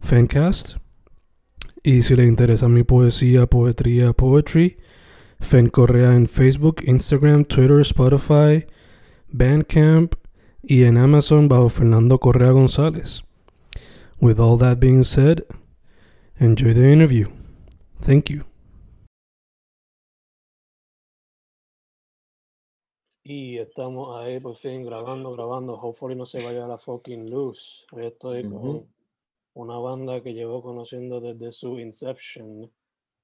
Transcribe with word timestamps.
Fancast. 0.00 0.76
Y 1.82 2.02
si 2.02 2.16
le 2.16 2.24
interesa 2.24 2.68
mi 2.68 2.82
poesía, 2.82 3.46
poetría, 3.46 4.12
poetry, 4.12 4.78
Fen 5.40 5.68
Correa 5.68 6.14
en 6.14 6.26
Facebook, 6.26 6.82
Instagram, 6.84 7.44
Twitter, 7.44 7.80
Spotify, 7.80 8.66
Bandcamp 9.28 10.14
y 10.62 10.84
en 10.84 10.98
Amazon 10.98 11.48
bajo 11.48 11.68
Fernando 11.68 12.18
Correa 12.18 12.50
González. 12.50 13.22
With 14.20 14.40
all 14.40 14.58
that 14.58 14.80
being 14.80 15.04
said, 15.04 15.44
enjoy 16.40 16.74
the 16.74 16.92
interview. 16.92 17.28
Thank 18.00 18.30
you. 18.30 18.44
Y 23.22 23.58
estamos 23.58 24.16
ahí 24.18 24.40
por 24.40 24.56
fin 24.56 24.84
grabando, 24.84 25.32
grabando. 25.32 25.74
Hopefully 25.74 26.14
no 26.16 26.24
se 26.24 26.42
vaya 26.42 26.66
la 26.66 26.78
fucking 26.78 27.28
luz. 27.28 27.84
Hoy 27.92 28.06
estoy 28.06 28.42
con 28.42 28.86
una 29.58 29.76
banda 29.76 30.22
que 30.22 30.34
llevo 30.34 30.62
conociendo 30.62 31.20
desde 31.20 31.50
su 31.50 31.80
inception. 31.80 32.72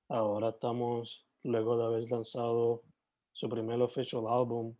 Ahora 0.08 0.48
estamos, 0.48 1.24
luego 1.44 1.78
de 1.78 1.84
haber 1.84 2.10
lanzado 2.10 2.82
su 3.30 3.48
primer 3.48 3.80
official 3.80 4.24
álbum, 4.26 4.74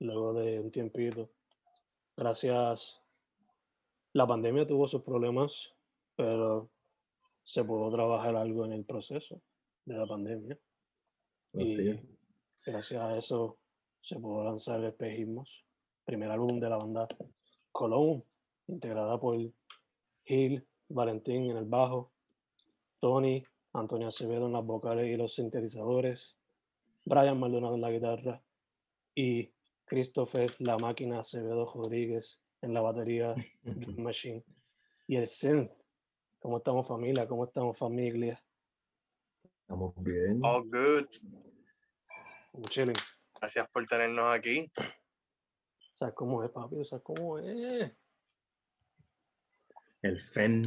luego 0.00 0.32
de 0.32 0.58
un 0.58 0.70
tiempito. 0.70 1.28
Gracias. 2.16 3.02
La 4.14 4.26
pandemia 4.26 4.66
tuvo 4.66 4.88
sus 4.88 5.02
problemas, 5.02 5.70
pero 6.16 6.70
se 7.44 7.62
pudo 7.64 7.90
trabajar 7.90 8.34
algo 8.36 8.64
en 8.64 8.72
el 8.72 8.86
proceso 8.86 9.42
de 9.84 9.94
la 9.94 10.06
pandemia. 10.06 10.58
y 11.52 12.00
gracias 12.64 13.02
a 13.02 13.18
eso 13.18 13.58
se 14.00 14.18
pudo 14.18 14.42
lanzar 14.42 14.82
Espejismos, 14.84 15.66
primer 16.06 16.30
álbum 16.30 16.58
de 16.58 16.70
la 16.70 16.78
banda 16.78 17.06
Cologne, 17.72 18.24
integrada 18.68 19.20
por 19.20 19.38
Gil, 20.24 20.66
Valentín 20.88 21.50
en 21.50 21.56
el 21.56 21.64
bajo, 21.64 22.12
Tony, 23.00 23.44
Antonio 23.72 24.08
Acevedo 24.08 24.46
en 24.46 24.52
las 24.52 24.64
vocales 24.64 25.06
y 25.06 25.16
los 25.16 25.34
sintetizadores, 25.34 26.36
Brian 27.04 27.38
Maldonado 27.38 27.74
en 27.74 27.80
la 27.80 27.90
guitarra 27.90 28.42
y 29.14 29.52
Christopher 29.84 30.54
La 30.58 30.78
Máquina 30.78 31.20
Acevedo 31.20 31.70
Rodríguez 31.72 32.38
en 32.60 32.74
la 32.74 32.80
batería 32.80 33.34
Drum 33.62 34.00
Machine 34.00 34.44
y 35.06 35.16
el 35.16 35.28
synth. 35.28 35.72
¿Cómo 36.38 36.58
estamos 36.58 36.86
familia? 36.86 37.26
¿Cómo 37.26 37.44
estamos 37.44 37.76
familia? 37.76 38.40
Estamos 39.62 39.94
bien. 40.02 40.40
All 40.42 40.62
good. 40.64 41.06
Chilling. 42.70 42.96
Gracias 43.40 43.70
por 43.70 43.86
tenernos 43.86 44.26
aquí. 44.34 44.70
¿Sabes 45.94 46.14
cómo 46.14 46.44
es, 46.44 46.50
papi? 46.50 46.84
¿Sabes 46.84 47.04
cómo 47.04 47.38
es? 47.38 47.92
El 50.02 50.20
FEN. 50.20 50.62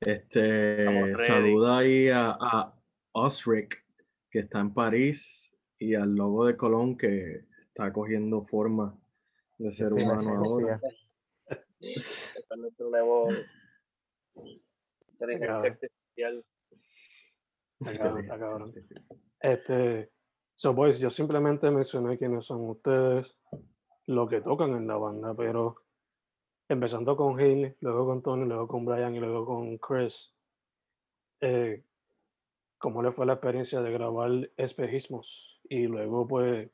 Este, 0.00 1.14
saluda 1.26 1.78
ahí 1.78 2.08
a, 2.08 2.36
a 2.38 2.74
Osric, 3.12 3.84
que 4.30 4.40
está 4.40 4.60
en 4.60 4.72
París, 4.72 5.56
y 5.78 5.94
al 5.94 6.14
logo 6.14 6.46
de 6.46 6.56
Colón, 6.56 6.96
que 6.96 7.46
está 7.68 7.92
cogiendo 7.92 8.42
forma 8.42 8.98
de 9.58 9.72
ser 9.72 9.92
humano 9.92 10.36
ahora. 10.36 10.80
Este 11.80 12.38
es 12.38 12.56
nuestro 12.56 12.88
nuevo 12.88 13.28
inteligencia 15.12 15.70
artificial. 15.70 16.44
Este, 19.40 20.10
so 20.54 20.72
boys, 20.72 20.98
yo 20.98 21.10
simplemente 21.10 21.70
mencioné 21.70 22.16
quiénes 22.16 22.46
son 22.46 22.70
ustedes, 22.70 23.36
lo 24.06 24.26
que 24.26 24.40
tocan 24.40 24.70
en 24.70 24.86
la 24.86 24.96
banda, 24.96 25.34
pero 25.34 25.83
empezando 26.74 27.16
con 27.16 27.38
Haley, 27.38 27.74
luego 27.80 28.06
con 28.06 28.22
Tony, 28.22 28.44
luego 28.44 28.68
con 28.68 28.84
Brian 28.84 29.14
y 29.14 29.20
luego 29.20 29.46
con 29.46 29.78
Chris. 29.78 30.32
Eh, 31.40 31.82
¿Cómo 32.78 33.02
le 33.02 33.12
fue 33.12 33.26
la 33.26 33.34
experiencia 33.34 33.80
de 33.80 33.92
grabar 33.92 34.50
espejismos? 34.56 35.60
Y 35.68 35.86
luego, 35.86 36.26
pues, 36.26 36.68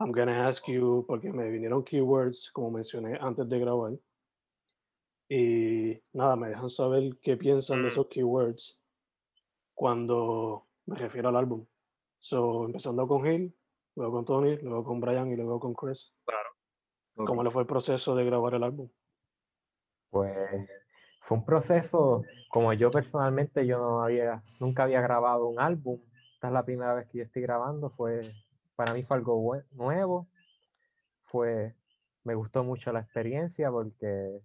I'm 0.00 0.12
gonna 0.12 0.48
ask 0.48 0.66
you, 0.66 1.04
porque 1.06 1.32
me 1.32 1.50
vinieron 1.50 1.84
keywords, 1.84 2.50
como 2.52 2.70
mencioné 2.70 3.18
antes 3.20 3.48
de 3.48 3.58
grabar. 3.58 3.92
Y 5.28 6.00
nada, 6.12 6.36
me 6.36 6.48
dejan 6.48 6.70
saber 6.70 7.18
qué 7.22 7.36
piensan 7.36 7.82
de 7.82 7.88
esos 7.88 8.06
keywords 8.08 8.78
cuando 9.74 10.66
me 10.86 10.96
refiero 10.96 11.28
al 11.28 11.36
álbum. 11.36 11.66
So, 12.18 12.64
empezando 12.64 13.06
con 13.06 13.26
Hill, 13.26 13.54
luego 13.94 14.12
con 14.12 14.24
Tony, 14.24 14.56
luego 14.56 14.84
con 14.84 15.00
Brian 15.00 15.30
y 15.30 15.36
luego 15.36 15.60
con 15.60 15.74
Chris. 15.74 16.12
Claro. 17.18 17.26
¿Cómo 17.26 17.42
le 17.42 17.50
fue 17.50 17.62
el 17.62 17.66
proceso 17.66 18.14
de 18.14 18.24
grabar 18.24 18.54
el 18.54 18.62
álbum? 18.62 18.88
Pues 20.10 20.70
fue 21.20 21.36
un 21.36 21.44
proceso, 21.44 22.22
como 22.48 22.72
yo 22.74 22.92
personalmente, 22.92 23.66
yo 23.66 23.78
no 23.78 24.02
había, 24.04 24.44
nunca 24.60 24.84
había 24.84 25.00
grabado 25.00 25.48
un 25.48 25.58
álbum. 25.58 26.00
Esta 26.34 26.46
es 26.46 26.52
la 26.52 26.64
primera 26.64 26.94
vez 26.94 27.08
que 27.08 27.18
yo 27.18 27.24
estoy 27.24 27.42
grabando. 27.42 27.90
Fue, 27.90 28.32
para 28.76 28.94
mí 28.94 29.02
fue 29.02 29.16
algo 29.16 29.56
nuevo. 29.72 30.28
Fue, 31.24 31.74
me 32.22 32.36
gustó 32.36 32.62
mucho 32.62 32.92
la 32.92 33.00
experiencia 33.00 33.68
porque 33.68 34.40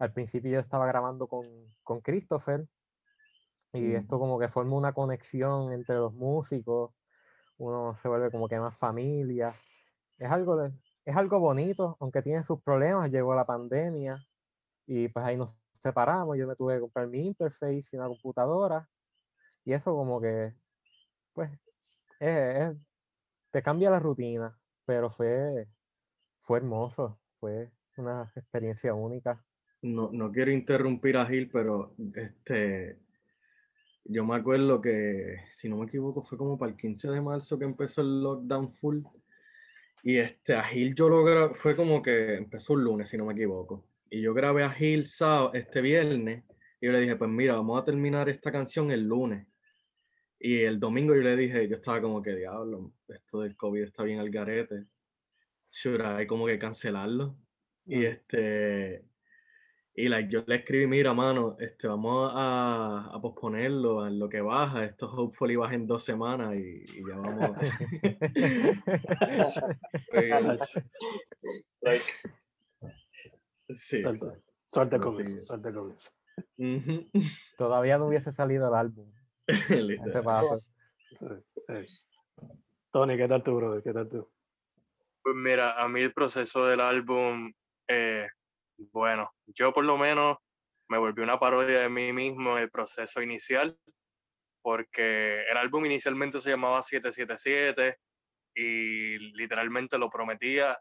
al 0.00 0.12
principio 0.12 0.50
yo 0.50 0.58
estaba 0.58 0.88
grabando 0.88 1.28
con, 1.28 1.46
con 1.84 2.00
Christopher 2.00 2.66
y 3.72 3.94
esto 3.94 4.18
como 4.18 4.40
que 4.40 4.48
forma 4.48 4.74
una 4.74 4.92
conexión 4.92 5.72
entre 5.72 5.94
los 5.94 6.12
músicos. 6.14 6.90
Uno 7.58 7.96
se 8.02 8.08
vuelve 8.08 8.32
como 8.32 8.48
que 8.48 8.58
más 8.58 8.76
familia. 8.76 9.54
Es 10.18 10.30
algo 10.30 10.56
de, 10.56 10.72
es 11.08 11.16
algo 11.16 11.38
bonito, 11.38 11.96
aunque 12.00 12.20
tiene 12.20 12.44
sus 12.44 12.60
problemas, 12.62 13.10
llegó 13.10 13.34
la 13.34 13.46
pandemia 13.46 14.22
y 14.86 15.08
pues 15.08 15.24
ahí 15.24 15.38
nos 15.38 15.54
separamos, 15.82 16.36
yo 16.36 16.46
me 16.46 16.54
tuve 16.54 16.74
que 16.74 16.80
comprar 16.80 17.08
mi 17.08 17.26
interface 17.26 17.86
y 17.90 17.96
una 17.96 18.08
computadora 18.08 18.86
y 19.64 19.72
eso 19.72 19.94
como 19.94 20.20
que, 20.20 20.52
pues, 21.32 21.50
te 22.18 23.62
cambia 23.62 23.88
la 23.88 23.98
rutina, 23.98 24.54
pero 24.84 25.10
fue, 25.10 25.66
fue 26.42 26.58
hermoso, 26.58 27.18
fue 27.40 27.70
una 27.96 28.30
experiencia 28.36 28.92
única. 28.92 29.42
No, 29.80 30.10
no 30.12 30.30
quiero 30.30 30.50
interrumpir 30.50 31.16
a 31.16 31.24
Gil, 31.24 31.48
pero 31.50 31.94
este, 32.16 32.98
yo 34.04 34.26
me 34.26 34.36
acuerdo 34.36 34.82
que, 34.82 35.36
si 35.52 35.70
no 35.70 35.78
me 35.78 35.86
equivoco, 35.86 36.22
fue 36.22 36.36
como 36.36 36.58
para 36.58 36.72
el 36.72 36.76
15 36.76 37.10
de 37.10 37.20
marzo 37.22 37.58
que 37.58 37.64
empezó 37.64 38.02
el 38.02 38.22
lockdown 38.22 38.70
full 38.70 39.00
y 40.02 40.18
este, 40.18 40.54
a 40.54 40.62
Gil 40.62 40.94
yo 40.94 41.08
lo 41.08 41.24
grabé, 41.24 41.54
fue 41.54 41.76
como 41.76 42.02
que 42.02 42.34
empezó 42.36 42.74
un 42.74 42.84
lunes, 42.84 43.08
si 43.08 43.16
no 43.16 43.24
me 43.24 43.34
equivoco. 43.34 43.86
Y 44.10 44.22
yo 44.22 44.34
grabé 44.34 44.62
a 44.64 44.70
Gil 44.70 45.04
sábado, 45.04 45.52
este 45.54 45.80
viernes, 45.80 46.44
y 46.80 46.86
yo 46.86 46.92
le 46.92 47.00
dije, 47.00 47.16
pues 47.16 47.30
mira, 47.30 47.54
vamos 47.54 47.80
a 47.80 47.84
terminar 47.84 48.28
esta 48.28 48.52
canción 48.52 48.90
el 48.90 49.04
lunes. 49.04 49.46
Y 50.38 50.60
el 50.60 50.78
domingo 50.78 51.14
yo 51.14 51.22
le 51.22 51.36
dije, 51.36 51.68
yo 51.68 51.76
estaba 51.76 52.00
como 52.00 52.22
que, 52.22 52.34
diablo, 52.34 52.92
esto 53.08 53.40
del 53.40 53.56
COVID 53.56 53.82
está 53.82 54.04
bien 54.04 54.20
al 54.20 54.30
garete. 54.30 54.84
Should 55.72 56.00
hay 56.00 56.26
como 56.26 56.46
que 56.46 56.58
cancelarlo. 56.58 57.36
Y 57.84 58.04
este, 58.04 59.04
y 59.98 60.08
like, 60.08 60.30
yo 60.30 60.44
le 60.46 60.54
escribí, 60.54 60.86
mira, 60.86 61.12
mano, 61.12 61.56
este, 61.58 61.88
vamos 61.88 62.30
a, 62.32 63.10
a 63.12 63.20
posponerlo 63.20 64.06
en 64.06 64.20
lo 64.20 64.28
que 64.28 64.40
baja. 64.40 64.84
Esto 64.84 65.10
hopefully 65.10 65.56
baja 65.56 65.74
en 65.74 65.88
dos 65.88 66.04
semanas 66.04 66.54
y, 66.54 66.84
y 66.84 67.04
ya 67.04 67.16
vamos. 67.16 67.50
like, 71.80 72.04
sí. 73.70 74.04
Suerte 74.66 74.98
Pero 74.98 75.02
con 75.02 75.16
sí. 75.16 75.22
eso, 75.22 75.38
suerte 75.38 75.72
con 75.72 75.90
eso. 75.90 76.12
Todavía 77.56 77.98
no 77.98 78.06
hubiese 78.06 78.30
salido 78.30 78.68
el 78.68 78.74
álbum. 78.74 79.12
Ese 79.48 80.22
paso. 80.22 80.60
Tony, 82.92 83.16
¿qué 83.16 83.26
tal 83.26 83.42
tú, 83.42 83.56
brother? 83.56 83.82
¿Qué 83.82 83.92
tal 83.92 84.08
tú? 84.08 84.30
Pues 85.24 85.34
mira, 85.34 85.72
a 85.72 85.88
mí 85.88 86.02
el 86.02 86.12
proceso 86.12 86.66
del 86.66 86.78
álbum, 86.78 87.52
eh, 87.88 88.28
bueno, 88.78 89.32
yo 89.46 89.72
por 89.72 89.84
lo 89.84 89.98
menos 89.98 90.38
me 90.88 90.98
volví 90.98 91.22
una 91.22 91.38
parodia 91.38 91.80
de 91.80 91.88
mí 91.88 92.12
mismo 92.12 92.56
en 92.56 92.62
el 92.64 92.70
proceso 92.70 93.20
inicial, 93.20 93.78
porque 94.62 95.42
el 95.50 95.56
álbum 95.56 95.84
inicialmente 95.86 96.40
se 96.40 96.50
llamaba 96.50 96.82
777 96.82 97.98
y 98.54 99.18
literalmente 99.34 99.98
lo 99.98 100.10
prometía 100.10 100.78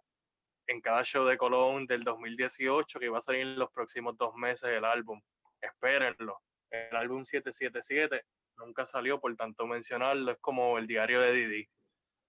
en 0.68 0.82
cada 0.82 1.04
show 1.04 1.26
de 1.26 1.38
Colón 1.38 1.86
del 1.86 2.04
2018 2.04 3.00
que 3.00 3.06
iba 3.06 3.18
a 3.18 3.22
salir 3.22 3.42
en 3.42 3.60
los 3.60 3.72
próximos 3.72 4.18
dos 4.18 4.34
meses 4.36 4.70
el 4.70 4.86
álbum. 4.86 5.22
Espérenlo. 5.62 6.42
El 6.70 6.96
álbum 6.96 7.26
777 7.26 8.26
nunca 8.58 8.86
salió, 8.88 9.20
por 9.20 9.36
tanto 9.36 9.68
mencionarlo 9.68 10.32
es 10.32 10.38
como 10.40 10.78
el 10.78 10.88
diario 10.88 11.22
de 11.22 11.32
Didi. 11.32 11.70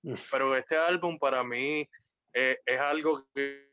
Mm. 0.03 0.15
Pero 0.31 0.57
este 0.57 0.77
álbum 0.77 1.19
para 1.19 1.43
mí 1.43 1.89
eh, 2.33 2.59
es 2.65 2.81
algo 2.81 3.27
que, 3.35 3.68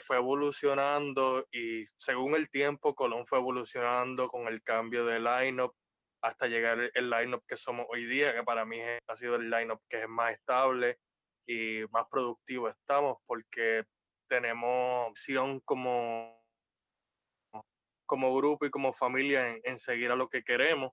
fue 0.00 0.16
evolucionando 0.18 1.46
y 1.52 1.84
según 1.96 2.34
el 2.34 2.50
tiempo 2.50 2.94
Colón 2.94 3.26
fue 3.26 3.38
evolucionando 3.38 4.28
con 4.28 4.48
el 4.48 4.62
cambio 4.62 5.04
de 5.06 5.20
lineup 5.20 5.74
hasta 6.22 6.46
llegar 6.48 6.78
el- 6.94 7.10
lineup 7.10 7.44
que 7.46 7.56
somos 7.56 7.86
hoy 7.90 8.04
día, 8.06 8.34
que 8.34 8.42
para 8.44 8.64
mí 8.64 8.78
ha 9.06 9.16
sido 9.16 9.36
el 9.36 9.50
lineup 9.50 9.80
que 9.88 10.02
es 10.02 10.08
más 10.08 10.32
estable 10.32 10.98
y 11.46 11.82
más 11.90 12.06
productivo 12.10 12.68
estamos 12.68 13.18
porque 13.26 13.84
tenemos 14.28 15.08
opción 15.08 15.60
como, 15.60 16.42
como 18.06 18.34
grupo 18.34 18.66
y 18.66 18.70
como 18.70 18.92
familia 18.92 19.48
en, 19.52 19.60
en 19.64 19.78
seguir 19.78 20.10
a 20.10 20.16
lo 20.16 20.28
que 20.28 20.42
queremos. 20.42 20.92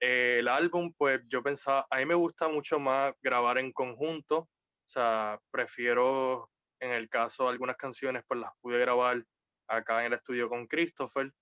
Eh, 0.00 0.38
el 0.40 0.48
álbum, 0.48 0.92
pues 0.96 1.22
yo 1.28 1.42
pensaba, 1.42 1.86
a 1.90 1.98
mí 1.98 2.06
me 2.06 2.14
gusta 2.14 2.48
mucho 2.48 2.78
más 2.78 3.14
grabar 3.22 3.58
en 3.58 3.72
conjunto, 3.72 4.38
o 4.40 4.48
sea, 4.88 5.40
prefiero, 5.50 6.50
en 6.80 6.90
el 6.90 7.08
caso, 7.08 7.48
algunas 7.48 7.76
canciones, 7.76 8.22
pues 8.26 8.40
las 8.40 8.50
pude 8.60 8.78
grabar 8.78 9.24
acá 9.68 10.00
en 10.00 10.06
el 10.06 10.12
estudio 10.14 10.48
con 10.48 10.66
Christopher. 10.66 11.32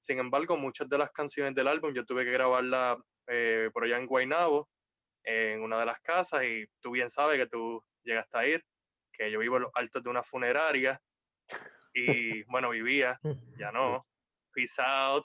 Sin 0.00 0.18
embargo, 0.18 0.56
muchas 0.56 0.88
de 0.88 0.98
las 0.98 1.10
canciones 1.12 1.54
del 1.54 1.68
álbum 1.68 1.94
yo 1.94 2.04
tuve 2.04 2.24
que 2.24 2.32
grabarlas 2.32 2.98
eh, 3.28 3.70
por 3.72 3.84
allá 3.84 3.98
en 3.98 4.06
Guaynabo, 4.06 4.68
en 5.24 5.62
una 5.62 5.78
de 5.78 5.86
las 5.86 6.00
casas, 6.00 6.44
y 6.44 6.66
tú 6.80 6.92
bien 6.92 7.10
sabes 7.10 7.38
que 7.38 7.46
tú 7.46 7.82
llegaste 8.02 8.38
a 8.38 8.46
ir, 8.46 8.64
que 9.12 9.30
yo 9.30 9.38
vivo 9.38 9.56
en 9.56 9.62
los 9.62 9.72
altos 9.74 10.02
de 10.02 10.10
una 10.10 10.22
funeraria, 10.22 11.00
y 11.94 12.42
bueno, 12.50 12.70
vivía, 12.70 13.18
ya 13.58 13.70
no, 13.72 14.06
peace 14.52 14.82
out. 14.82 15.24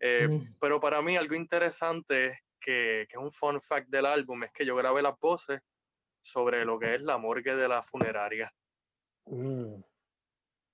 Eh, 0.00 0.28
pero 0.60 0.80
para 0.80 1.02
mí 1.02 1.16
algo 1.16 1.34
interesante 1.34 2.44
que, 2.60 3.06
que 3.08 3.16
es 3.16 3.22
un 3.22 3.32
fun 3.32 3.60
fact 3.60 3.88
del 3.88 4.06
álbum 4.06 4.44
es 4.44 4.52
que 4.52 4.64
yo 4.64 4.76
grabé 4.76 5.02
las 5.02 5.18
voces 5.18 5.60
sobre 6.22 6.64
lo 6.64 6.78
que 6.78 6.94
es 6.94 7.02
la 7.02 7.18
morgue 7.18 7.56
de 7.56 7.68
la 7.68 7.82
funeraria. 7.82 8.52
Mm, 9.30 9.82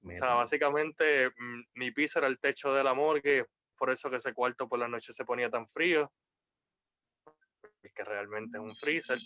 O 0.06 0.14
sea, 0.16 0.34
básicamente 0.34 1.30
mm, 1.30 1.62
mi 1.74 1.90
piso 1.92 2.18
era 2.18 2.28
el 2.28 2.38
techo 2.38 2.72
de 2.74 2.84
la 2.84 2.94
morgue, 2.94 3.46
por 3.76 3.90
eso 3.90 4.10
que 4.10 4.16
ese 4.16 4.34
cuarto 4.34 4.68
por 4.68 4.78
la 4.78 4.88
noche 4.88 5.12
se 5.12 5.24
ponía 5.24 5.50
tan 5.50 5.66
frío, 5.68 6.12
que 7.94 8.04
realmente 8.04 8.58
es 8.58 8.62
un 8.64 8.76
freezer. 8.76 9.18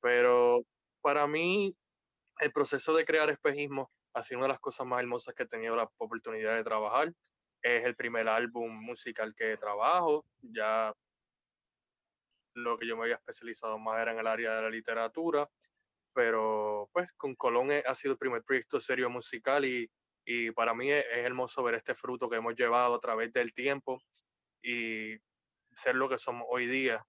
Pero 0.00 0.62
para 1.00 1.26
mí 1.26 1.76
el 2.40 2.52
proceso 2.52 2.94
de 2.94 3.04
crear 3.04 3.30
espejismo 3.30 3.90
ha 4.14 4.22
sido 4.22 4.38
una 4.38 4.48
de 4.48 4.52
las 4.54 4.60
cosas 4.60 4.86
más 4.86 5.00
hermosas 5.00 5.34
que 5.34 5.44
he 5.44 5.46
tenido 5.46 5.76
la 5.76 5.90
oportunidad 5.98 6.56
de 6.56 6.64
trabajar. 6.64 7.12
Es 7.62 7.84
el 7.84 7.96
primer 7.96 8.28
álbum 8.28 8.72
musical 8.84 9.34
que 9.36 9.56
trabajo. 9.56 10.24
Ya 10.42 10.92
lo 12.54 12.78
que 12.78 12.86
yo 12.86 12.96
me 12.96 13.04
había 13.04 13.16
especializado 13.16 13.78
más 13.78 14.00
era 14.00 14.12
en 14.12 14.18
el 14.18 14.26
área 14.26 14.54
de 14.54 14.62
la 14.62 14.70
literatura, 14.70 15.48
pero 16.14 16.88
pues 16.92 17.08
con 17.16 17.34
Colón 17.36 17.72
he- 17.72 17.84
ha 17.86 17.94
sido 17.94 18.12
el 18.12 18.18
primer 18.18 18.42
proyecto 18.44 18.80
serio 18.80 19.10
musical 19.10 19.64
y, 19.64 19.90
y 20.24 20.50
para 20.52 20.74
mí 20.74 20.90
es, 20.90 21.04
es 21.12 21.18
hermoso 21.26 21.62
ver 21.62 21.74
este 21.76 21.94
fruto 21.94 22.28
que 22.30 22.36
hemos 22.36 22.54
llevado 22.56 22.94
a 22.96 23.00
través 23.00 23.32
del 23.32 23.54
tiempo 23.54 24.02
y 24.62 25.16
ser 25.76 25.96
lo 25.96 26.08
que 26.08 26.18
somos 26.18 26.46
hoy 26.50 26.66
día. 26.66 27.06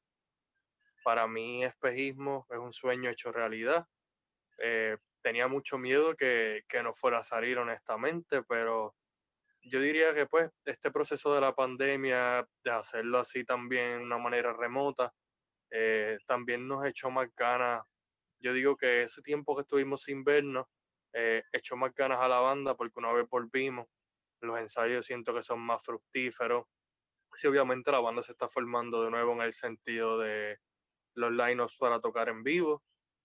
Para 1.03 1.27
mí 1.27 1.63
espejismo 1.65 2.45
es 2.49 2.57
un 2.59 2.71
sueño 2.73 3.09
hecho 3.09 3.31
realidad. 3.31 3.87
Eh, 4.59 4.97
tenía 5.21 5.47
mucho 5.47 5.77
miedo 5.79 6.15
que, 6.15 6.63
que 6.69 6.83
no 6.83 6.93
fuera 6.93 7.19
a 7.19 7.23
salir 7.23 7.57
honestamente, 7.59 8.43
pero 8.43 8.95
yo 9.63 9.81
diría 9.81 10.13
que 10.13 10.27
pues 10.27 10.51
este 10.65 10.91
proceso 10.91 11.33
de 11.35 11.41
la 11.41 11.55
pandemia, 11.55 12.47
de 12.63 12.71
hacerlo 12.71 13.19
así 13.19 13.45
también 13.45 13.99
de 13.99 14.05
una 14.05 14.19
manera 14.19 14.53
remota, 14.53 15.13
eh, 15.71 16.19
también 16.27 16.67
nos 16.67 16.85
echó 16.87 17.11
más 17.11 17.29
ganas. 17.37 17.83
Yo 18.43 18.51
digo 18.53 18.75
que 18.75 19.03
ese 19.03 19.21
tiempo 19.21 19.55
que 19.55 19.61
estuvimos 19.61 20.03
sin 20.03 20.25
vernos, 20.25 20.67
eh, 21.13 21.43
echó 21.53 21.77
más 21.77 21.93
ganas 21.95 22.19
a 22.19 22.27
la 22.27 22.39
banda 22.39 22.75
porque 22.75 22.99
una 22.99 23.13
vez 23.13 23.27
volvimos, 23.29 23.87
los 24.41 24.59
ensayos 24.59 25.05
siento 25.05 25.33
que 25.33 25.43
son 25.43 25.61
más 25.61 25.81
fructíferos. 25.83 26.65
Sí, 27.35 27.47
obviamente 27.47 27.91
la 27.91 28.01
banda 28.01 28.21
se 28.21 28.33
está 28.33 28.49
formando 28.49 29.01
de 29.03 29.11
nuevo 29.11 29.31
en 29.33 29.41
el 29.41 29.53
sentido 29.53 30.19
de 30.19 30.57
los 31.15 31.31
lineups 31.31 31.77
para 31.77 32.01
tocar 32.01 32.27
en 32.27 32.43
vivo, 32.43 32.83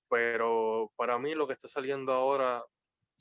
pero 0.09 0.93
para 0.97 1.19
mí 1.19 1.35
lo 1.35 1.49
que 1.49 1.55
está 1.55 1.67
saliendo 1.67 2.13
ahora 2.13 2.65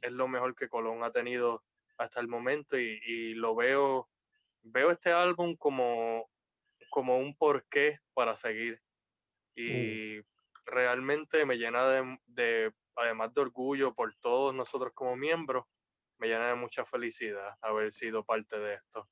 es 0.01 0.11
lo 0.11 0.27
mejor 0.27 0.55
que 0.55 0.69
Colón 0.69 1.03
ha 1.03 1.09
tenido 1.11 1.63
hasta 1.97 2.19
el 2.19 2.27
momento 2.27 2.77
y, 2.77 2.99
y 3.03 3.33
lo 3.33 3.55
veo, 3.55 4.07
veo 4.61 4.91
este 4.91 5.11
álbum 5.11 5.55
como, 5.57 6.29
como 6.91 7.17
un 7.17 7.35
porqué 7.35 7.99
para 8.13 8.35
seguir 8.35 8.81
y 9.55 10.21
realmente 10.67 11.45
me 11.45 11.57
llena 11.57 11.87
de, 11.87 12.19
de, 12.27 12.73
además 12.95 13.33
de 13.33 13.41
orgullo 13.41 13.95
por 13.95 14.13
todos 14.19 14.53
nosotros 14.53 14.91
como 14.93 15.15
miembros, 15.15 15.65
me 16.19 16.27
llena 16.27 16.49
de 16.49 16.55
mucha 16.55 16.85
felicidad 16.85 17.55
haber 17.61 17.91
sido 17.93 18.23
parte 18.23 18.59
de 18.59 18.75
esto. 18.75 19.07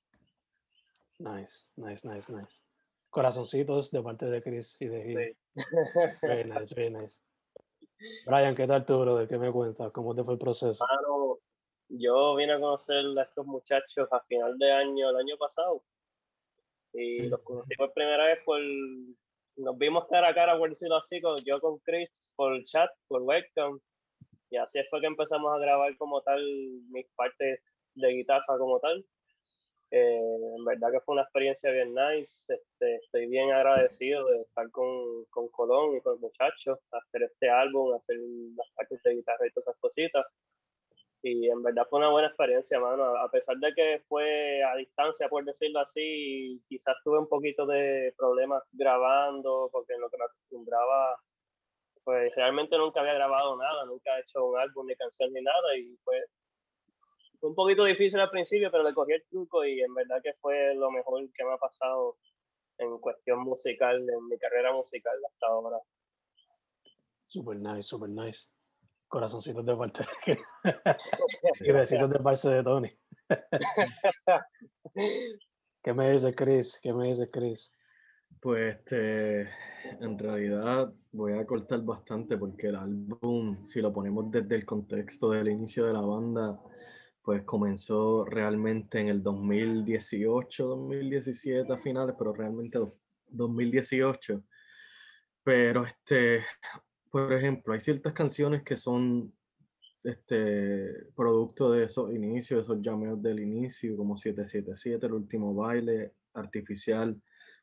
nice, 1.20 1.54
nice, 1.76 2.08
nice, 2.08 2.32
nice. 2.32 2.62
Corazoncitos 3.10 3.92
de 3.92 4.04
parte 4.04 4.26
de 4.26 4.44
Chris 4.44 4.76
y 4.80 4.88
de 4.88 5.04
Gil. 5.04 5.38
Sí. 5.56 5.76
Very 6.22 6.50
nice, 6.50 6.76
very 6.76 6.94
nice. 6.94 7.18
Brian, 8.26 8.56
¿qué 8.56 8.68
tal 8.68 8.86
tú, 8.86 9.00
brother? 9.00 9.28
¿Qué 9.28 9.38
me 9.38 9.52
cuentas? 9.52 9.92
¿Cómo 9.94 10.14
te 10.14 10.24
fue 10.24 10.34
el 10.34 10.40
proceso? 10.40 10.86
Mano, 10.86 11.40
yo 11.90 12.36
vine 12.36 12.54
a 12.54 12.60
conocer 12.60 13.06
a 13.18 13.24
estos 13.24 13.46
muchachos 13.46 14.08
a 14.12 14.20
final 14.22 14.58
de 14.58 14.72
año, 14.72 15.10
el 15.10 15.16
año 15.16 15.38
pasado. 15.38 15.84
Y 16.94 17.28
los 17.28 17.42
conocí 17.42 17.76
por 17.76 17.94
primera 17.94 18.26
vez 18.26 18.40
por. 18.46 18.60
Nos 19.58 19.78
vimos 19.78 20.06
cara 20.10 20.30
a 20.30 20.34
cara, 20.34 20.58
por 20.58 20.70
decirlo 20.70 20.98
así, 20.98 21.22
con, 21.22 21.38
yo 21.46 21.60
con 21.62 21.78
Chris, 21.80 22.32
por 22.36 22.64
chat, 22.66 22.90
por 23.08 23.22
webcam. 23.22 23.80
Y 24.50 24.58
así 24.58 24.80
fue 24.90 25.02
que 25.02 25.08
empezamos 25.08 25.54
a 25.54 25.60
grabar 25.60 25.96
como 25.98 26.22
tal 26.22 26.42
mis 26.90 27.08
partes 27.16 27.60
de 27.96 28.10
guitarra 28.10 28.58
como 28.58 28.80
tal. 28.80 29.06
Eh, 29.92 30.56
en 30.58 30.66
verdad 30.66 30.92
que 30.92 31.00
fue 31.02 31.14
una 31.14 31.24
experiencia 31.24 31.72
bien 31.72 31.94
nice. 31.94 32.54
Este, 32.54 32.96
estoy 32.96 33.28
bien 33.28 33.52
agradecido 33.52 34.26
de 34.28 34.42
estar 34.42 34.70
con, 34.72 35.26
con 35.30 35.48
Colón 35.50 35.96
y 35.96 36.02
con 36.02 36.14
los 36.14 36.22
muchachos, 36.22 36.80
hacer 36.92 37.24
este 37.24 37.50
álbum, 37.50 37.94
hacer 37.96 38.18
las 38.58 38.70
partes 38.76 39.02
de 39.04 39.16
guitarra 39.16 39.48
y 39.48 39.52
todas 39.52 39.68
esas 39.68 39.80
cositas. 39.80 40.26
Y 41.28 41.50
en 41.50 41.64
verdad 41.64 41.88
fue 41.90 41.98
una 41.98 42.10
buena 42.10 42.28
experiencia, 42.28 42.80
mano. 42.80 43.04
A 43.18 43.32
pesar 43.32 43.58
de 43.58 43.74
que 43.74 44.04
fue 44.08 44.62
a 44.64 44.76
distancia, 44.76 45.28
por 45.28 45.44
decirlo 45.44 45.80
así, 45.80 46.62
quizás 46.70 46.96
tuve 47.04 47.18
un 47.18 47.28
poquito 47.28 47.66
de 47.66 48.14
problemas 48.16 48.62
grabando, 48.74 49.68
porque 49.72 49.94
en 49.94 50.02
lo 50.02 50.10
que 50.12 50.20
me 50.20 50.26
acostumbraba, 50.26 51.20
pues 52.04 52.32
realmente 52.36 52.78
nunca 52.78 53.00
había 53.00 53.16
grabado 53.16 53.58
nada, 53.58 53.86
nunca 53.86 54.16
he 54.16 54.22
hecho 54.22 54.46
un 54.46 54.60
álbum 54.60 54.86
ni 54.86 54.96
canción 54.96 55.34
ni 55.34 55.42
nada. 55.42 55.76
Y 55.76 55.98
pues 56.04 56.26
fue 57.40 57.50
un 57.50 57.56
poquito 57.56 57.86
difícil 57.86 58.20
al 58.20 58.30
principio, 58.30 58.70
pero 58.70 58.84
le 58.84 58.94
cogí 58.94 59.14
el 59.14 59.26
truco 59.28 59.66
y 59.66 59.82
en 59.82 59.96
verdad 59.96 60.22
que 60.22 60.36
fue 60.36 60.76
lo 60.76 60.92
mejor 60.92 61.24
que 61.34 61.44
me 61.44 61.54
ha 61.54 61.58
pasado 61.58 62.18
en 62.78 63.00
cuestión 63.00 63.40
musical, 63.40 63.98
en 63.98 64.28
mi 64.28 64.38
carrera 64.38 64.74
musical 64.74 65.18
hasta 65.26 65.48
ahora. 65.48 65.80
Super 67.26 67.58
nice, 67.58 67.82
super 67.82 68.10
nice. 68.10 68.46
Corazoncitos 69.08 69.66
de 69.66 69.76
parte 69.76 70.04
de 70.26 70.40
y 71.62 71.72
besitos 71.72 72.10
de 72.10 72.20
parte 72.20 72.50
de 72.50 72.64
Tony. 72.64 72.92
¿Qué 75.84 75.94
me 75.94 76.12
dice 76.12 76.34
Chris? 76.34 76.80
¿Qué 76.82 76.94
me 76.94 77.08
dice 77.08 77.30
Chris? 77.30 77.72
Pues 78.42 78.76
este, 78.78 79.42
en 80.02 80.18
realidad 80.18 80.92
voy 81.12 81.34
a 81.34 81.46
cortar 81.46 81.82
bastante 81.82 82.38
porque 82.38 82.68
el 82.68 82.76
álbum, 82.76 83.64
si 83.64 83.82
lo 83.82 83.94
ponemos 83.94 84.30
desde 84.32 84.56
el 84.56 84.66
contexto 84.66 85.32
del 85.32 85.48
inicio 85.50 85.86
de 85.86 85.94
la 85.94 86.02
banda, 86.02 86.60
pues 87.22 87.44
comenzó 87.44 88.26
realmente 88.26 89.00
en 89.00 89.08
el 89.08 89.24
2018, 89.24 90.68
2017 90.68 91.72
a 91.74 91.78
finales, 91.78 92.16
pero 92.18 92.34
realmente 92.34 92.78
do- 92.78 92.98
2018. 93.30 94.44
Pero 95.44 95.84
este, 95.86 96.42
por 97.16 97.32
ejemplo, 97.32 97.72
hay 97.72 97.80
ciertas 97.80 98.12
canciones 98.12 98.62
que 98.62 98.76
son 98.76 99.34
este, 100.04 101.06
producto 101.16 101.72
de 101.72 101.86
esos 101.86 102.14
inicios, 102.14 102.66
esos 102.66 102.82
llameos 102.82 103.24
del 103.24 103.40
inicio, 103.40 103.96
como 103.96 104.18
777, 104.18 105.06
el 105.06 105.14
último 105.14 105.56
baile, 105.56 106.12
artificial. 106.34 107.16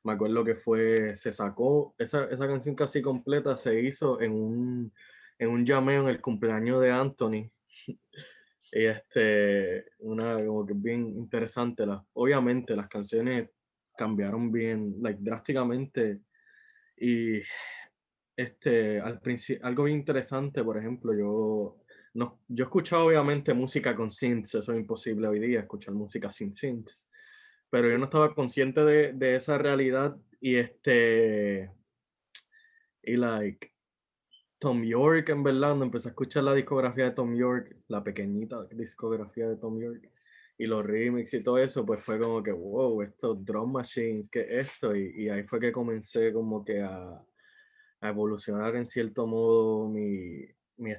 Me 0.05 0.15
acuerdo 0.15 0.43
que 0.43 0.55
fue, 0.55 1.15
se 1.17 1.33
sacó, 1.33 1.95
esa, 1.99 2.25
esa 2.31 2.49
canción 2.49 2.75
casi 2.75 3.03
completa 3.03 3.55
se 3.59 3.79
hizo 3.79 4.23
en 4.23 4.33
un, 4.33 4.93
en 5.39 5.51
un 5.51 5.67
llameo 5.67 6.05
en 6.05 6.09
el 6.09 6.23
cumpleaños 6.23 6.81
de 6.81 6.91
Anthony. 6.91 7.51
y 8.73 8.87
este, 8.87 9.85
una 9.99 10.43
como 10.47 10.65
que 10.65 10.73
bien 10.75 11.09
interesante. 11.09 11.85
La, 11.85 12.03
obviamente 12.15 12.75
las 12.75 12.89
canciones 12.89 13.51
cambiaron 13.99 14.51
bien, 14.51 14.95
like, 15.03 15.21
drásticamente. 15.23 16.21
Y 16.97 17.43
este, 18.37 19.01
al 19.01 19.21
algo 19.63 19.85
bien 19.85 19.99
interesante, 19.99 20.63
por 20.65 20.79
ejemplo, 20.79 21.15
yo 21.15 21.77
no, 22.15 22.41
yo 22.49 22.67
he 22.67 22.95
obviamente 22.97 23.55
música 23.55 23.95
con 23.95 24.11
synths, 24.11 24.57
eso 24.57 24.73
es 24.73 24.79
imposible 24.79 25.29
hoy 25.29 25.41
día, 25.41 25.61
escuchar 25.61 25.95
música 25.95 26.31
sin 26.31 26.53
synths, 26.53 27.11
pero 27.71 27.89
yo 27.91 27.99
no 27.99 28.05
estaba 28.05 28.35
consciente 28.35 28.85
de, 28.85 29.13
de 29.15 29.37
esa 29.37 29.57
realidad 29.59 30.17
y 30.41 30.57
este, 30.57 31.71
y 33.03 33.17
like, 33.17 33.73
Tom 34.59 34.85
York, 34.85 35.29
en 35.31 35.43
verdad, 35.43 35.71
cuando 35.71 35.87
empecé 35.87 36.09
a 36.09 36.11
escuchar 36.11 36.45
la 36.45 36.55
discografía 36.55 37.07
de 37.07 37.11
Tom 37.13 37.35
York, 37.35 37.77
la 37.89 38.05
pequeñita 38.05 38.65
discografía 38.71 39.49
de 39.49 39.57
Tom 39.57 39.81
York, 39.81 40.09
y 40.59 40.67
los 40.67 40.85
remix 40.85 41.35
y 41.35 41.43
todo 41.43 41.59
eso, 41.59 41.85
pues 41.85 42.05
fue 42.05 42.21
como 42.21 42.43
que, 42.43 42.53
wow, 42.53 43.03
estos 43.03 43.45
drum 43.45 43.73
machines, 43.73 44.29
¿qué 44.31 44.43
es 44.43 44.71
esto? 44.71 44.95
Y, 44.95 45.25
y 45.25 45.29
ahí 45.31 45.43
fue 45.45 45.59
que 45.59 45.73
comencé 45.73 46.33
como 46.33 46.65
que 46.65 46.81
a, 46.81 47.21
a 48.03 48.09
evolucionar 48.09 48.75
en 48.77 48.85
cierto 48.85 49.27
modo 49.27 49.89
mi, 49.89 50.45
mi, 50.77 50.93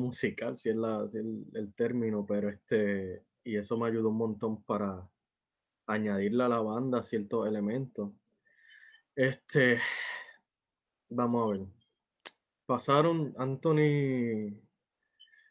musical, 0.00 0.56
si 0.56 0.70
es, 0.70 0.76
la, 0.76 1.06
el, 1.12 1.72
término, 1.74 2.26
pero 2.26 2.48
este, 2.48 3.22
y 3.44 3.56
eso 3.56 3.76
me 3.76 3.86
ayudó 3.86 4.08
un 4.08 4.16
montón 4.16 4.62
para 4.64 5.08
añadirle 5.86 6.42
a 6.42 6.48
la 6.48 6.60
banda 6.60 7.02
ciertos 7.02 7.46
elementos. 7.46 8.10
Este, 9.14 9.78
vamos 11.10 11.44
a 11.44 11.58
ver. 11.58 11.66
Pasaron, 12.66 13.34
Anthony 13.38 14.58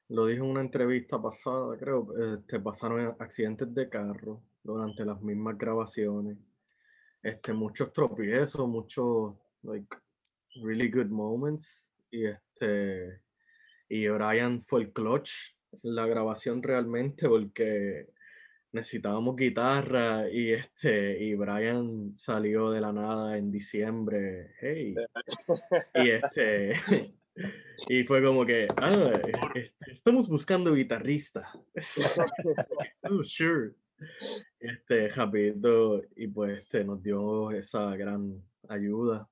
lo 0.10 0.25
dijo 0.25 0.44
en 0.44 0.51
una 0.51 0.62
entrevista 0.62 1.22
pasada, 1.22 1.77
creo, 1.77 2.08
este, 2.36 2.60
pasaron 2.60 3.16
accidentes 3.20 3.74
de 3.74 3.88
carro 3.88 4.42
durante 4.63 5.06
las 5.06 5.22
mismas 5.22 5.58
grabaciones. 5.58 6.38
Este, 7.22 7.54
muchos 7.54 7.94
tropiezos, 7.94 8.68
muchos 8.68 9.36
like 9.62 9.96
really 10.63 10.89
good 10.89 11.08
moments. 11.08 11.92
Y 12.12 12.25
este 12.25 13.22
y 13.89 14.08
Brian 14.08 14.62
fue 14.62 14.82
el 14.82 14.92
clutch 14.92 15.32
en 15.84 15.96
la 15.96 16.08
grabación 16.08 16.62
realmente 16.62 17.27
porque 17.27 18.08
necesitábamos 18.72 19.36
guitarra 19.36 20.30
y 20.30 20.54
este 20.54 21.24
y 21.24 21.36
Brian 21.36 22.16
salió 22.16 22.70
de 22.72 22.82
la 22.82 22.92
nada 22.92 23.38
en 23.38 23.50
diciembre 23.50 24.51
hey 24.60 24.96
y 25.96 26.10
este 26.10 26.74
y 27.89 28.04
fue 28.04 28.24
como 28.24 28.46
que 28.46 28.68
ah, 28.82 29.13
este, 29.56 29.92
estamos 29.92 30.27
buscando 30.27 30.74
guitarrista 30.74 31.50
oh, 33.04 33.24
sure 33.24 33.74
este 34.60 35.08
rapidito 35.10 36.01
y 36.16 36.27
pues 36.27 36.60
este 36.60 36.84
nos 36.84 37.01
dio 37.01 37.51
esa 37.51 37.96
gran 37.96 38.44
ayuda 38.68 39.27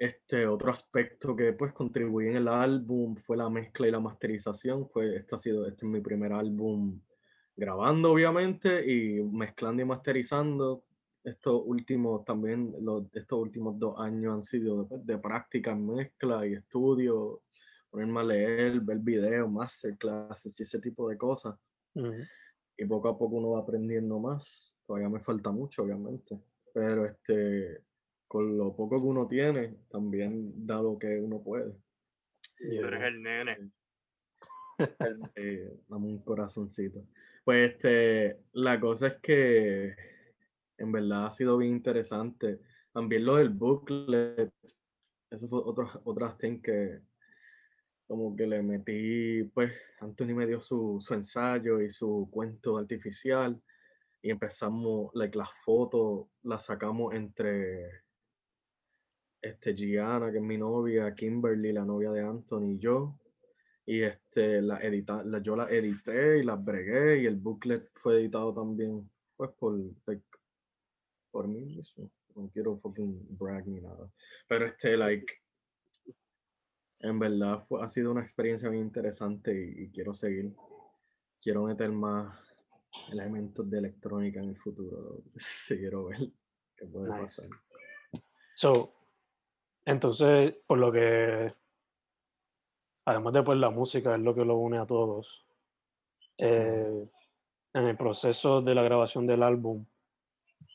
este 0.00 0.46
otro 0.46 0.70
aspecto 0.72 1.36
que 1.36 1.52
pues 1.52 1.74
contribuí 1.74 2.28
en 2.28 2.36
el 2.36 2.48
álbum 2.48 3.14
fue 3.16 3.36
la 3.36 3.50
mezcla 3.50 3.86
y 3.86 3.90
la 3.90 4.00
masterización. 4.00 4.88
Fue, 4.88 5.14
este 5.14 5.34
ha 5.34 5.38
sido, 5.38 5.66
este 5.66 5.84
es 5.84 5.92
mi 5.92 6.00
primer 6.00 6.32
álbum 6.32 6.98
grabando 7.54 8.12
obviamente 8.12 8.90
y 8.90 9.22
mezclando 9.22 9.82
y 9.82 9.84
masterizando. 9.84 10.84
Estos 11.22 11.62
últimos 11.66 12.24
también, 12.24 12.74
los, 12.80 13.14
estos 13.14 13.40
últimos 13.40 13.78
dos 13.78 14.00
años 14.00 14.36
han 14.36 14.42
sido 14.42 14.88
de, 14.90 15.18
práctica 15.18 15.72
en 15.72 15.86
mezcla 15.86 16.46
y 16.46 16.54
estudio, 16.54 17.42
ponerme 17.90 18.20
a 18.20 18.24
leer, 18.24 18.80
ver 18.80 18.98
videos, 19.00 19.50
masterclasses 19.50 20.58
y 20.60 20.62
ese 20.62 20.80
tipo 20.80 21.10
de 21.10 21.18
cosas. 21.18 21.58
Y 22.74 22.86
poco 22.86 23.08
a 23.10 23.18
poco 23.18 23.36
uno 23.36 23.50
va 23.50 23.60
aprendiendo 23.60 24.18
más. 24.18 24.74
Todavía 24.86 25.10
me 25.10 25.20
falta 25.20 25.50
mucho, 25.50 25.82
obviamente. 25.82 26.40
Pero 26.72 27.04
este, 27.04 27.82
con 28.30 28.56
lo 28.56 28.76
poco 28.76 29.00
que 29.00 29.08
uno 29.08 29.26
tiene, 29.26 29.74
también 29.90 30.64
da 30.64 30.80
lo 30.80 30.96
que 30.96 31.18
uno 31.18 31.42
puede. 31.42 31.74
Y 32.60 32.76
eres 32.76 33.02
el 33.02 33.22
nene. 33.22 33.70
Eh, 35.34 35.78
dame 35.88 36.06
un 36.06 36.22
corazoncito. 36.22 37.04
Pues 37.44 37.72
este, 37.72 38.38
la 38.52 38.78
cosa 38.78 39.08
es 39.08 39.16
que 39.16 39.94
en 40.78 40.92
verdad 40.92 41.26
ha 41.26 41.30
sido 41.32 41.58
bien 41.58 41.72
interesante. 41.72 42.60
También 42.92 43.26
lo 43.26 43.36
del 43.36 43.50
booklet, 43.50 44.50
eso 45.28 45.48
fue 45.48 45.58
otro, 45.62 45.90
otra 46.04 46.34
thing 46.38 46.62
que 46.62 47.00
como 48.06 48.36
que 48.36 48.46
le 48.46 48.62
metí, 48.62 49.42
pues 49.52 49.72
Anthony 49.98 50.34
me 50.36 50.46
dio 50.46 50.60
su, 50.60 50.98
su 51.00 51.14
ensayo 51.14 51.80
y 51.80 51.90
su 51.90 52.28
cuento 52.30 52.78
artificial 52.78 53.60
y 54.22 54.30
empezamos, 54.30 55.10
like, 55.14 55.36
las 55.36 55.50
fotos 55.64 56.28
las 56.44 56.64
sacamos 56.64 57.12
entre 57.12 58.08
este, 59.40 59.74
Gianna, 59.74 60.30
que 60.30 60.38
es 60.38 60.42
mi 60.42 60.58
novia, 60.58 61.14
Kimberly, 61.14 61.72
la 61.72 61.84
novia 61.84 62.10
de 62.10 62.20
Anthony, 62.20 62.72
y 62.72 62.78
yo. 62.78 63.18
Y 63.86 64.02
este, 64.02 64.62
la 64.62 64.76
edita, 64.78 65.24
la, 65.24 65.42
yo 65.42 65.56
la 65.56 65.68
edité 65.68 66.38
y 66.38 66.44
la 66.44 66.54
bregué 66.54 67.22
y 67.22 67.26
el 67.26 67.36
booklet 67.36 67.90
fue 67.94 68.20
editado 68.20 68.54
también 68.54 69.10
pues 69.36 69.50
por, 69.52 69.76
like, 70.06 70.22
por 71.30 71.48
mí 71.48 71.62
mismo. 71.62 72.10
No 72.36 72.48
quiero 72.50 72.76
fucking 72.76 73.36
brag 73.36 73.66
ni 73.66 73.80
nada. 73.80 74.08
Pero 74.46 74.66
este, 74.66 74.96
like, 74.96 75.32
en 77.00 77.18
verdad 77.18 77.64
fue, 77.66 77.82
ha 77.82 77.88
sido 77.88 78.12
una 78.12 78.20
experiencia 78.20 78.68
muy 78.68 78.78
interesante 78.78 79.52
y, 79.52 79.90
quiero 79.90 80.12
seguir. 80.14 80.54
Quiero 81.42 81.64
meter 81.64 81.90
más 81.90 82.38
elementos 83.10 83.68
de 83.68 83.78
electrónica 83.78 84.40
en 84.40 84.50
el 84.50 84.56
futuro. 84.56 85.22
Si 85.34 85.78
quiero 85.78 86.06
ver 86.06 86.30
qué 86.76 86.86
puede 86.86 87.08
pasar. 87.08 87.48
So, 88.54 88.99
entonces, 89.90 90.54
por 90.66 90.78
lo 90.78 90.92
que, 90.92 91.52
además 93.04 93.32
de 93.32 93.42
pues, 93.42 93.58
la 93.58 93.70
música 93.70 94.14
es 94.14 94.20
lo 94.20 94.34
que 94.34 94.44
lo 94.44 94.56
une 94.56 94.78
a 94.78 94.86
todos, 94.86 95.44
eh, 96.38 97.08
en 97.74 97.84
el 97.84 97.96
proceso 97.96 98.62
de 98.62 98.74
la 98.74 98.82
grabación 98.82 99.26
del 99.26 99.42
álbum, 99.42 99.84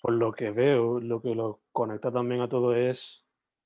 por 0.01 0.13
lo 0.13 0.33
que 0.33 0.51
veo, 0.51 0.99
lo 0.99 1.21
que 1.21 1.33
lo 1.33 1.61
conecta 1.71 2.11
también 2.11 2.41
a 2.41 2.49
todo 2.49 2.75
es 2.75 3.23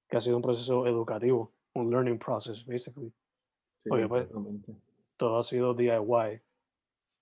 que 0.07 0.17
ha 0.17 0.21
sido 0.21 0.35
un 0.37 0.43
proceso 0.43 0.85
educativo, 0.85 1.51
un 1.73 1.89
learning 1.89 2.19
process, 2.19 2.65
basically. 2.65 3.11
Sí, 3.79 3.89
pues, 4.07 4.27
todo 5.17 5.39
ha 5.39 5.43
sido 5.43 5.73
DIY. 5.73 6.41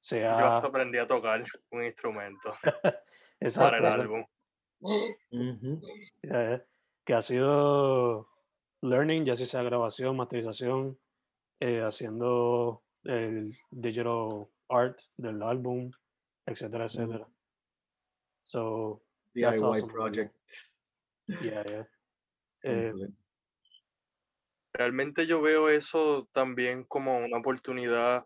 Sea... 0.01 0.39
Yo 0.39 0.45
hasta 0.47 0.67
aprendí 0.67 0.97
a 0.97 1.07
tocar 1.07 1.43
un 1.71 1.83
instrumento 1.83 2.53
para 3.55 3.77
el 3.77 3.85
álbum 3.85 4.25
que 7.07 7.13
ha 7.13 7.21
sido 7.21 8.27
learning, 8.81 9.23
ya 9.23 9.37
sea 9.37 9.63
grabación, 9.63 10.17
masterización, 10.17 10.99
eh, 11.61 11.81
haciendo 11.81 12.83
el 13.05 13.57
digital 13.71 14.47
art 14.67 14.99
del 15.15 15.41
álbum, 15.41 15.89
etcétera, 16.45 16.87
etcétera. 16.87 17.25
So, 18.47 19.01
DIY 19.33 19.87
project. 19.87 20.35
Yeah, 21.27 21.63
yeah. 21.63 21.87
Eh, 22.63 22.91
Realmente 24.73 25.25
yo 25.25 25.41
veo 25.41 25.69
eso 25.69 26.27
también 26.33 26.83
como 26.83 27.19
una 27.19 27.37
oportunidad 27.37 28.25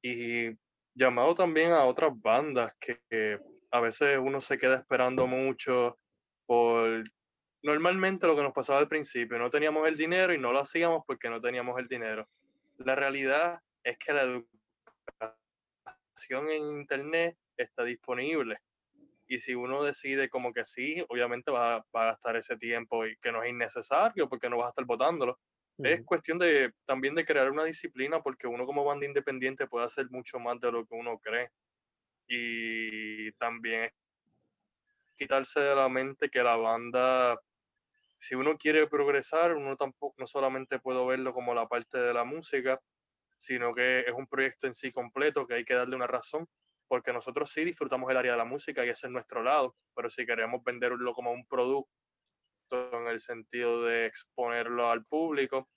y 0.00 0.56
llamado 0.94 1.34
también 1.34 1.72
a 1.72 1.84
otras 1.84 2.12
bandas 2.18 2.74
que, 2.80 3.00
que 3.10 3.38
a 3.70 3.80
veces 3.80 4.18
uno 4.22 4.40
se 4.40 4.56
queda 4.56 4.76
esperando 4.76 5.26
mucho 5.26 5.98
por 6.46 7.04
normalmente 7.64 8.26
lo 8.26 8.36
que 8.36 8.42
nos 8.42 8.52
pasaba 8.52 8.78
al 8.78 8.88
principio, 8.88 9.38
no 9.38 9.50
teníamos 9.50 9.88
el 9.88 9.96
dinero 9.96 10.34
y 10.34 10.38
no 10.38 10.52
lo 10.52 10.60
hacíamos 10.60 11.02
porque 11.06 11.30
no 11.30 11.40
teníamos 11.40 11.78
el 11.80 11.88
dinero. 11.88 12.28
La 12.76 12.94
realidad 12.94 13.62
es 13.82 13.96
que 13.96 14.12
la 14.12 14.22
educación 14.22 14.50
en 16.50 16.76
Internet 16.76 17.38
está 17.56 17.84
disponible. 17.84 18.58
Y 19.26 19.38
si 19.38 19.54
uno 19.54 19.82
decide 19.82 20.28
como 20.28 20.52
que 20.52 20.66
sí, 20.66 21.02
obviamente 21.08 21.50
va, 21.50 21.76
a 21.76 21.84
gastar 21.92 22.36
ese 22.36 22.58
tiempo 22.58 23.06
y 23.06 23.16
que 23.16 23.32
no 23.32 23.42
es 23.42 23.50
innecesario 23.50 24.28
porque 24.28 24.50
no 24.50 24.58
vas 24.58 24.66
a 24.66 24.68
estar 24.68 24.84
votándolo. 24.84 25.40
Es 25.78 26.04
cuestión 26.04 26.38
de 26.38 26.72
también 26.84 27.14
de 27.14 27.24
crear 27.24 27.50
una 27.50 27.64
disciplina 27.64 28.22
porque 28.22 28.46
uno 28.46 28.66
como 28.66 28.84
banda 28.84 29.06
independiente 29.06 29.66
puede 29.66 29.86
hacer 29.86 30.08
mucho 30.10 30.38
más 30.38 30.60
de 30.60 30.70
lo 30.70 30.86
que 30.86 30.94
uno 30.94 31.18
cree. 31.18 31.50
Y 32.28 33.32
también 33.32 33.90
quitarse 35.16 35.60
de 35.60 35.74
la 35.74 35.88
mente 35.88 36.28
que 36.28 36.42
la 36.42 36.56
banda 36.56 37.40
si 38.18 38.34
uno 38.34 38.56
quiere 38.56 38.86
progresar, 38.86 39.54
uno 39.54 39.76
tampoco, 39.76 40.14
no 40.18 40.26
solamente 40.26 40.78
puede 40.78 41.04
verlo 41.06 41.32
como 41.32 41.54
la 41.54 41.68
parte 41.68 41.98
de 41.98 42.14
la 42.14 42.24
música, 42.24 42.80
sino 43.38 43.74
que 43.74 44.00
es 44.00 44.12
un 44.12 44.26
proyecto 44.26 44.66
en 44.66 44.74
sí 44.74 44.90
completo 44.90 45.46
que 45.46 45.54
hay 45.54 45.64
que 45.64 45.74
darle 45.74 45.96
una 45.96 46.06
razón, 46.06 46.48
porque 46.88 47.12
nosotros 47.12 47.50
sí 47.50 47.64
disfrutamos 47.64 48.10
el 48.10 48.16
área 48.16 48.32
de 48.32 48.38
la 48.38 48.44
música 48.44 48.84
y 48.84 48.88
ese 48.88 49.06
es 49.06 49.12
nuestro 49.12 49.42
lado, 49.42 49.76
pero 49.94 50.10
si 50.10 50.26
queremos 50.26 50.62
venderlo 50.64 51.12
como 51.12 51.32
un 51.32 51.46
producto 51.46 51.90
en 52.70 53.06
el 53.08 53.20
sentido 53.20 53.84
de 53.84 54.06
exponerlo 54.06 54.90
al 54.90 55.04
público, 55.04 55.68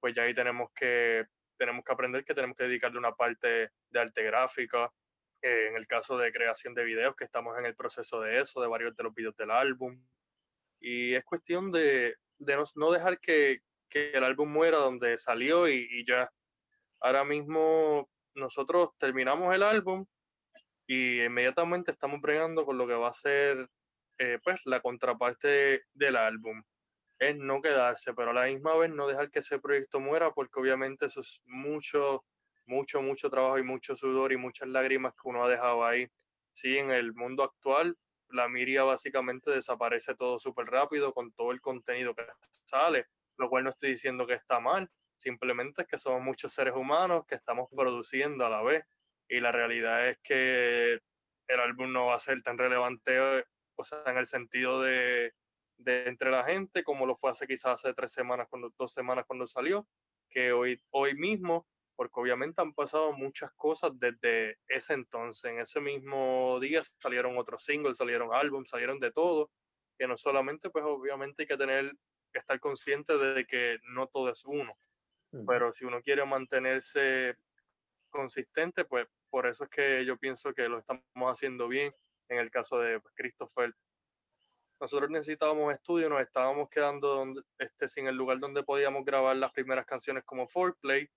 pues 0.00 0.14
ya 0.14 0.22
ahí 0.22 0.34
tenemos 0.34 0.70
que, 0.72 1.26
tenemos 1.56 1.84
que 1.84 1.92
aprender 1.92 2.24
que 2.24 2.34
tenemos 2.34 2.56
que 2.56 2.64
dedicarle 2.64 2.98
una 2.98 3.12
parte 3.12 3.72
de 3.90 4.00
arte 4.00 4.22
gráfica, 4.22 4.92
eh, 5.42 5.68
en 5.68 5.76
el 5.76 5.86
caso 5.86 6.16
de 6.18 6.32
creación 6.32 6.74
de 6.74 6.84
videos, 6.84 7.16
que 7.16 7.24
estamos 7.24 7.58
en 7.58 7.66
el 7.66 7.74
proceso 7.74 8.20
de 8.20 8.40
eso, 8.40 8.60
de 8.60 8.68
varios 8.68 8.96
de 8.96 9.02
los 9.02 9.14
videos 9.14 9.36
del 9.36 9.50
álbum. 9.50 10.00
Y 10.80 11.14
es 11.14 11.24
cuestión 11.24 11.72
de, 11.72 12.14
no, 12.74 12.90
dejar 12.90 13.20
que, 13.20 13.60
el 13.90 14.24
álbum 14.24 14.50
muera 14.50 14.78
donde 14.78 15.18
salió 15.18 15.68
y, 15.68 15.86
y, 15.90 16.04
ya. 16.06 16.30
Ahora 17.00 17.24
mismo 17.24 18.08
nosotros 18.34 18.90
terminamos 18.98 19.54
el 19.54 19.62
álbum 19.62 20.06
y 20.86 21.22
inmediatamente 21.22 21.92
estamos 21.92 22.20
bregando 22.20 22.64
con 22.64 22.78
lo 22.78 22.86
que 22.86 22.94
va 22.94 23.08
a 23.08 23.12
ser 23.12 23.68
eh, 24.18 24.38
pues 24.42 24.60
la 24.64 24.80
contraparte 24.80 25.84
del 25.94 26.16
álbum. 26.16 26.62
Es 27.18 27.36
no 27.36 27.60
quedarse, 27.60 28.14
pero 28.14 28.30
a 28.30 28.34
la 28.34 28.44
misma 28.46 28.76
vez 28.76 28.90
no 28.90 29.08
dejar 29.08 29.30
que 29.30 29.40
ese 29.40 29.58
proyecto 29.58 30.00
muera 30.00 30.32
porque 30.32 30.60
obviamente 30.60 31.06
eso 31.06 31.20
es 31.20 31.42
mucho 31.46 32.24
mucho, 32.68 33.02
mucho 33.02 33.30
trabajo 33.30 33.58
y 33.58 33.62
mucho 33.62 33.96
sudor 33.96 34.32
y 34.32 34.36
muchas 34.36 34.68
lágrimas 34.68 35.14
que 35.14 35.28
uno 35.28 35.44
ha 35.44 35.48
dejado 35.48 35.84
ahí. 35.84 36.06
Sí, 36.52 36.76
en 36.76 36.90
el 36.90 37.14
mundo 37.14 37.42
actual, 37.42 37.96
la 38.30 38.48
Miria 38.48 38.82
básicamente 38.84 39.50
desaparece 39.50 40.14
todo 40.14 40.38
súper 40.38 40.66
rápido 40.66 41.12
con 41.12 41.32
todo 41.32 41.52
el 41.52 41.60
contenido 41.60 42.14
que 42.14 42.24
sale, 42.64 43.06
lo 43.36 43.48
cual 43.48 43.64
no 43.64 43.70
estoy 43.70 43.90
diciendo 43.90 44.26
que 44.26 44.34
está 44.34 44.60
mal, 44.60 44.90
simplemente 45.16 45.82
es 45.82 45.88
que 45.88 45.98
somos 45.98 46.22
muchos 46.22 46.52
seres 46.52 46.74
humanos 46.74 47.24
que 47.26 47.34
estamos 47.34 47.68
produciendo 47.74 48.46
a 48.46 48.50
la 48.50 48.62
vez 48.62 48.84
y 49.28 49.40
la 49.40 49.52
realidad 49.52 50.08
es 50.08 50.18
que 50.22 51.00
el 51.48 51.60
álbum 51.60 51.92
no 51.92 52.06
va 52.06 52.16
a 52.16 52.20
ser 52.20 52.42
tan 52.42 52.58
relevante, 52.58 53.18
o 53.76 53.84
sea, 53.84 54.02
en 54.06 54.18
el 54.18 54.26
sentido 54.26 54.82
de, 54.82 55.34
de 55.78 56.08
entre 56.08 56.30
la 56.30 56.44
gente 56.44 56.84
como 56.84 57.06
lo 57.06 57.16
fue 57.16 57.30
hace 57.30 57.46
quizás 57.46 57.84
hace 57.84 57.94
tres 57.94 58.12
semanas, 58.12 58.48
cuando, 58.48 58.72
dos 58.78 58.92
semanas 58.92 59.24
cuando 59.26 59.46
salió, 59.46 59.86
que 60.28 60.52
hoy, 60.52 60.80
hoy 60.90 61.14
mismo 61.14 61.66
porque 61.98 62.20
obviamente 62.20 62.62
han 62.62 62.72
pasado 62.74 63.12
muchas 63.12 63.50
cosas 63.54 63.90
desde 63.98 64.60
ese 64.68 64.92
entonces. 64.92 65.50
En 65.50 65.58
ese 65.58 65.80
mismo 65.80 66.60
día 66.60 66.80
salieron 66.96 67.36
otros 67.36 67.64
singles, 67.64 67.96
salieron 67.96 68.32
álbumes, 68.32 68.70
salieron 68.70 69.00
de 69.00 69.10
todo, 69.10 69.50
que 69.98 70.06
no 70.06 70.16
solamente, 70.16 70.70
pues 70.70 70.84
obviamente 70.84 71.42
hay 71.42 71.48
que 71.48 71.56
tener, 71.56 71.92
estar 72.32 72.60
consciente 72.60 73.18
de 73.18 73.44
que 73.44 73.80
no 73.82 74.06
todo 74.06 74.30
es 74.30 74.44
uno, 74.44 74.72
pero 75.44 75.72
si 75.72 75.86
uno 75.86 76.00
quiere 76.00 76.24
mantenerse 76.24 77.36
consistente, 78.10 78.84
pues 78.84 79.08
por 79.28 79.48
eso 79.48 79.64
es 79.64 79.70
que 79.70 80.04
yo 80.04 80.16
pienso 80.18 80.54
que 80.54 80.68
lo 80.68 80.78
estamos 80.78 81.02
haciendo 81.26 81.66
bien 81.66 81.92
en 82.28 82.38
el 82.38 82.48
caso 82.52 82.78
de 82.78 83.00
pues, 83.00 83.12
Christopher. 83.16 83.74
Nosotros 84.80 85.10
necesitábamos 85.10 85.74
estudio, 85.74 86.08
nos 86.08 86.20
estábamos 86.20 86.68
quedando 86.70 87.16
donde, 87.16 87.42
este, 87.58 87.88
sin 87.88 88.06
el 88.06 88.14
lugar 88.14 88.38
donde 88.38 88.62
podíamos 88.62 89.04
grabar 89.04 89.34
las 89.34 89.52
primeras 89.52 89.84
canciones 89.84 90.22
como 90.22 90.46
Foreplay 90.46 91.10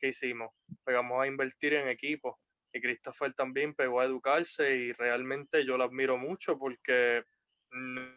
¿qué 0.00 0.08
hicimos? 0.08 0.52
Pegamos 0.84 1.22
a 1.22 1.26
invertir 1.26 1.74
en 1.74 1.88
equipo. 1.88 2.40
Y 2.72 2.80
Christopher 2.80 3.32
también 3.34 3.74
pegó 3.74 4.00
a 4.00 4.04
educarse 4.04 4.76
y 4.76 4.92
realmente 4.92 5.64
yo 5.64 5.76
lo 5.76 5.84
admiro 5.84 6.18
mucho 6.18 6.58
porque 6.58 7.24
no 7.72 8.16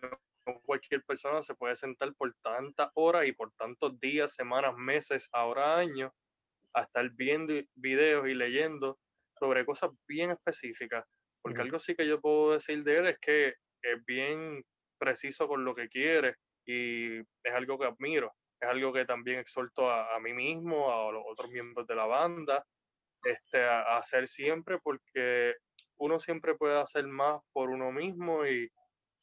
cualquier 0.63 1.03
persona 1.03 1.41
se 1.41 1.55
puede 1.55 1.75
sentar 1.75 2.13
por 2.15 2.33
tantas 2.41 2.89
horas 2.95 3.25
y 3.25 3.31
por 3.31 3.51
tantos 3.53 3.99
días, 3.99 4.33
semanas, 4.33 4.75
meses, 4.75 5.29
ahora 5.31 5.77
años, 5.77 6.11
a 6.73 6.83
estar 6.83 7.09
viendo 7.11 7.53
videos 7.75 8.27
y 8.27 8.33
leyendo 8.33 8.99
sobre 9.39 9.65
cosas 9.65 9.91
bien 10.07 10.31
específicas. 10.31 11.05
Porque 11.41 11.61
algo 11.61 11.79
sí 11.79 11.95
que 11.95 12.07
yo 12.07 12.21
puedo 12.21 12.53
decir 12.53 12.83
de 12.83 12.97
él 12.97 13.07
es 13.07 13.19
que 13.19 13.55
es 13.81 14.05
bien 14.05 14.63
preciso 14.97 15.47
con 15.47 15.65
lo 15.65 15.75
que 15.75 15.89
quiere 15.89 16.35
y 16.65 17.19
es 17.19 17.53
algo 17.53 17.77
que 17.77 17.85
admiro 17.85 18.33
es 18.63 18.69
algo 18.69 18.93
que 18.93 19.05
también 19.05 19.39
exhorto 19.39 19.89
a, 19.89 20.15
a, 20.15 20.19
mí 20.19 20.33
mismo, 20.33 20.91
a 20.91 21.11
los 21.11 21.23
otros 21.27 21.51
miembros 21.51 21.85
de 21.85 21.95
la 21.95 22.05
banda, 22.05 22.65
este, 23.23 23.63
a, 23.63 23.81
a, 23.81 23.97
hacer 23.97 24.27
siempre, 24.27 24.79
porque 24.79 25.55
uno 25.97 26.19
siempre 26.19 26.55
puede 26.55 26.79
hacer 26.79 27.07
más 27.07 27.41
por 27.51 27.69
uno 27.69 27.91
mismo 27.91 28.45
y, 28.45 28.71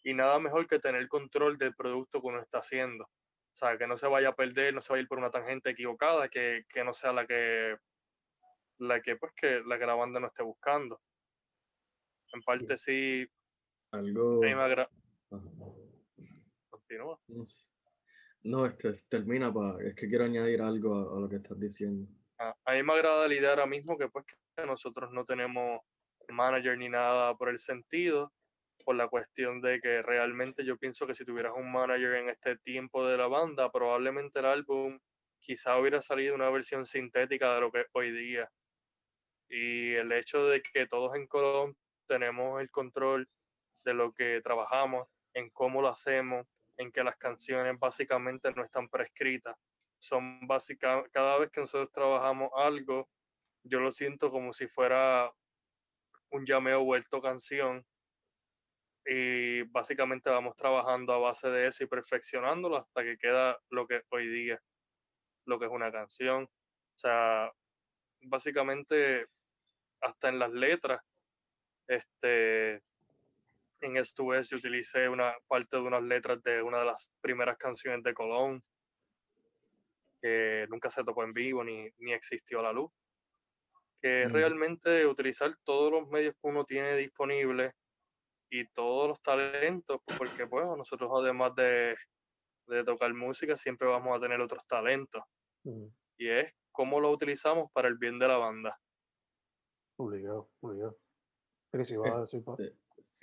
y 0.04 0.14
nada 0.14 0.38
mejor 0.38 0.66
que 0.66 0.78
tener 0.78 1.08
control 1.08 1.56
del 1.58 1.74
producto 1.74 2.20
que 2.20 2.26
uno 2.26 2.40
está 2.40 2.58
haciendo. 2.58 3.04
O 3.04 3.56
sea, 3.56 3.76
que 3.76 3.86
no 3.86 3.96
se 3.96 4.06
vaya 4.06 4.30
a 4.30 4.36
perder, 4.36 4.74
no 4.74 4.80
se 4.80 4.92
vaya 4.92 5.00
a 5.00 5.02
ir 5.02 5.08
por 5.08 5.18
una 5.18 5.30
tangente 5.30 5.70
equivocada, 5.70 6.28
que, 6.28 6.64
que 6.68 6.84
no 6.84 6.94
sea 6.94 7.12
la 7.12 7.26
que, 7.26 7.76
la 8.78 9.00
que, 9.00 9.16
pues, 9.16 9.32
que, 9.34 9.62
la 9.66 9.78
que 9.78 9.86
la 9.86 9.94
banda 9.94 10.20
no 10.20 10.28
esté 10.28 10.42
buscando. 10.42 11.00
En 12.32 12.42
parte 12.42 12.76
sí. 12.76 13.26
Algo. 13.90 14.40
Continúa. 16.70 17.20
No, 18.42 18.66
este, 18.66 18.92
termina, 19.08 19.52
pa, 19.52 19.76
es 19.82 19.94
que 19.94 20.08
quiero 20.08 20.24
añadir 20.24 20.62
algo 20.62 20.94
a, 20.94 21.20
lo 21.20 21.28
que 21.28 21.36
estás 21.36 21.58
diciendo. 21.60 22.08
A, 22.38 22.54
mí 22.72 22.82
me 22.82 22.94
agrada 22.94 23.28
la 23.28 23.34
idea 23.34 23.50
ahora 23.50 23.66
mismo 23.66 23.98
que 23.98 24.08
pues 24.08 24.24
que 24.26 24.66
nosotros 24.66 25.10
no 25.12 25.24
tenemos 25.24 25.80
manager 26.28 26.78
ni 26.78 26.88
nada 26.88 27.36
por 27.36 27.50
el 27.50 27.58
sentido, 27.58 28.32
por 28.84 28.96
la 28.96 29.08
cuestión 29.08 29.60
de 29.60 29.80
que 29.80 30.00
realmente 30.00 30.64
yo 30.64 30.78
pienso 30.78 31.06
que 31.06 31.14
si 31.14 31.24
tuvieras 31.24 31.52
un 31.54 31.70
manager 31.70 32.14
en 32.14 32.30
este 32.30 32.56
tiempo 32.56 33.06
de 33.06 33.18
la 33.18 33.26
banda, 33.26 33.70
probablemente 33.70 34.38
el 34.38 34.46
álbum 34.46 34.98
quizá 35.40 35.78
hubiera 35.78 36.00
salido 36.00 36.34
una 36.34 36.48
versión 36.50 36.86
sintética 36.86 37.54
de 37.54 37.60
lo 37.60 37.70
que 37.70 37.80
es 37.82 37.86
hoy 37.92 38.10
día. 38.10 38.48
Y 39.48 39.94
el 39.94 40.12
hecho 40.12 40.46
de 40.46 40.62
que 40.62 40.86
todos 40.86 41.14
en 41.16 41.26
Colón 41.26 41.76
tenemos 42.06 42.60
el 42.60 42.70
control 42.70 43.28
de 43.84 43.94
lo 43.94 44.12
que 44.12 44.40
trabajamos, 44.42 45.08
en 45.34 45.50
cómo 45.50 45.82
lo 45.82 45.88
hacemos, 45.88 46.46
en 46.80 46.90
que 46.90 47.04
las 47.04 47.16
canciones 47.16 47.78
básicamente 47.78 48.52
no 48.54 48.62
están 48.62 48.88
prescritas. 48.88 49.54
Son 49.98 50.46
básicamente, 50.46 51.10
cada 51.10 51.38
vez 51.38 51.50
que 51.50 51.60
nosotros 51.60 51.92
trabajamos 51.92 52.50
algo, 52.56 53.10
yo 53.64 53.80
lo 53.80 53.92
siento 53.92 54.30
como 54.30 54.54
si 54.54 54.66
fuera 54.66 55.30
un 56.30 56.46
llameo 56.46 56.82
vuelto 56.82 57.20
canción. 57.20 57.84
Y 59.04 59.62
básicamente 59.64 60.30
vamos 60.30 60.56
trabajando 60.56 61.12
a 61.12 61.18
base 61.18 61.50
de 61.50 61.66
eso 61.66 61.84
y 61.84 61.86
perfeccionándolo 61.86 62.78
hasta 62.78 63.02
que 63.02 63.18
queda 63.18 63.58
lo 63.68 63.86
que 63.86 64.02
hoy 64.10 64.28
día, 64.28 64.62
lo 65.46 65.58
que 65.58 65.66
es 65.66 65.70
una 65.70 65.92
canción. 65.92 66.44
O 66.44 66.98
sea, 66.98 67.52
básicamente 68.22 69.26
hasta 70.00 70.30
en 70.30 70.38
las 70.38 70.50
letras, 70.52 71.02
este, 71.88 72.82
en 73.80 73.96
esto 73.96 74.24
yo 74.42 74.56
utilicé 74.56 75.08
una 75.08 75.34
parte 75.46 75.76
de 75.76 75.82
unas 75.82 76.02
letras 76.02 76.42
de 76.42 76.62
una 76.62 76.80
de 76.80 76.84
las 76.86 77.12
primeras 77.20 77.56
canciones 77.56 78.02
de 78.02 78.14
Colón, 78.14 78.62
que 80.20 80.66
nunca 80.68 80.90
se 80.90 81.04
tocó 81.04 81.24
en 81.24 81.32
vivo 81.32 81.64
ni, 81.64 81.88
ni 81.98 82.12
existió 82.12 82.60
a 82.60 82.64
la 82.64 82.72
luz. 82.72 82.90
Que 84.02 84.22
es 84.22 84.32
realmente 84.32 85.06
utilizar 85.06 85.54
todos 85.62 85.92
los 85.92 86.08
medios 86.08 86.34
que 86.34 86.48
uno 86.48 86.64
tiene 86.64 86.96
disponibles 86.96 87.72
y 88.50 88.66
todos 88.68 89.08
los 89.08 89.20
talentos, 89.20 90.00
porque 90.18 90.46
pues 90.46 90.66
nosotros 90.76 91.10
además 91.14 91.54
de, 91.54 91.94
de 92.66 92.84
tocar 92.84 93.12
música 93.12 93.56
siempre 93.56 93.88
vamos 93.88 94.16
a 94.16 94.20
tener 94.20 94.40
otros 94.40 94.66
talentos. 94.66 95.22
Mm. 95.64 95.86
Y 96.18 96.28
es 96.28 96.54
cómo 96.72 97.00
lo 97.00 97.10
utilizamos 97.10 97.70
para 97.72 97.88
el 97.88 97.98
bien 97.98 98.18
de 98.18 98.28
la 98.28 98.38
banda. 98.38 98.78
Obligado, 99.96 100.50
obligado. 100.60 100.98
Pero 101.70 101.84
si 101.84 101.96
vas 101.96 102.12
a 102.12 102.20
decir? 102.20 102.42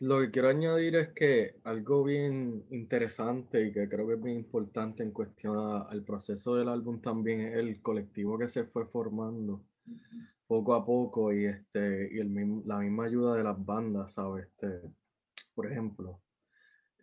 Lo 0.01 0.19
que 0.21 0.31
quiero 0.31 0.49
añadir 0.49 0.95
es 0.95 1.09
que 1.09 1.55
algo 1.63 2.03
bien 2.03 2.65
interesante 2.71 3.65
y 3.67 3.71
que 3.71 3.87
creo 3.87 4.07
que 4.07 4.13
es 4.15 4.21
bien 4.23 4.37
importante 4.37 5.03
en 5.03 5.11
cuestión 5.11 5.57
al 5.87 6.03
proceso 6.03 6.55
del 6.55 6.69
álbum 6.69 6.99
también 7.01 7.41
es 7.41 7.55
el 7.57 7.81
colectivo 7.81 8.37
que 8.37 8.47
se 8.47 8.63
fue 8.65 8.85
formando 8.87 9.63
poco 10.47 10.73
a 10.73 10.85
poco 10.85 11.31
y, 11.33 11.45
este, 11.45 12.09
y 12.11 12.19
el 12.19 12.29
mismo- 12.29 12.63
la 12.65 12.77
misma 12.79 13.05
ayuda 13.05 13.35
de 13.35 13.43
las 13.43 13.63
bandas, 13.63 14.13
¿sabes? 14.13 14.45
Este, 14.47 14.81
por 15.53 15.71
ejemplo, 15.71 16.21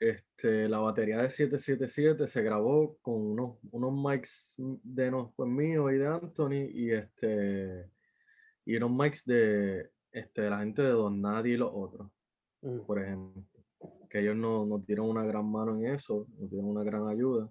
este, 0.01 0.69
la 0.69 0.79
batería 0.79 1.19
de 1.23 1.31
777 1.31 2.27
se 2.27 2.43
grabó 2.43 2.97
con 3.03 3.15
unos, 3.15 3.59
unos 3.71 3.93
mics 3.93 4.55
de 4.59 5.11
nos, 5.11 5.33
pues, 5.35 5.49
míos 5.49 5.93
y 5.93 5.97
de 5.97 6.07
Anthony 6.07 6.71
y, 6.73 6.91
este, 6.93 7.91
y 8.65 8.77
unos 8.77 8.91
mics 8.91 9.25
de, 9.27 9.91
este, 10.13 10.43
de 10.43 10.51
la 10.51 10.59
gente 10.61 10.83
de 10.83 10.91
Don 10.91 11.21
Nadie 11.21 11.55
y 11.55 11.57
los 11.57 11.71
otros 11.73 12.11
Mm. 12.65 12.81
por 12.87 12.99
ejemplo, 12.99 13.45
que 14.09 14.21
ellos 14.21 14.37
no, 14.37 14.65
no 14.65 14.79
dieron 14.79 15.11
una 15.11 15.23
gran 15.23 15.51
mano 15.51 15.77
en 15.77 15.95
eso, 15.95 16.27
no 16.39 16.49
dieron 16.49 16.71
una 16.71 16.83
gran 16.83 17.07
ayuda. 17.09 17.51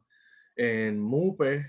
En 0.56 1.00
Mupe, 1.00 1.66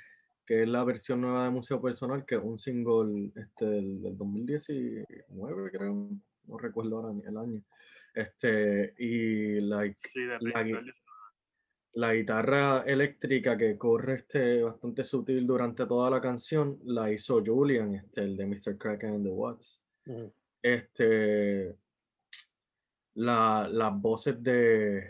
que 0.46 0.62
es 0.62 0.68
la 0.68 0.82
versión 0.82 1.20
nueva 1.20 1.44
de 1.44 1.50
Museo 1.50 1.80
Personal, 1.80 2.24
que 2.24 2.36
es 2.36 2.42
un 2.42 2.58
single 2.58 3.32
este, 3.36 3.66
del, 3.66 4.02
del 4.02 4.16
2019, 4.16 5.70
creo, 5.70 6.10
no 6.44 6.58
recuerdo 6.58 6.96
ahora 6.96 7.12
ni 7.12 7.22
el 7.22 7.36
año. 7.36 7.62
Este, 8.14 8.94
y 8.98 9.60
like, 9.60 9.96
Sí, 9.96 10.22
de 10.22 10.38
la, 10.40 10.82
la 11.94 12.14
guitarra 12.14 12.82
eléctrica 12.86 13.58
que 13.58 13.76
corre 13.76 14.14
este 14.14 14.62
bastante 14.62 15.04
sutil 15.04 15.46
durante 15.46 15.86
toda 15.86 16.10
la 16.10 16.20
canción 16.20 16.78
la 16.84 17.12
hizo 17.12 17.42
Julian, 17.44 17.94
este, 17.94 18.22
el 18.22 18.36
de 18.36 18.46
Mr. 18.46 18.78
Kraken 18.78 19.14
and 19.14 19.26
the 19.26 19.30
Watts. 19.30 19.84
Ujú. 20.06 20.32
Este, 20.62 21.76
la- 23.14 23.68
las 23.70 24.00
voces 24.00 24.42
de, 24.42 25.08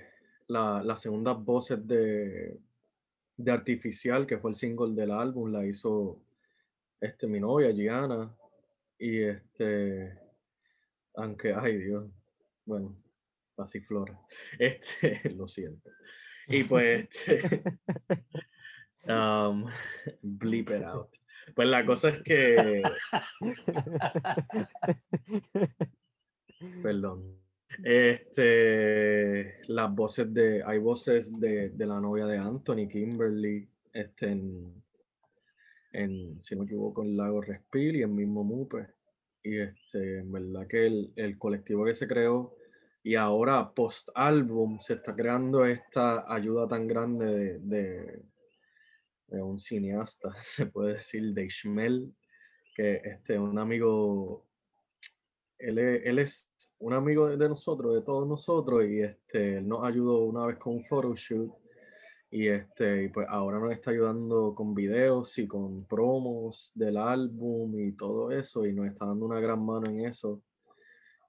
la- 0.48 0.82
las 0.82 1.00
segundas 1.00 1.42
voces 1.42 1.86
de, 1.86 2.58
de 3.36 3.52
Artificial, 3.52 4.26
que 4.26 4.38
fue 4.38 4.50
el 4.50 4.54
single 4.56 4.94
del 4.94 5.10
álbum, 5.10 5.50
la 5.52 5.64
hizo 5.66 6.20
este, 7.00 7.26
mi 7.26 7.40
novia, 7.40 7.70
Gianna. 7.72 8.34
Y 8.98 9.22
este, 9.22 10.18
aunque, 11.14 11.52
ay 11.54 11.78
Dios, 11.78 12.10
bueno, 12.64 12.96
pasiflora. 13.54 14.18
Este, 14.58 15.30
lo 15.30 15.46
siento. 15.46 15.90
Y 16.48 16.64
pues, 16.64 17.08
este, 17.10 17.62
um, 19.12 19.66
bleep 20.22 20.70
it 20.70 20.82
out. 20.84 21.08
Pues 21.54 21.68
la 21.68 21.84
cosa 21.84 22.08
es 22.10 22.22
que, 22.22 22.82
perdón, 26.82 27.38
este, 27.82 29.66
las 29.68 29.94
voces 29.94 30.32
de, 30.32 30.62
hay 30.64 30.78
voces 30.78 31.38
de, 31.38 31.70
de 31.70 31.86
la 31.86 32.00
novia 32.00 32.26
de 32.26 32.38
Anthony, 32.38 32.88
Kimberly, 32.88 33.68
este, 33.92 34.30
en, 34.30 34.82
en, 35.92 36.40
si 36.40 36.54
no 36.54 36.62
me 36.62 36.66
equivoco, 36.66 37.02
en 37.02 37.16
Lago 37.16 37.40
Respil 37.40 37.96
y 37.96 38.02
en 38.02 38.14
mismo 38.14 38.44
Mupe. 38.44 38.88
Y 39.42 39.58
este, 39.58 40.18
en 40.18 40.32
verdad 40.32 40.66
que 40.66 40.86
el, 40.86 41.12
el 41.16 41.38
colectivo 41.38 41.84
que 41.84 41.94
se 41.94 42.06
creó 42.06 42.54
y 43.02 43.16
ahora 43.16 43.70
post 43.74 44.08
álbum 44.14 44.78
se 44.80 44.94
está 44.94 45.14
creando 45.14 45.66
esta 45.66 46.24
ayuda 46.32 46.66
tan 46.66 46.86
grande 46.88 47.26
de, 47.26 47.58
de, 47.58 48.22
de 49.28 49.42
un 49.42 49.60
cineasta, 49.60 50.34
se 50.40 50.66
puede 50.66 50.94
decir, 50.94 51.34
de 51.34 51.44
Ishmael, 51.44 52.14
que 52.74 53.02
este, 53.04 53.38
un 53.38 53.58
amigo, 53.58 54.43
él 55.58 56.18
es, 56.18 56.52
un 56.78 56.92
amigo 56.92 57.28
de- 57.28 57.48
nosotros, 57.48 57.94
de 57.94 58.02
todos 58.02 58.28
nosotros, 58.28 58.84
y 58.86 59.00
este, 59.00 59.58
él 59.58 59.68
nos 59.68 59.84
ayudó 59.84 60.24
una 60.24 60.46
vez 60.46 60.58
con 60.58 60.74
un 60.74 60.84
photoshoot, 60.84 61.52
y 62.30 62.48
este, 62.48 63.08
pues 63.10 63.26
ahora 63.28 63.60
nos 63.60 63.72
está 63.72 63.92
ayudando 63.92 64.54
con 64.54 64.74
videos 64.74 65.38
y 65.38 65.46
con 65.46 65.84
promos 65.86 66.72
del 66.74 66.96
álbum 66.96 67.78
y 67.78 67.92
todo 67.92 68.32
eso, 68.32 68.66
y 68.66 68.72
nos 68.72 68.86
está 68.86 69.06
dando 69.06 69.26
una 69.26 69.40
gran 69.40 69.64
mano 69.64 69.88
en 69.88 70.06
eso. 70.06 70.42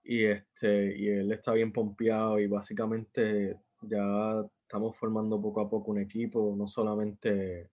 Y 0.03 0.25
este, 0.25 0.97
y 0.97 1.07
él 1.07 1.31
está 1.31 1.53
bien 1.53 1.71
pompeado 1.71 2.39
y 2.39 2.47
básicamente 2.47 3.57
ya 3.81 4.43
estamos 4.61 4.95
formando 4.97 5.41
poco 5.41 5.61
a 5.61 5.69
poco 5.69 5.91
un 5.91 5.99
equipo, 5.99 6.55
no 6.57 6.67
solamente 6.67 7.69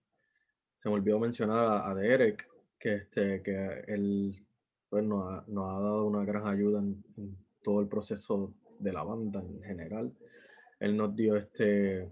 se 0.79 0.89
me 0.89 0.95
olvidó 0.95 1.19
mencionar 1.19 1.57
a, 1.57 1.89
a 1.89 1.95
Derek, 1.95 2.47
que 2.77 2.95
este, 2.95 3.41
que 3.41 3.83
él 3.87 4.42
pues, 4.93 5.05
nos, 5.05 5.27
ha, 5.27 5.43
nos 5.47 5.69
ha 5.71 5.81
dado 5.81 6.05
una 6.05 6.23
gran 6.23 6.47
ayuda 6.47 6.77
en, 6.77 7.03
todo 7.63 7.81
el 7.81 7.87
proceso 7.87 8.53
de 8.77 8.93
la 8.93 9.01
banda 9.01 9.41
en 9.41 9.63
general. 9.63 10.13
Él 10.79 10.95
nos 10.95 11.15
dio 11.15 11.35
este 11.35 12.07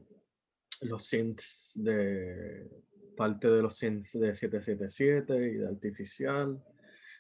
los 0.82 1.04
synths 1.04 1.74
de 1.76 2.67
parte 3.15 3.52
de 3.52 3.62
los 3.62 3.76
synths 3.76 4.20
de 4.20 4.34
777 4.34 5.36
y 5.36 5.54
de 5.58 5.67
artificial 5.67 6.60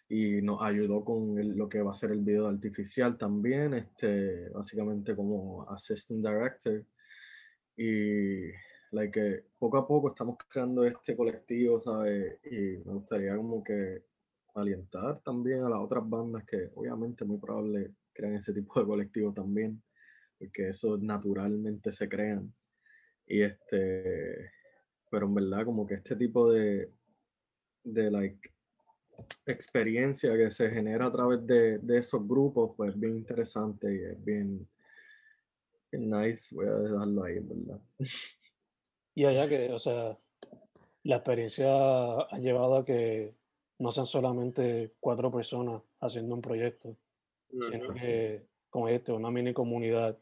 y 0.09 0.41
nos 0.41 0.63
ayudó 0.63 1.05
con 1.05 1.35
lo 1.55 1.69
que 1.69 1.83
va 1.83 1.91
a 1.91 1.95
ser 1.95 2.09
el 2.09 2.21
video 2.21 2.45
de 2.45 2.55
artificial 2.55 3.15
también, 3.19 3.75
este, 3.75 4.49
básicamente 4.49 5.15
como 5.15 5.69
assistant 5.69 6.25
director. 6.25 6.83
Y 7.77 8.49
like, 8.89 9.45
poco 9.59 9.77
a 9.77 9.87
poco 9.87 10.07
estamos 10.07 10.37
creando 10.49 10.85
este 10.85 11.15
colectivo, 11.15 11.79
¿sabes? 11.79 12.39
Y 12.45 12.79
me 12.83 12.93
gustaría 12.93 13.35
como 13.37 13.63
que 13.63 14.09
alientar 14.53 15.19
también 15.19 15.63
a 15.63 15.69
las 15.69 15.79
otras 15.79 16.07
bandas 16.07 16.43
que 16.45 16.69
obviamente 16.75 17.25
muy 17.25 17.37
probable 17.37 17.93
crean 18.13 18.35
ese 18.35 18.53
tipo 18.53 18.79
de 18.79 18.85
colectivo 18.85 19.33
también, 19.33 19.81
porque 20.37 20.69
eso 20.69 20.97
naturalmente 20.97 21.91
se 21.91 22.09
crean. 22.09 22.53
Y 23.25 23.41
este, 23.41 24.51
pero 25.09 25.27
en 25.27 25.35
verdad 25.35 25.65
como 25.65 25.85
que 25.85 25.95
este 25.95 26.15
tipo 26.15 26.51
de, 26.51 26.91
de 27.83 28.11
like 28.11 28.51
experiencia 29.45 30.35
que 30.35 30.51
se 30.51 30.69
genera 30.69 31.07
a 31.07 31.11
través 31.11 31.45
de, 31.45 31.77
de 31.79 31.97
esos 31.97 32.27
grupos, 32.27 32.73
pues 32.75 32.99
bien 32.99 33.17
interesante 33.17 33.93
y 33.93 34.03
es 34.03 34.23
bien, 34.23 34.67
nice. 35.91 36.53
Voy 36.53 36.67
a 36.67 36.73
dejarlo 36.73 37.23
ahí, 37.23 37.39
verdad. 37.39 37.81
Y 39.13 39.25
allá 39.25 39.47
que, 39.47 39.71
o 39.71 39.79
sea, 39.79 40.17
la 41.03 41.17
experiencia 41.17 41.67
ha 41.67 42.37
llevado 42.39 42.77
a 42.77 42.85
que 42.85 43.35
no 43.81 43.91
sean 43.91 44.05
solamente 44.05 44.93
cuatro 44.99 45.31
personas 45.31 45.81
haciendo 45.99 46.35
un 46.35 46.41
proyecto, 46.41 46.95
sino 47.49 47.93
que, 47.95 48.45
como 48.69 48.87
este, 48.87 49.11
una 49.11 49.31
mini 49.31 49.53
comunidad 49.53 50.15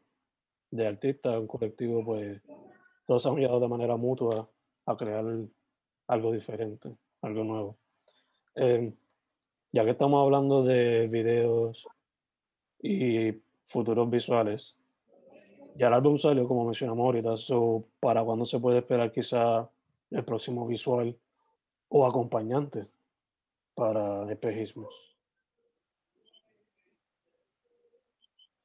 de 0.71 0.87
artistas, 0.87 1.37
un 1.37 1.47
colectivo, 1.47 2.03
pues 2.05 2.41
todos 3.05 3.21
se 3.21 3.27
han 3.27 3.35
ayudado 3.35 3.59
de 3.59 3.67
manera 3.67 3.97
mutua 3.97 4.49
a 4.85 4.95
crear 4.95 5.25
algo 6.07 6.31
diferente, 6.31 6.95
algo 7.21 7.43
nuevo. 7.43 7.77
Em, 8.55 8.93
ya 9.73 9.83
que 9.83 9.91
estamos 9.91 10.23
hablando 10.23 10.63
de 10.63 11.07
videos 11.07 11.85
y 12.81 13.33
futuros 13.67 14.09
visuales, 14.09 14.77
ya 15.75 15.87
el 15.87 15.93
álbum 15.95 16.17
salió, 16.17 16.47
como 16.47 16.63
mencionamos 16.63 17.03
ahorita, 17.03 17.35
so, 17.35 17.83
¿para 17.99 18.23
cuándo 18.23 18.45
se 18.45 18.57
puede 18.57 18.77
esperar 18.77 19.11
quizá 19.11 19.69
el 20.11 20.23
próximo 20.23 20.65
visual 20.65 21.13
o 21.89 22.07
acompañante 22.07 22.87
para 23.79 24.29
espejismos? 24.31 24.93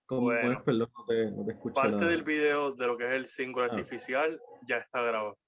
Bueno. 0.09 0.62
Perdón, 0.64 0.90
no 0.98 1.05
te, 1.07 1.31
no 1.31 1.46
te 1.46 1.53
escuché 1.53 1.74
Parte 1.74 2.05
del 2.05 2.24
video 2.24 2.72
de 2.72 2.87
lo 2.87 2.96
que 2.98 3.05
es 3.07 3.12
el 3.12 3.27
single 3.27 3.62
Ah. 3.62 3.66
artificial 3.66 4.40
ya 4.66 4.77
está 4.79 5.00
grabado. 5.03 5.38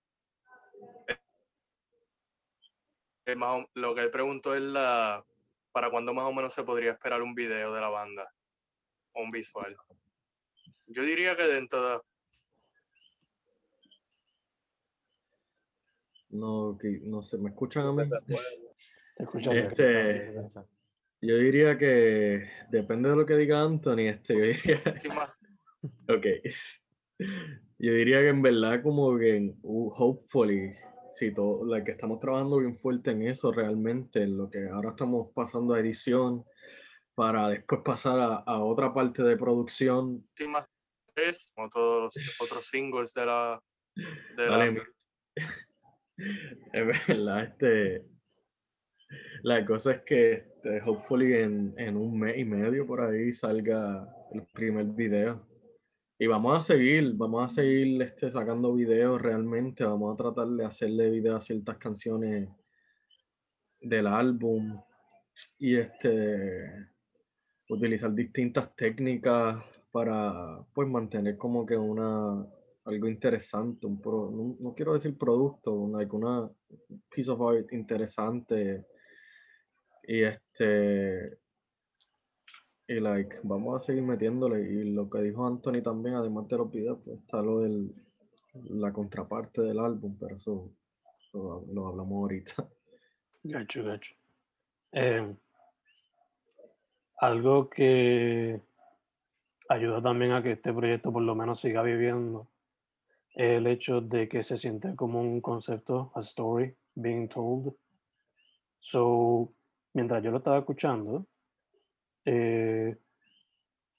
Eh, 3.26 3.34
más 3.34 3.62
o- 3.64 3.70
lo 3.74 3.94
que 3.94 4.02
él 4.02 4.10
preguntó 4.10 4.54
es 4.54 4.62
la 4.62 5.24
para 5.72 5.90
cuándo 5.90 6.14
más 6.14 6.24
o 6.26 6.32
menos 6.32 6.54
se 6.54 6.62
podría 6.64 6.92
esperar 6.92 7.20
un 7.20 7.34
video 7.34 7.74
de 7.74 7.80
la 7.80 7.88
banda 7.90 8.32
o 9.12 9.22
un 9.22 9.30
visual. 9.30 9.76
Yo 10.86 11.02
diría 11.02 11.36
que 11.36 11.42
dentro 11.42 11.82
de 11.88 12.00
No, 16.30 16.76
que, 16.80 17.00
no 17.02 17.22
sé, 17.22 17.36
¿me 17.38 17.50
escuchan 17.50 17.86
a 17.86 17.92
mí? 17.92 18.02
Este, 19.18 20.34
yo 21.22 21.36
diría 21.38 21.78
que 21.78 22.48
depende 22.70 23.08
de 23.08 23.16
lo 23.16 23.24
que 23.24 23.36
diga 23.36 23.62
Anthony, 23.62 24.08
este, 24.08 24.34
yo 24.34 24.42
diría, 24.44 24.82
ok, 26.08 26.26
yo 27.78 27.92
diría 27.92 28.20
que 28.20 28.28
en 28.28 28.42
verdad 28.42 28.82
como 28.82 29.16
que, 29.18 29.36
en- 29.36 29.58
uh, 29.62 29.90
hopefully, 29.96 30.74
si 31.10 31.32
todo, 31.32 31.64
la 31.64 31.82
que 31.82 31.92
estamos 31.92 32.20
trabajando 32.20 32.58
bien 32.58 32.76
fuerte 32.76 33.12
en 33.12 33.22
eso 33.22 33.50
realmente, 33.52 34.22
en 34.22 34.36
lo 34.36 34.50
que 34.50 34.68
ahora 34.68 34.90
estamos 34.90 35.32
pasando 35.34 35.74
a 35.74 35.80
edición 35.80 36.44
para 37.14 37.48
después 37.48 37.80
pasar 37.82 38.20
a, 38.20 38.34
a 38.36 38.62
otra 38.62 38.92
parte 38.92 39.22
de 39.22 39.36
producción. 39.38 40.28
sí, 40.34 40.46
más 40.46 40.66
tres, 41.14 41.52
como 41.54 41.70
todos 41.70 42.02
los 42.14 42.40
otros 42.42 42.66
singles 42.66 43.14
de 43.14 43.24
la 43.24 43.62
de 44.36 44.46
Dale, 44.46 44.72
la 44.72 44.84
Es 46.72 47.08
verdad, 47.08 47.44
este, 47.44 48.04
la 49.42 49.64
cosa 49.64 49.92
es 49.92 50.00
que 50.00 50.32
este, 50.32 50.80
hopefully 50.84 51.34
en, 51.34 51.74
en 51.76 51.96
un 51.96 52.18
mes 52.18 52.38
y 52.38 52.44
medio 52.44 52.86
por 52.86 53.00
ahí 53.00 53.32
salga 53.32 54.08
el 54.32 54.42
primer 54.52 54.86
video. 54.86 55.46
Y 56.18 56.26
vamos 56.26 56.56
a 56.56 56.60
seguir, 56.60 57.12
vamos 57.14 57.44
a 57.44 57.54
seguir 57.54 58.00
este, 58.00 58.30
sacando 58.30 58.72
videos 58.72 59.20
realmente, 59.20 59.84
vamos 59.84 60.14
a 60.14 60.16
tratar 60.16 60.48
de 60.48 60.64
hacerle 60.64 61.10
video 61.10 61.36
a 61.36 61.40
ciertas 61.40 61.76
canciones 61.76 62.48
del 63.80 64.06
álbum 64.06 64.80
y 65.58 65.76
este 65.76 66.88
utilizar 67.68 68.14
distintas 68.14 68.74
técnicas 68.74 69.62
para 69.92 70.64
pues 70.72 70.88
mantener 70.88 71.36
como 71.36 71.66
que 71.66 71.76
una 71.76 72.46
algo 72.84 73.08
interesante, 73.08 73.86
un 73.86 74.00
pro- 74.00 74.30
no, 74.30 74.56
no 74.60 74.74
quiero 74.74 74.94
decir 74.94 75.18
producto, 75.18 75.88
like 75.92 76.14
una 76.14 76.48
piece 77.10 77.30
of 77.30 77.42
art 77.42 77.72
interesante 77.72 78.86
y 80.06 80.22
este 80.22 81.38
y 82.88 83.00
like 83.00 83.38
vamos 83.42 83.76
a 83.76 83.86
seguir 83.86 84.02
metiéndole 84.02 84.60
y 84.60 84.92
lo 84.92 85.10
que 85.10 85.20
dijo 85.22 85.46
Anthony 85.46 85.82
también 85.82 86.14
además 86.14 86.46
de 86.48 86.56
los 86.56 86.70
videos 86.70 86.98
pues 87.04 87.18
está 87.18 87.42
lo 87.42 87.60
del 87.60 87.92
la 88.70 88.92
contraparte 88.92 89.62
del 89.62 89.80
álbum 89.80 90.16
pero 90.18 90.36
eso, 90.36 90.70
eso 91.18 91.66
lo 91.72 91.88
hablamos 91.88 92.12
ahorita 92.12 92.68
Gacho, 93.48 93.84
gacho. 93.84 94.14
Eh, 94.92 95.34
algo 97.18 97.70
que 97.70 98.60
ayuda 99.68 100.02
también 100.02 100.32
a 100.32 100.42
que 100.42 100.52
este 100.52 100.72
proyecto 100.72 101.12
por 101.12 101.22
lo 101.22 101.34
menos 101.34 101.60
siga 101.60 101.82
viviendo 101.82 102.48
el 103.34 103.66
hecho 103.66 104.00
de 104.00 104.28
que 104.28 104.42
se 104.42 104.56
siente 104.56 104.96
como 104.96 105.20
un 105.20 105.40
concepto, 105.40 106.10
a 106.14 106.20
story 106.20 106.74
being 106.94 107.28
told. 107.28 107.74
So, 108.80 109.52
mientras 109.96 110.22
yo 110.22 110.30
lo 110.30 110.38
estaba 110.38 110.58
escuchando, 110.58 111.26
eh, 112.26 112.98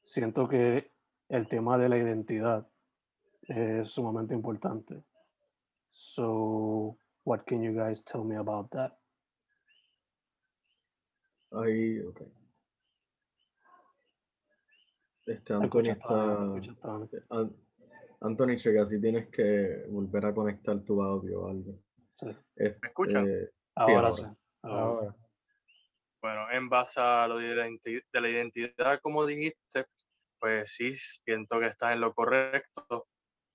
siento 0.04 0.48
que 0.48 0.92
el 1.28 1.48
tema 1.48 1.80
de 1.80 1.90
la 1.90 1.98
identidad 1.98 2.68
es 3.42 3.90
sumamente 3.90 4.36
importante. 4.36 5.04
So, 5.90 7.00
what 7.26 7.46
can 7.48 7.64
you 7.64 7.74
guys 7.74 8.04
tell 8.04 8.24
me 8.24 8.36
about 8.36 8.70
that? 8.70 8.94
Ahí, 11.52 12.00
ok. 12.02 12.22
Este 15.26 15.54
¿Me 15.54 15.64
Anthony 15.64 15.90
escuchas, 15.90 15.98
está. 15.98 16.38
¿Me 16.38 16.60
escuchas, 16.60 17.26
An- 17.32 17.56
Anthony, 18.22 18.56
checa 18.58 18.86
si 18.86 19.02
tienes 19.02 19.30
que 19.30 19.84
volver 19.90 20.26
a 20.28 20.34
conectar 20.36 20.80
tu 20.82 21.02
audio 21.02 21.42
o 21.42 21.48
algo. 21.48 21.80
Sí. 22.20 22.28
Este, 22.56 22.88
escuchan? 22.88 23.28
Ahora 23.76 24.10
ahora. 24.10 24.14
sí. 24.14 24.24
ahora. 24.62 24.84
Ahora. 24.84 25.27
Bueno, 26.22 26.50
en 26.52 26.68
base 26.70 27.00
a 27.00 27.28
lo 27.28 27.38
de 27.38 27.56
la, 27.56 27.68
identi- 27.68 28.04
de 28.12 28.22
la 28.22 28.30
identidad, 28.30 29.00
como 29.02 29.26
dijiste, 29.26 29.86
pues 30.40 30.72
sí, 30.74 30.96
siento 30.98 31.60
que 31.60 31.68
estás 31.68 31.94
en 31.94 32.02
lo 32.02 32.14
correcto. 32.14 33.08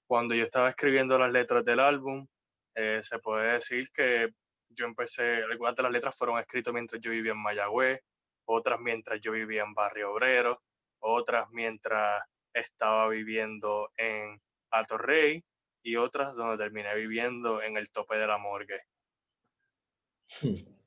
Cuando 0.08 0.34
yo 0.34 0.44
estaba 0.44 0.68
escribiendo 0.68 1.18
las 1.18 1.32
letras 1.32 1.64
del 1.64 1.80
álbum, 1.80 2.26
eh, 2.74 3.00
se 3.02 3.18
puede 3.18 3.54
decir 3.54 3.90
que 3.92 4.32
yo 4.70 4.86
empecé, 4.86 5.42
algunas 5.42 5.74
de 5.76 5.82
las 5.82 5.92
letras 5.92 6.16
fueron 6.16 6.38
escritas 6.38 6.72
mientras 6.72 7.00
yo 7.00 7.10
vivía 7.10 7.32
en 7.32 7.42
Mayagüez, 7.42 8.00
otras 8.46 8.80
mientras 8.80 9.20
yo 9.20 9.32
vivía 9.32 9.62
en 9.62 9.74
Barrio 9.74 10.12
Obrero, 10.12 10.62
otras 11.00 11.50
mientras 11.50 12.22
estaba 12.54 13.08
viviendo 13.08 13.90
en 13.96 14.40
Atorrey 14.70 15.44
y 15.82 15.96
otras 15.96 16.34
donde 16.34 16.62
terminé 16.62 16.94
viviendo 16.94 17.60
en 17.62 17.76
el 17.76 17.90
tope 17.90 18.16
de 18.16 18.26
la 18.26 18.38
morgue 18.38 18.80
Hmm. 20.40 20.81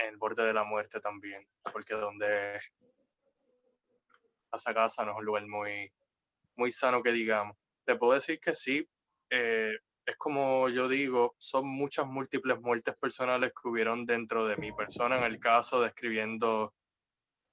En 0.00 0.10
el 0.10 0.16
borde 0.16 0.44
de 0.44 0.52
la 0.52 0.64
muerte 0.64 1.00
también, 1.00 1.46
porque 1.72 1.94
donde 1.94 2.60
esa 4.52 4.74
casa 4.74 5.04
no 5.04 5.12
es 5.12 5.18
un 5.18 5.24
lugar 5.24 5.46
muy, 5.46 5.92
muy 6.56 6.72
sano 6.72 7.02
que 7.02 7.12
digamos. 7.12 7.56
Te 7.84 7.96
puedo 7.96 8.14
decir 8.14 8.40
que 8.40 8.54
sí, 8.54 8.88
eh, 9.30 9.78
es 10.06 10.16
como 10.16 10.68
yo 10.68 10.88
digo, 10.88 11.34
son 11.38 11.68
muchas 11.68 12.06
múltiples 12.06 12.60
muertes 12.60 12.96
personales 12.96 13.52
que 13.52 13.68
hubieron 13.68 14.06
dentro 14.06 14.46
de 14.46 14.56
mi 14.56 14.72
persona 14.72 15.18
en 15.18 15.24
el 15.24 15.38
caso 15.38 15.80
de 15.80 15.88
escribiendo 15.88 16.74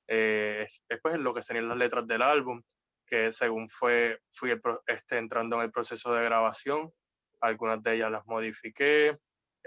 eh, 0.07 0.67
después 0.87 1.19
lo 1.19 1.33
que 1.33 1.43
serían 1.43 1.67
las 1.67 1.77
letras 1.77 2.07
del 2.07 2.21
álbum, 2.21 2.63
que 3.05 3.31
según 3.31 3.69
fue, 3.69 4.21
fui 4.29 4.51
este, 4.87 5.17
entrando 5.17 5.57
en 5.57 5.63
el 5.63 5.71
proceso 5.71 6.13
de 6.13 6.23
grabación, 6.23 6.93
algunas 7.41 7.81
de 7.83 7.95
ellas 7.95 8.11
las 8.11 8.25
modifiqué, 8.25 9.13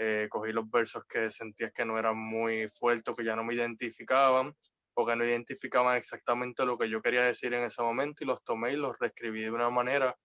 eh, 0.03 0.29
cogí 0.31 0.51
los 0.51 0.71
versos 0.71 1.05
que 1.07 1.31
sentías 1.31 1.73
que 1.75 1.85
no 1.85 1.99
eran 1.99 2.17
muy 2.17 2.71
fuertes, 2.71 3.15
que 3.15 3.23
ya 3.23 3.37
no 3.37 3.45
me 3.45 3.55
identificaban, 3.55 4.57
o 4.95 5.07
que 5.07 5.15
no 5.15 5.27
identificaban 5.27 5.99
exactamente 5.99 6.65
lo 6.65 6.79
que 6.79 6.89
yo 6.89 7.03
quería 7.03 7.23
decir 7.23 7.53
en 7.53 7.65
ese 7.65 7.83
momento, 7.83 8.25
y 8.25 8.27
los 8.27 8.43
tomé 8.43 8.73
y 8.73 8.77
los 8.77 8.99
reescribí 8.99 9.43
de 9.43 9.51
una 9.51 9.69
manera 9.69 10.17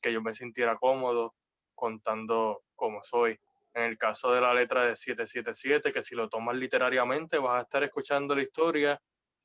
que 0.00 0.14
yo 0.14 0.22
me 0.22 0.32
sintiera 0.32 0.78
cómodo 0.78 1.34
contando 1.74 2.62
como 2.74 3.04
soy. 3.04 3.38
En 3.74 3.82
el 3.82 3.98
caso 3.98 4.32
de 4.32 4.40
la 4.40 4.54
letra 4.54 4.84
de 4.84 4.96
777, 4.96 5.92
que 5.92 6.02
si 6.02 6.14
lo 6.14 6.30
tomas 6.30 6.56
literariamente 6.56 7.36
vas 7.36 7.58
a 7.58 7.62
estar 7.62 7.84
escuchando 7.84 8.34
la 8.34 8.42
historia 8.42 8.98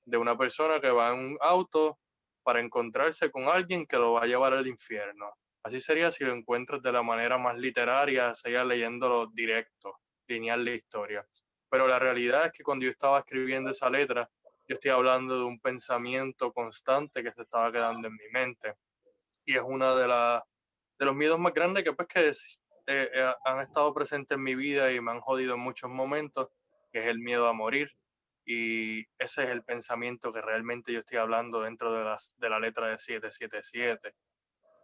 de 0.06 0.18
una 0.18 0.38
persona 0.38 0.80
que 0.80 0.92
va 0.92 1.10
en 1.10 1.20
un 1.20 1.38
auto 1.42 2.00
para 2.42 2.62
encontrarse 2.62 3.30
con 3.32 3.50
alguien 3.50 3.86
que 3.86 3.98
lo 3.98 4.14
va 4.14 4.22
a 4.24 4.28
llevar 4.28 4.54
al 4.54 4.66
infierno. 4.66 5.34
Así 5.64 5.80
sería 5.80 6.12
si 6.12 6.26
lo 6.26 6.34
encuentras 6.34 6.82
de 6.82 6.92
la 6.92 7.04
manera 7.04 7.38
más 7.38 7.58
literaria, 7.58 8.36
sería 8.36 8.66
leyéndolo 8.66 9.28
directo, 9.28 10.00
lineal 10.28 10.64
la 10.66 10.72
historia. 10.72 11.26
Pero 11.70 11.88
la 11.88 12.00
realidad 12.00 12.48
es 12.48 12.52
que 12.52 12.64
cuando 12.64 12.84
yo 12.84 12.92
estaba 12.92 13.20
escribiendo 13.20 13.72
esa 13.72 13.90
letra, 13.90 14.30
yo 14.68 14.76
estoy 14.76 14.92
hablando 14.92 15.38
de 15.38 15.44
un 15.44 15.60
pensamiento 15.60 16.52
constante 16.54 17.24
que 17.24 17.32
se 17.32 17.44
estaba 17.44 17.72
quedando 17.72 18.08
en 18.10 18.14
mi 18.14 18.30
mente. 18.32 18.76
Y 19.46 19.56
es 19.56 19.64
una 19.66 19.96
de, 19.96 20.08
de 21.00 21.06
los 21.06 21.16
miedos 21.16 21.40
más 21.40 21.54
grandes 21.54 21.84
que 21.84 21.94
pues 21.94 22.08
que 22.08 22.30
eh, 22.30 23.10
eh, 23.14 23.34
han 23.46 23.60
estado 23.62 23.94
presentes 23.94 24.36
en 24.36 24.44
mi 24.44 24.56
vida 24.56 24.92
y 24.92 25.00
me 25.00 25.12
han 25.12 25.22
jodido 25.22 25.56
en 25.56 25.62
muchos 25.62 25.90
momentos, 25.90 26.50
es 26.92 27.06
el 27.08 27.20
miedo 27.20 27.48
a 27.48 27.54
morir. 27.54 27.92
Y 28.46 29.02
ese 29.18 29.44
es 29.44 29.50
el 29.50 29.64
pensamiento 29.64 30.34
que 30.34 30.42
realmente 30.42 30.92
yo 30.92 31.00
estoy 31.00 31.18
hablando 31.18 31.62
dentro 31.62 31.94
de, 31.94 32.04
las, 32.04 32.36
de 32.38 32.50
la 32.50 32.60
letra 32.60 32.88
de 32.88 32.98
777. 32.98 34.14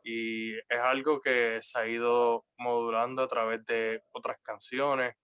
Y 0.04 0.58
es 0.58 0.80
algo 0.82 1.22
que 1.22 1.60
se 1.62 1.80
ha 1.80 1.88
ido 1.88 2.46
modulando 2.58 3.24
a 3.24 3.28
través 3.28 3.66
de 3.66 4.04
otras 4.12 4.38
canciones, 4.42 5.16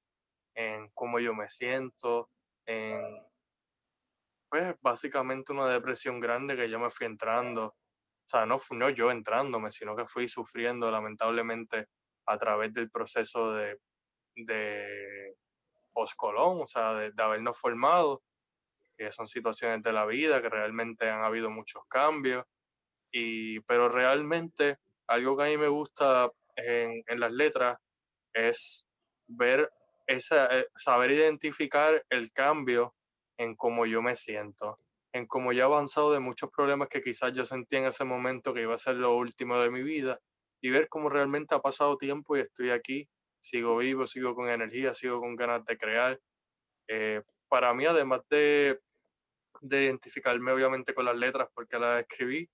en 0.56 0.90
cómo 0.94 1.20
yo 1.20 1.34
me 1.34 1.50
siento, 1.50 2.30
en 2.66 3.02
pues 4.50 4.76
básicamente 4.82 5.52
una 5.52 5.68
depresión 5.68 6.20
grande 6.20 6.56
que 6.56 6.70
yo 6.70 6.80
me 6.80 6.90
fui 6.90 7.08
entrando. 7.08 7.66
O 7.68 8.28
sea, 8.28 8.46
no, 8.46 8.60
no 8.72 8.90
yo 8.90 9.12
entrándome, 9.12 9.72
sino 9.72 9.96
que 9.96 10.08
fui 10.08 10.28
sufriendo 10.28 10.90
lamentablemente 10.92 11.88
a 12.26 12.38
través 12.38 12.74
del 12.74 12.90
proceso 12.90 13.54
de, 13.54 13.80
de 14.36 15.36
poscolón, 15.94 16.62
o 16.62 16.68
sea, 16.68 16.94
de, 16.94 17.12
de 17.12 17.24
habernos 17.24 17.58
formado, 17.60 18.24
que 18.98 19.12
son 19.12 19.28
situaciones 19.28 19.84
de 19.84 19.94
la 19.94 20.06
vida, 20.06 20.42
que 20.42 20.50
realmente 20.50 21.10
han 21.10 21.24
habido 21.24 21.50
muchos 21.50 21.84
cambios, 21.88 22.46
y, 23.18 23.62
pero 23.62 23.88
realmente 23.88 24.78
algo 25.08 25.38
que 25.38 25.44
a 25.44 25.48
mí 25.48 25.58
me 25.58 25.70
gusta 25.70 26.30
en, 26.58 27.02
en 27.08 27.20
las 27.22 27.32
letras 27.32 27.80
es 28.34 28.86
ver 29.28 29.72
esa, 30.06 30.48
eh, 30.48 30.68
saber 30.76 31.12
identificar 31.12 32.06
el 32.10 32.34
cambio 32.34 32.94
en 33.38 33.56
cómo 33.56 33.86
yo 33.86 34.02
me 34.02 34.18
siento, 34.18 34.80
en 35.14 35.28
cómo 35.28 35.54
yo 35.54 35.62
he 35.62 35.64
avanzado 35.64 36.12
de 36.12 36.20
muchos 36.20 36.50
problemas 36.52 36.90
que 36.90 37.02
quizás 37.02 37.32
yo 37.32 37.46
sentí 37.46 37.78
en 37.78 37.86
ese 37.86 38.04
momento 38.04 38.54
que 38.54 38.64
iba 38.64 38.76
a 38.76 38.80
ser 38.80 38.96
lo 38.96 39.16
último 39.16 39.60
de 39.60 39.72
mi 39.72 39.82
vida 39.82 40.20
y 40.62 40.70
ver 40.70 40.90
cómo 40.90 41.08
realmente 41.08 41.56
ha 41.56 41.60
pasado 41.62 41.98
tiempo 41.98 42.36
y 42.36 42.42
estoy 42.42 42.72
aquí, 42.72 43.08
sigo 43.40 43.78
vivo, 43.78 44.08
sigo 44.08 44.36
con 44.36 44.50
energía, 44.50 44.94
sigo 44.94 45.22
con 45.22 45.38
ganas 45.38 45.64
de 45.64 45.78
crear. 45.78 46.20
Eh, 46.90 47.22
para 47.48 47.74
mí, 47.74 47.86
además 47.86 48.24
de, 48.30 48.82
de 49.62 49.86
identificarme 49.86 50.52
obviamente 50.52 50.94
con 50.94 51.06
las 51.06 51.16
letras 51.16 51.48
porque 51.54 51.80
las 51.80 52.02
escribí, 52.02 52.50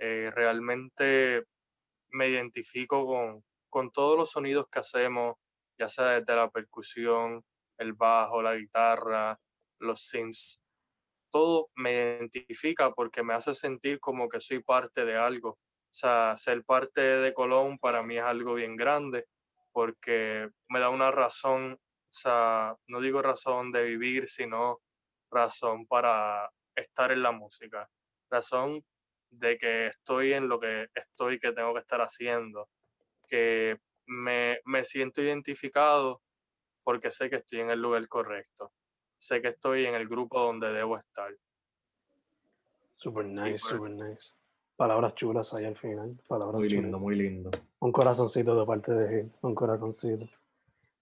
eh, 0.00 0.30
realmente 0.34 1.44
me 2.10 2.28
identifico 2.28 3.06
con, 3.06 3.44
con 3.68 3.92
todos 3.92 4.16
los 4.18 4.30
sonidos 4.30 4.66
que 4.70 4.80
hacemos, 4.80 5.36
ya 5.78 5.88
sea 5.88 6.20
desde 6.20 6.34
la 6.36 6.50
percusión, 6.50 7.44
el 7.78 7.92
bajo, 7.92 8.42
la 8.42 8.56
guitarra, 8.56 9.38
los 9.78 10.02
synths. 10.02 10.60
Todo 11.30 11.70
me 11.76 11.92
identifica 11.92 12.92
porque 12.92 13.22
me 13.22 13.34
hace 13.34 13.54
sentir 13.54 14.00
como 14.00 14.28
que 14.28 14.40
soy 14.40 14.60
parte 14.62 15.04
de 15.04 15.16
algo. 15.16 15.50
O 15.50 15.94
sea, 15.94 16.36
ser 16.38 16.64
parte 16.64 17.00
de 17.00 17.34
Colón 17.34 17.78
para 17.78 18.02
mí 18.02 18.16
es 18.16 18.24
algo 18.24 18.54
bien 18.54 18.76
grande 18.76 19.26
porque 19.72 20.50
me 20.68 20.80
da 20.80 20.88
una 20.90 21.10
razón, 21.10 21.74
o 21.74 22.12
sea, 22.12 22.76
no 22.88 23.00
digo 23.00 23.22
razón 23.22 23.70
de 23.72 23.84
vivir, 23.84 24.28
sino 24.28 24.80
razón 25.30 25.86
para 25.86 26.50
estar 26.74 27.12
en 27.12 27.22
la 27.22 27.32
música. 27.32 27.88
Razón 28.30 28.84
de 29.30 29.56
que 29.58 29.86
estoy 29.86 30.32
en 30.32 30.48
lo 30.48 30.58
que 30.60 30.88
estoy, 30.94 31.38
que 31.38 31.52
tengo 31.52 31.72
que 31.74 31.80
estar 31.80 32.00
haciendo, 32.00 32.68
que 33.28 33.78
me, 34.06 34.58
me 34.64 34.84
siento 34.84 35.22
identificado 35.22 36.22
porque 36.82 37.10
sé 37.10 37.30
que 37.30 37.36
estoy 37.36 37.60
en 37.60 37.70
el 37.70 37.80
lugar 37.80 38.06
correcto, 38.08 38.72
sé 39.18 39.40
que 39.40 39.48
estoy 39.48 39.86
en 39.86 39.94
el 39.94 40.08
grupo 40.08 40.40
donde 40.40 40.72
debo 40.72 40.96
estar. 40.98 41.30
Super 42.96 43.24
nice, 43.24 43.50
pues- 43.62 43.62
super 43.62 43.90
nice. 43.90 44.32
Palabras 44.76 45.14
chulas 45.14 45.52
ahí 45.52 45.66
al 45.66 45.76
final. 45.76 46.18
Palabras 46.26 46.56
Muy 46.58 46.68
chulas. 46.68 46.82
lindo, 46.84 46.98
muy 46.98 47.14
lindo. 47.14 47.50
Un 47.80 47.92
corazoncito 47.92 48.58
de 48.58 48.66
parte 48.66 48.92
de 48.92 49.08
Gil. 49.22 49.32
Un 49.42 49.54
corazoncito. 49.54 50.24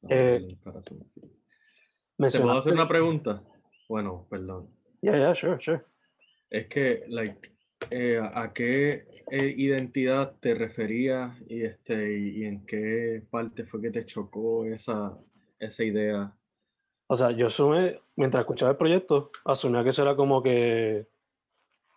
Ah, 0.03 0.07
Eh, 0.11 0.49
corazoncito. 0.65 1.29
¿Te 2.17 2.41
puedo 2.41 2.59
hacer 2.59 2.73
una 2.73 2.89
pregunta? 2.89 3.41
Bueno, 3.89 4.27
perdón. 4.29 4.69
Yeah, 5.01 5.17
yeah, 5.17 5.35
sure, 5.35 5.61
sure. 5.61 5.85
Es 6.51 6.67
que, 6.67 7.05
like, 7.07 7.53
eh, 7.91 8.21
¿a 8.21 8.53
qué 8.53 9.07
eh, 9.31 9.55
identidad 9.57 10.37
te 10.41 10.55
referías 10.55 11.37
y, 11.49 11.63
este, 11.63 12.19
y, 12.19 12.43
y 12.43 12.45
en 12.45 12.67
qué 12.67 13.23
parte 13.31 13.65
fue 13.65 13.81
que 13.81 13.91
te 13.91 14.05
chocó 14.05 14.65
esa, 14.65 15.19
esa 15.59 15.85
idea? 15.85 16.35
O 17.07 17.17
sea, 17.17 17.31
yo 17.31 17.47
asumí, 17.47 17.93
mientras 18.17 18.43
escuchaba 18.43 18.73
el 18.73 18.77
proyecto, 18.77 19.31
asumía 19.45 19.83
que 19.83 19.91
eso 19.91 20.03
era 20.03 20.15
como 20.15 20.43
que 20.43 21.07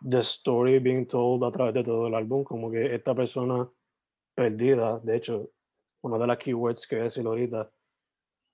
the 0.07 0.19
story 0.19 0.79
being 0.79 1.05
told 1.05 1.43
a 1.43 1.51
través 1.51 1.73
de 1.73 1.83
todo 1.83 2.07
el 2.07 2.15
álbum, 2.15 2.43
como 2.43 2.71
que 2.71 2.95
esta 2.95 3.13
persona 3.13 3.69
perdida, 4.33 4.99
de 4.99 5.17
hecho, 5.17 5.51
una 6.01 6.17
de 6.17 6.27
las 6.27 6.37
keywords 6.37 6.87
que 6.87 6.95
voy 6.95 7.01
a 7.01 7.03
decir 7.05 7.25
ahorita, 7.25 7.71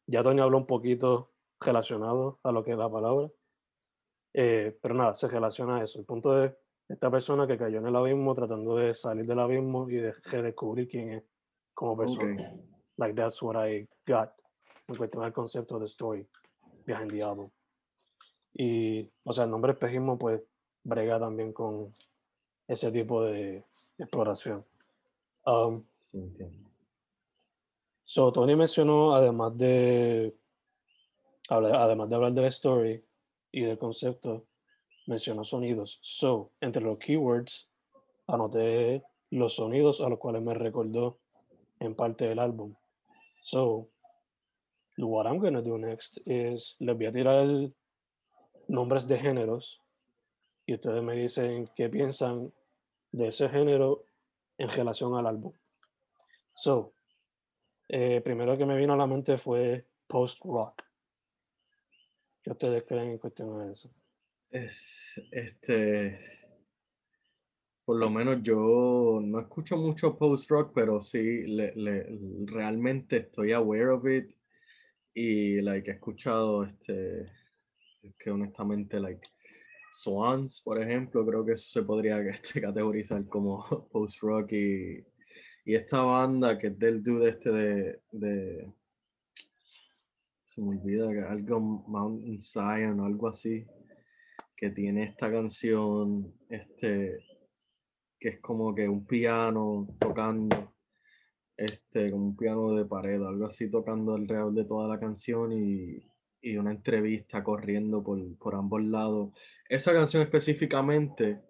ya 0.08 0.24
Tony 0.24 0.42
habló 0.42 0.58
un 0.58 0.66
poquito 0.66 1.32
relacionado 1.60 2.40
a 2.44 2.52
lo 2.52 2.64
que 2.64 2.72
es 2.72 2.78
la 2.78 2.90
palabra, 2.90 3.30
eh, 4.34 4.78
pero 4.82 4.96
nada, 4.96 5.16
se 5.16 5.28
relaciona 5.28 5.78
a 5.78 5.84
eso. 5.84 6.00
El 6.00 6.06
punto 6.06 6.44
es 6.44 6.52
esta 6.88 7.12
persona 7.12 7.46
que 7.48 7.58
cayó 7.58 7.80
en 7.80 7.88
el 7.88 7.96
abismo 7.96 8.34
tratando 8.34 8.76
de 8.78 8.94
salir 8.94 9.26
del 9.26 9.40
abismo 9.40 9.90
y 9.90 9.96
de 9.96 10.14
redescubrir 10.24 10.88
quién 10.88 11.14
es. 11.14 11.24
como 11.74 11.96
persona. 11.96 12.54
Like 12.98 13.16
that's 13.16 13.42
what 13.42 13.56
I 13.56 13.88
got 14.08 14.32
en 14.88 14.96
cuestión 14.96 15.24
del 15.24 15.34
concepto 15.34 15.78
de 15.78 15.86
story 15.86 16.28
behind 16.86 17.12
the 17.12 17.22
album. 17.22 17.52
Y, 18.54 19.08
o 19.24 19.32
sea, 19.32 19.44
el 19.44 19.52
nombre 19.52 19.74
espejismo 19.74 20.18
pues 20.18 20.42
brega 20.84 21.20
también 21.20 21.54
con 21.54 21.94
ese 22.68 22.92
tipo 22.92 23.24
de 23.24 23.64
exploración. 24.00 24.66
Um, 25.46 25.84
Sí, 25.90 26.18
entiendo. 26.18 26.70
So, 28.06 28.32
Tony 28.32 28.56
mencionó, 28.56 29.14
además 29.14 29.58
de, 29.58 30.34
además 31.50 32.10
de 32.10 32.16
hablar 32.16 32.32
de 32.32 32.42
la 32.42 32.48
story 32.48 33.04
y 33.52 33.62
del 33.62 33.78
concepto, 33.78 34.46
mencionó 35.08 35.44
sonidos. 35.44 36.00
So, 36.04 36.52
entre 36.62 36.84
los 36.84 37.00
keywords, 37.00 37.68
anoté 38.28 39.04
los 39.32 39.56
sonidos 39.56 40.02
a 40.02 40.10
los 40.10 40.20
cuales 40.20 40.42
me 40.44 40.54
recordó 40.54 41.18
en 41.80 41.96
parte 41.96 42.28
del 42.28 42.40
álbum. 42.40 42.76
So, 43.42 43.90
what 44.98 45.26
I'm 45.26 45.40
gonna 45.40 45.62
do 45.62 45.78
next 45.78 46.18
is, 46.26 46.76
les 46.80 46.96
voy 46.96 47.06
a 47.08 47.12
tirar 47.12 47.48
nombres 48.68 49.08
de 49.08 49.18
géneros 49.18 49.82
y 50.66 50.74
ustedes 50.74 51.02
me 51.02 51.16
dicen 51.16 51.70
qué 51.76 51.90
piensan 51.90 52.52
de 53.12 53.28
ese 53.28 53.48
género 53.48 54.04
en 54.58 54.70
relación 54.70 55.16
al 55.16 55.28
álbum. 55.28 55.54
So, 56.54 56.94
eh, 57.88 58.22
primero 58.22 58.58
que 58.58 58.66
me 58.66 58.76
vino 58.76 58.94
a 58.94 58.98
la 58.98 59.08
mente 59.08 59.38
fue 59.38 59.86
post-rock. 60.08 60.84
¿Qué 62.44 62.52
ustedes 62.52 62.84
creen 62.86 63.12
en 63.12 63.18
cuestión 63.18 63.58
de 63.60 63.74
eso? 63.74 63.90
Es, 64.52 65.22
este, 65.32 66.20
por 67.86 67.98
lo 67.98 68.10
menos 68.10 68.44
yo 68.44 69.20
no 69.24 69.40
escucho 69.40 69.78
mucho 69.78 70.18
post-rock, 70.18 70.72
pero 70.74 71.00
sí, 71.00 71.44
le, 71.48 71.74
le- 71.76 72.20
realmente 72.46 73.18
estoy 73.18 73.54
aware 73.54 73.88
of 73.90 74.06
it 74.08 74.34
y, 75.14 75.62
like, 75.62 75.90
he 75.90 75.94
escuchado, 75.96 76.64
este, 76.64 77.28
que 78.20 78.32
honestamente, 78.32 79.00
like, 79.00 79.28
Swans, 79.92 80.62
por 80.62 80.82
ejemplo, 80.82 81.26
creo 81.26 81.46
que 81.46 81.54
eso 81.54 81.70
se 81.82 81.84
podría 81.84 82.20
este, 82.30 82.62
categorizar 82.62 83.26
como 83.28 83.66
post-rock 83.92 84.52
y, 84.54 85.06
y 85.66 85.76
esta 85.76 86.02
banda 86.04 86.58
que 86.58 86.68
es 86.68 86.80
del 86.80 87.04
dude 87.04 87.30
este 87.30 87.52
de, 87.52 88.02
de 88.12 88.74
se 90.46 90.62
me 90.62 90.70
olvida 90.70 91.12
que 91.12 91.22
algo 91.22 91.60
Mountain 91.60 92.40
Zion 92.40 93.00
o 93.02 93.06
algo 93.06 93.28
así 93.28 93.66
que 94.58 94.72
tiene 94.72 95.04
esta 95.04 95.32
canción 95.32 96.34
este 96.50 97.20
que 98.20 98.30
es 98.30 98.40
como 98.42 98.76
que 98.76 98.90
un 98.90 99.06
piano 99.06 99.88
tocando 100.00 100.74
este 101.56 102.12
como 102.12 102.26
un 102.26 102.36
piano 102.36 102.74
de 102.74 102.86
pared 102.86 103.22
algo 103.22 103.46
así 103.46 103.70
tocando 103.70 104.16
alrededor 104.16 104.54
de 104.54 104.66
toda 104.66 104.88
la 104.88 105.00
canción 105.00 105.54
y, 105.54 106.04
y 106.42 106.58
una 106.58 106.72
entrevista 106.72 107.44
corriendo 107.44 108.04
por, 108.04 108.20
por 108.38 108.56
ambos 108.56 108.84
lados. 108.84 109.34
Esa 109.70 109.94
canción 109.94 110.24
específicamente 110.24 111.42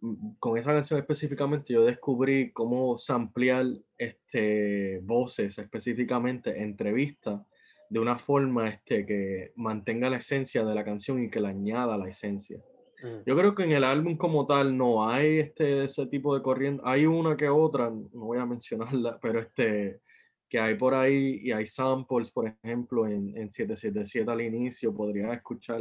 mm, 0.00 0.34
con 0.38 0.58
esa 0.58 0.72
canción 0.72 1.00
específicamente 1.00 1.72
yo 1.72 1.84
descubrí 1.84 2.52
cómo 2.52 2.98
samplear 2.98 3.66
este, 3.98 5.00
voces 5.02 5.58
específicamente, 5.58 6.62
entrevistas, 6.62 7.42
de 7.90 7.98
una 7.98 8.16
forma 8.16 8.68
este, 8.68 9.04
que 9.04 9.52
mantenga 9.56 10.08
la 10.08 10.18
esencia 10.18 10.64
de 10.64 10.74
la 10.74 10.84
canción 10.84 11.22
y 11.22 11.28
que 11.28 11.40
le 11.40 11.48
añada 11.48 11.98
la 11.98 12.08
esencia. 12.08 12.58
Mm, 13.02 13.26
Yo 13.26 13.36
creo 13.36 13.54
que 13.54 13.64
en 13.64 13.72
el 13.72 13.82
álbum 13.82 14.16
como 14.16 14.46
tal 14.46 14.76
no 14.76 15.06
hay 15.06 15.40
este, 15.40 15.84
ese 15.84 16.06
tipo 16.06 16.34
de 16.34 16.40
corriente. 16.40 16.82
Hay 16.86 17.04
una 17.04 17.36
que 17.36 17.48
otra, 17.48 17.90
no 17.90 18.08
voy 18.26 18.38
a 18.38 18.46
mencionarla, 18.46 19.18
pero 19.20 19.40
este, 19.40 20.00
que 20.48 20.60
hay 20.60 20.76
por 20.76 20.94
ahí 20.94 21.40
y 21.42 21.50
hay 21.50 21.66
samples, 21.66 22.30
por 22.30 22.46
ejemplo, 22.46 23.06
en, 23.06 23.36
en 23.36 23.50
777 23.50 24.30
al 24.30 24.40
inicio, 24.40 24.94
podrías 24.94 25.32
escuchar 25.34 25.80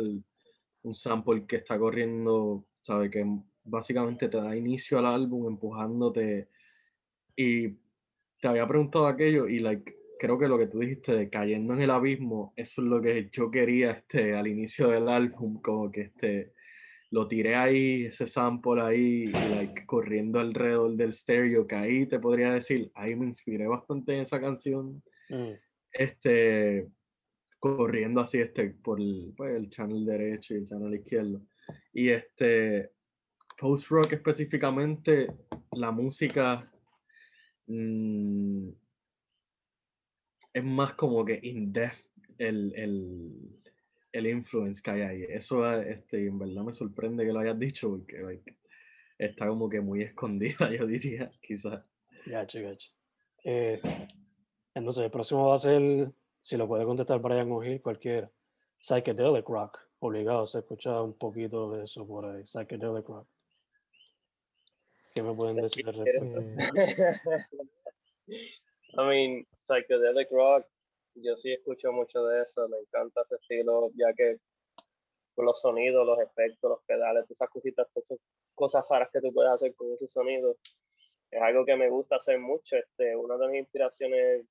un 0.82 0.96
sample 0.96 1.46
que 1.46 1.58
está 1.58 1.78
corriendo, 1.78 2.66
¿sabe? 2.82 3.12
Que 3.12 3.24
básicamente 3.64 4.30
te 4.30 4.38
da 4.38 4.56
inicio 4.56 4.98
al 4.98 5.06
álbum 5.06 5.48
empujándote 5.48 6.50
y 7.36 7.70
te 8.42 8.48
había 8.48 8.68
preguntado 8.68 9.06
aquello 9.06 9.48
y 9.48 9.60
like, 9.60 9.99
creo 10.20 10.38
que 10.38 10.48
lo 10.48 10.58
que 10.58 10.68
tú 10.68 10.80
dijiste 10.80 11.16
de 11.16 11.30
cayendo 11.30 11.74
en 11.74 11.82
el 11.82 11.90
abismo, 11.90 12.54
eso 12.56 12.82
es 12.82 12.88
lo 12.88 13.02
que 13.02 13.30
yo 13.32 13.50
quería 13.50 13.92
este, 13.92 14.36
al 14.36 14.48
inicio 14.48 14.90
del 14.90 15.08
álbum, 15.08 15.62
como 15.62 15.90
que 15.90 16.02
este, 16.02 16.54
lo 17.10 17.28
tiré 17.28 17.56
ahí, 17.56 18.06
ese 18.06 18.28
sample 18.28 18.82
ahí, 18.82 19.26
like, 19.28 19.86
corriendo 19.86 20.40
alrededor 20.40 20.96
del 20.96 21.14
stereo, 21.14 21.66
que 21.66 21.76
ahí 21.76 22.06
te 22.06 22.20
podría 22.20 22.54
decir, 22.54 22.92
ahí 22.94 23.16
me 23.16 23.26
inspiré 23.26 23.66
bastante 23.66 24.14
en 24.14 24.20
esa 24.22 24.40
canción, 24.40 25.02
mm, 25.30 25.52
este, 25.94 26.88
corriendo 27.58 28.22
así 28.22 28.40
este, 28.40 28.70
por 28.70 29.00
el, 29.00 29.34
pues, 29.36 29.56
el 29.56 29.70
channel 29.70 30.06
derecho 30.06 30.54
y 30.54 30.58
el 30.58 30.66
channel 30.66 30.94
izquierdo. 30.94 31.42
Y 31.94 32.10
este, 32.10 32.92
post-rock 33.58 34.14
específicamente, 34.14 35.28
la 35.72 35.92
música 35.92 36.72
mm, 37.68 38.70
es 40.54 40.64
más 40.64 40.94
como 40.94 41.24
que 41.26 41.40
in-depth 41.42 42.06
el, 42.38 42.74
el, 42.76 43.60
el 44.12 44.28
influence 44.28 44.82
que 44.82 44.92
hay 44.92 45.02
ahí. 45.02 45.24
Eso 45.30 45.72
este, 45.82 46.26
en 46.26 46.40
verdad 46.40 46.64
me 46.64 46.74
sorprende 46.74 47.26
que 47.26 47.34
lo 47.34 47.40
hayas 47.40 47.60
dicho 47.60 47.90
porque 47.90 48.20
like, 48.20 48.56
está 49.18 49.48
como 49.48 49.70
que 49.70 49.82
muy 49.82 50.02
escondida, 50.02 50.70
yo 50.78 50.86
diría, 50.88 51.32
quizás. 51.42 51.84
Gacho, 52.26 52.62
gacho. 52.62 52.90
Eh, 53.44 53.82
entonces, 54.74 55.04
el 55.04 55.12
próximo 55.12 55.48
va 55.50 55.56
a 55.56 55.60
ser, 55.60 56.12
si 56.42 56.58
lo 56.58 56.68
puede 56.68 56.86
contestar 56.86 57.20
Brian 57.20 57.52
O'Hill, 57.52 57.82
cualquiera. 57.82 58.32
Psychedelic 58.82 59.48
Rock. 59.48 59.80
Obligado, 60.00 60.48
se 60.48 60.60
escucha 60.60 61.02
un 61.02 61.14
poquito 61.14 61.72
de 61.72 61.84
eso 61.84 62.08
por 62.08 62.26
ahí. 62.26 62.46
Psychedelic 62.46 63.08
Rock. 63.08 63.28
¿Qué 65.14 65.22
me 65.22 65.34
pueden 65.34 65.58
decir 65.58 65.88
al 65.88 65.96
respecto? 66.06 66.42
I 68.98 69.06
mean, 69.06 69.48
psychedelic 69.60 70.30
rock, 70.32 70.66
yo 71.16 71.36
sí 71.38 71.54
escucho 71.54 71.92
mucho 71.92 72.24
de 72.26 72.42
eso, 72.42 72.68
me 72.70 72.78
encanta 72.80 73.22
ese 73.22 73.36
estilo, 73.36 73.92
ya 73.96 74.14
que 74.14 74.38
con 75.36 75.46
los 75.46 75.62
sonidos, 75.62 76.06
los 76.06 76.20
efectos, 76.20 76.70
los 76.70 76.84
pedales, 76.86 77.24
todas 77.26 77.32
esas 77.32 77.50
cositas, 77.50 77.88
todas 77.94 78.12
esas 78.12 78.20
cosas 78.56 78.86
raras 78.90 79.10
que 79.14 79.22
tú 79.22 79.32
puedes 79.34 79.52
hacer 79.52 79.74
con 79.76 79.94
esos 79.94 80.12
sonidos, 80.12 80.58
es 81.32 81.42
algo 81.42 81.66
que 81.66 81.76
me 81.76 81.90
gusta 81.90 82.16
hacer 82.16 82.40
mucho. 82.40 82.76
Este, 82.76 83.16
una 83.16 83.38
de 83.38 83.48
mis 83.48 83.60
inspiraciones, 83.62 84.46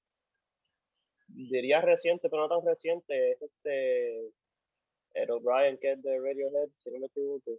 diría 1.27 1.81
reciente, 1.81 2.31
pero 2.31 2.42
no 2.42 2.48
tan 2.48 2.66
reciente, 2.66 3.33
es 3.33 3.42
este, 3.42 4.31
el 5.14 5.31
O'Brien, 5.31 5.79
que 5.79 5.92
es 5.92 6.03
de 6.03 6.18
Radiohead, 6.18 6.70
si 6.72 6.90
no 6.90 7.01
me 7.01 7.07
equivoco. 7.07 7.59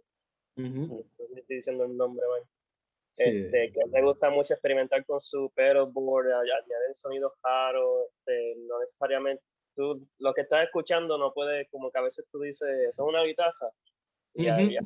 No 0.56 1.02
sé 1.16 1.26
si 1.28 1.40
estoy 1.40 1.56
diciendo 1.56 1.84
el 1.84 1.96
nombre 1.96 2.24
Sí, 3.22 3.28
Este, 3.44 3.72
que 3.72 3.80
le 3.92 4.02
gusta 4.02 4.30
mucho 4.30 4.54
experimentar 4.54 5.04
con 5.04 5.20
su 5.20 5.50
pedalboard, 5.54 6.30
a- 6.32 6.40
añadir 6.40 6.94
sonidos 6.94 7.32
raros, 7.42 8.08
este, 8.18 8.54
no 8.66 8.78
necesariamente, 8.80 9.42
tú 9.76 10.06
lo 10.18 10.32
que 10.32 10.40
estás 10.42 10.64
escuchando 10.64 11.18
no 11.18 11.32
puede, 11.32 11.66
como 11.68 11.90
que 11.90 11.98
a 11.98 12.02
veces 12.02 12.24
tú 12.30 12.40
dices, 12.40 12.68
eso 12.88 13.02
es 13.02 13.08
una 13.08 13.22
guitarra, 13.24 13.70
y 14.34 14.46
y 14.72 14.76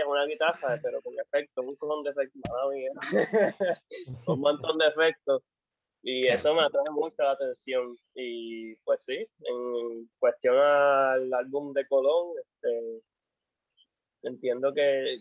es 0.00 0.06
una 0.06 0.24
guitarra, 0.26 0.78
pero 0.82 1.02
con 1.02 1.12
efectos, 1.18 1.64
un 1.66 1.76
cojón 1.76 2.02
de 2.04 2.10
efectos, 2.10 2.42
un 4.26 4.40
montón 4.40 4.78
de 4.78 4.86
efectos, 4.88 5.42
y 6.04 6.26
eso 6.28 6.52
me 6.54 6.62
atrae 6.62 6.90
mucho 6.90 7.22
la 7.22 7.32
atención, 7.32 7.96
y 8.14 8.74
pues 8.84 9.04
sí, 9.04 9.16
en 9.40 10.08
cuestión 10.18 10.56
al 10.56 11.32
álbum 11.34 11.72
de 11.72 11.86
Colón, 11.86 12.32
este, 12.40 13.02
entiendo 14.22 14.72
que 14.72 15.18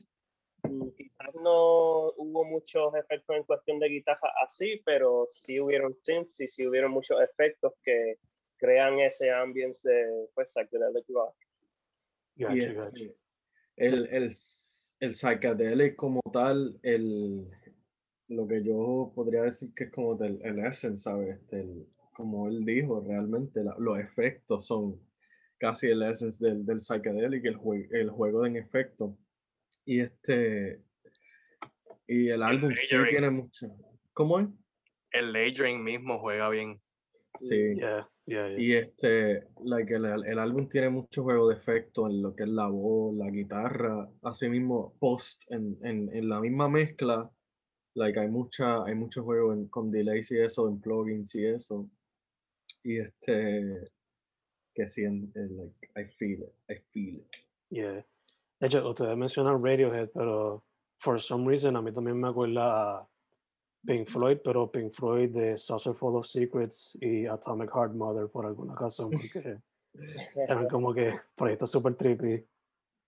quizás 0.96 1.34
no 1.36 2.12
hubo 2.18 2.46
muchos 2.46 2.94
efectos 2.96 3.36
en 3.36 3.44
cuestión 3.44 3.80
de 3.80 3.90
guitarra 3.90 4.32
así, 4.46 4.82
pero 4.86 5.26
sí 5.28 5.60
hubieron 5.60 5.94
synths 6.04 6.40
y 6.42 6.48
sí 6.48 6.66
hubieron 6.68 6.92
muchos 6.92 7.20
efectos 7.22 7.74
que 7.84 8.16
crean 8.58 9.00
ese 9.00 9.32
ambience 9.32 9.88
de 9.88 10.28
pues 10.36 10.52
psychedelic 10.52 11.06
rock. 11.10 11.36
Y 12.36 12.44
Gacho, 12.44 12.74
gacho. 12.76 12.96
este, 12.96 13.16
el, 13.78 14.08
el, 14.08 14.32
el 15.00 15.14
psychedelic 15.14 15.96
como 15.96 16.22
tal, 16.32 16.80
el, 16.84 17.48
lo 18.28 18.48
que 18.48 18.64
yo 18.64 19.12
podría 19.16 19.44
decir 19.44 19.74
que 19.74 19.86
es 19.86 19.92
como 19.92 20.16
del, 20.16 20.40
el 20.44 20.60
essence, 20.60 21.04
¿sabes? 21.04 21.40
Este, 21.40 21.62
el- 21.62 21.88
como 22.14 22.48
él 22.50 22.64
dijo, 22.66 23.02
realmente 23.02 23.64
la- 23.64 23.76
los 23.80 23.98
efectos 23.98 24.66
son 24.68 25.00
casi 25.58 25.88
el 25.88 26.04
essence 26.04 26.44
del, 26.46 26.66
del 26.66 26.80
psychedelic, 26.82 27.44
el, 27.46 27.58
jue- 27.58 27.88
el 27.92 28.10
juego 28.12 28.46
en 28.46 28.58
efecto. 28.58 29.18
Y 29.86 30.02
este, 30.02 30.82
y 32.08 32.30
el 32.30 32.44
álbum 32.44 32.72
sí 32.74 32.96
tiene 33.10 33.30
mucho. 33.30 33.68
¿Cómo 34.14 34.40
es? 34.40 34.48
El 35.12 35.34
layering 35.34 35.84
mismo 35.84 36.20
juega 36.20 36.50
bien. 36.50 36.80
Sí. 37.38 37.76
Yeah, 37.76 38.10
yeah, 38.26 38.50
yeah. 38.50 38.60
Y 38.60 38.74
este, 38.74 39.48
like, 39.64 39.94
el, 39.94 40.06
el 40.06 40.40
álbum 40.40 40.68
tiene 40.68 40.90
mucho 40.90 41.24
juego 41.24 41.50
de 41.50 41.56
efecto 41.56 42.08
en 42.08 42.22
lo 42.22 42.36
que 42.36 42.44
es 42.44 42.50
la 42.50 42.68
voz, 42.68 43.16
la 43.16 43.30
guitarra, 43.30 44.10
así 44.24 44.50
mismo 44.50 44.94
post 45.00 45.50
en, 45.52 45.78
en, 45.84 46.14
en 46.16 46.30
la 46.30 46.40
misma 46.42 46.68
mezcla, 46.70 47.30
like 47.96 48.20
hay 48.20 48.28
mucha, 48.30 48.84
hay 48.84 48.96
muchos 48.96 49.24
juegos 49.24 49.58
en- 49.58 49.68
con 49.70 49.90
delays 49.92 50.30
y 50.32 50.40
eso, 50.40 50.68
en 50.70 50.80
plugins 50.82 51.34
y 51.36 51.46
eso. 51.46 51.90
Y 52.84 53.00
este, 53.00 53.92
que 54.74 54.88
sí, 54.88 55.04
en, 55.04 55.32
en, 55.36 55.58
like, 55.58 55.88
I 55.96 56.06
feel 56.18 56.42
it, 56.44 56.54
I 56.70 56.76
feel 56.92 57.16
it. 57.16 57.28
Yeah. 57.70 58.06
De 58.62 58.68
hecho, 58.68 58.88
ustedes 58.88 59.18
mencionan 59.18 59.60
Radiohead, 59.60 60.12
pero 60.14 60.64
for 61.00 61.20
some 61.20 61.50
reason 61.50 61.76
a 61.76 61.82
mí 61.82 61.92
también 61.92 62.20
me 62.20 62.28
acuerda 62.28 63.00
a 63.00 63.08
Pink 63.84 64.08
Floyd, 64.08 64.38
pero 64.44 64.70
Pink 64.70 64.94
Floyd 64.94 65.32
de 65.32 65.58
Saucer 65.58 65.96
Full 65.96 66.16
of 66.16 66.28
Secrets 66.28 66.96
y 67.02 67.26
Atomic 67.26 67.72
Heart 67.72 67.94
Mother 67.94 68.30
por 68.30 68.46
alguna 68.46 68.76
razón, 68.76 69.10
porque 69.10 69.58
eran 70.48 70.68
como 70.70 70.94
que 70.94 71.20
proyectos 71.36 71.72
super 71.72 71.96
trippy, 71.96 72.46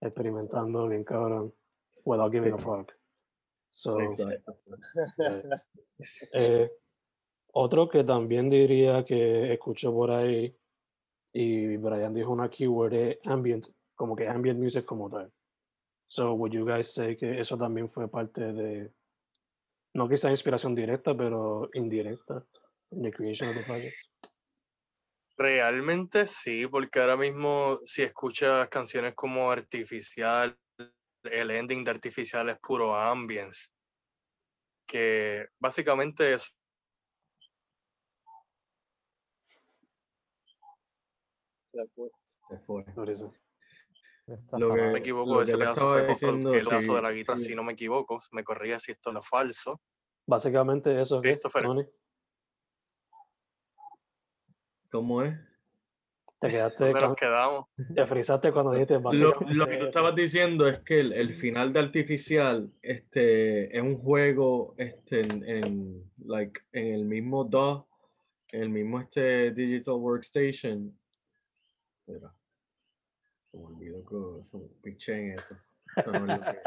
experimentando 0.02 0.88
bien 0.88 1.04
cabrón, 1.04 1.54
without 2.04 2.32
giving 2.32 2.54
a 2.54 2.58
fuck. 2.58 2.92
So, 3.70 4.00
eh, 4.00 4.10
eh, 6.34 6.72
otro 7.54 7.88
que 7.90 8.04
también 8.04 8.50
diría 8.50 9.06
que 9.06 9.54
escucho 9.54 9.94
por 9.94 10.10
ahí, 10.10 10.58
y 11.32 11.78
Brian 11.78 12.12
dijo 12.12 12.32
una 12.32 12.50
keyword, 12.50 12.94
es 12.94 13.20
ambient, 13.26 13.68
como 13.94 14.16
que 14.16 14.28
ambient 14.28 14.60
music 14.60 14.84
como 14.84 15.12
tal. 15.12 15.32
So, 16.14 16.36
would 16.36 16.54
you 16.54 16.64
guys 16.64 16.94
say 16.94 17.18
que 17.18 17.40
eso 17.40 17.58
también 17.58 17.90
fue 17.90 18.08
parte 18.08 18.54
de, 18.54 18.94
no 19.96 20.08
quizá 20.08 20.30
inspiración 20.30 20.76
directa, 20.76 21.18
pero 21.18 21.72
indirecta, 21.74 22.46
en 22.92 23.02
the 23.02 23.12
creation 23.12 23.50
of 23.50 23.56
the 23.56 23.64
project? 23.64 23.96
Realmente 25.36 26.28
sí, 26.28 26.68
porque 26.68 27.00
ahora 27.00 27.18
mismo 27.18 27.80
si 27.84 28.04
escuchas 28.04 28.70
canciones 28.70 29.16
como 29.16 29.50
Artificial, 29.50 30.56
el 31.24 31.50
ending 31.50 31.84
de 31.84 31.90
Artificial 31.90 32.48
es 32.50 32.60
puro 32.60 32.96
ambience, 32.96 33.72
que 34.86 35.48
básicamente 35.60 36.36
es 36.36 36.56
Se 41.64 41.88
fue. 41.96 42.12
Se 42.50 42.60
fue. 42.60 42.84
Por 42.94 43.10
eso. 43.10 43.34
Lo 44.28 44.70
no 44.70 44.76
que- 44.76 44.82
me 44.82 45.00
equivoco, 45.00 45.34
lo 45.36 45.42
ese 45.42 45.58
pedazo 45.58 45.90
fue 45.92 46.00
por 46.02 46.10
diciendo, 46.10 46.54
el 46.54 46.66
pedazo 46.66 46.96
de 46.96 47.02
la 47.02 47.12
guitarra, 47.12 47.38
sí. 47.38 47.46
si 47.46 47.56
no 47.56 47.64
me 47.64 47.74
equivoco, 47.74 48.22
me 48.32 48.44
corría 48.44 48.80
si 48.80 48.92
esto 48.92 49.12
no 49.12 49.20
es 49.20 49.28
falso. 49.28 49.82
Básicamente 50.26 51.00
eso. 51.02 51.22
Tony, 51.62 51.84
¿Cómo 54.92 55.24
es? 55.24 55.36
te 56.40 56.50
quedaste, 56.50 56.84
¿Dónde 56.84 56.94
nos 57.00 57.04
con- 57.10 57.16
quedamos? 57.16 57.66
te 57.96 58.06
frizaste 58.06 58.52
cuando 58.52 58.72
dijiste 58.74 59.00
Lo, 59.00 59.66
que 59.68 59.78
tú 59.78 59.86
estabas 59.86 60.14
diciendo 60.14 60.68
es 60.68 60.80
que 60.80 61.00
el, 61.00 61.14
el 61.14 61.34
final 61.36 61.72
de 61.72 61.80
Artificial 61.80 62.70
este, 62.82 63.76
es 63.76 63.82
un 63.82 63.98
juego 63.98 64.76
este, 64.78 65.22
en, 65.22 65.48
en, 65.48 66.12
like, 66.26 66.60
en 66.74 66.94
el 66.96 67.06
mismo 67.06 67.46
DAW, 67.46 67.88
en 68.50 68.62
el 68.62 68.70
mismo 68.70 69.00
este, 69.00 69.52
Digital 69.52 69.96
Workstation. 69.96 70.98
Espera. 72.06 72.36
Olvidó 73.54 74.04
que 74.04 74.44
se 74.44 74.58
me 74.58 74.68
piché 74.82 75.14
en 75.14 75.40
eso. 75.40 75.56
No 76.12 76.26
lo 76.26 76.42
que- 76.42 76.60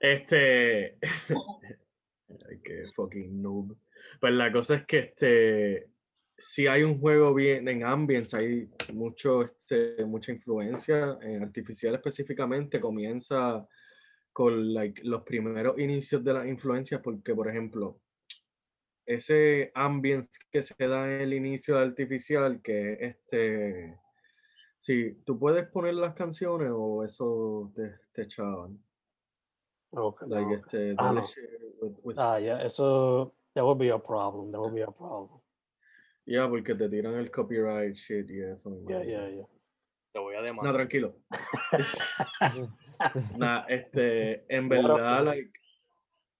Este. 0.00 0.98
Ay, 2.48 2.58
qué 2.64 2.84
fucking 2.94 3.40
noob. 3.40 3.76
Pues 4.20 4.32
la 4.32 4.50
cosa 4.52 4.76
es 4.76 4.86
que 4.86 4.98
este. 4.98 5.88
Si 6.36 6.66
hay 6.66 6.82
un 6.82 6.98
juego 6.98 7.32
bien 7.34 7.68
en 7.68 7.84
Ambience, 7.84 8.36
hay 8.36 8.68
mucho, 8.92 9.42
este, 9.42 10.04
mucha 10.04 10.32
influencia. 10.32 11.18
En 11.22 11.42
artificial 11.44 11.94
específicamente 11.94 12.80
comienza 12.80 13.64
con 14.32 14.74
like, 14.74 15.02
los 15.04 15.22
primeros 15.22 15.78
inicios 15.78 16.24
de 16.24 16.32
las 16.32 16.46
influencias, 16.48 17.00
porque, 17.00 17.32
por 17.34 17.48
ejemplo, 17.48 18.00
ese 19.06 19.70
ambience 19.74 20.30
que 20.50 20.62
se 20.62 20.74
da 20.78 21.04
en 21.14 21.20
el 21.20 21.32
inicio 21.34 21.76
de 21.76 21.82
artificial, 21.82 22.60
que 22.60 22.94
este. 23.00 23.98
Sí, 24.82 25.14
tú 25.24 25.38
puedes 25.38 25.68
poner 25.70 25.94
las 25.94 26.12
canciones 26.14 26.70
o 26.74 27.04
eso 27.04 27.70
te, 27.72 27.94
te 28.12 28.22
echaban. 28.22 28.82
Ok, 29.90 30.22
Like 30.26 30.48
no. 30.50 30.56
este, 30.56 30.94
Ah, 30.98 31.12
no. 31.12 31.22
with- 31.80 31.98
with 32.02 32.18
Ah, 32.18 32.40
ya, 32.40 32.60
eso, 32.62 33.32
that 33.54 33.62
would 33.62 33.78
be 33.78 33.92
a 33.92 33.98
problem, 33.98 34.50
that 34.50 34.58
would 34.58 34.74
be 34.74 34.82
a 34.82 34.90
problem. 34.90 35.40
Ya, 36.26 36.48
porque 36.48 36.74
te 36.74 36.88
tiran 36.88 37.14
el 37.14 37.30
copyright 37.30 37.94
shit 37.94 38.28
y 38.28 38.40
eso. 38.40 38.70
me 38.70 38.92
Yeah, 38.92 39.04
yeah, 39.04 39.28
yeah. 39.28 39.46
Te 40.12 40.18
voy 40.18 40.34
a 40.34 40.40
No, 40.40 40.46
demandar. 40.46 40.74
tranquilo. 40.74 41.14
Nah, 43.36 43.64
este, 43.68 44.44
en 44.48 44.68
verdad, 44.68 45.24
like, 45.24 45.52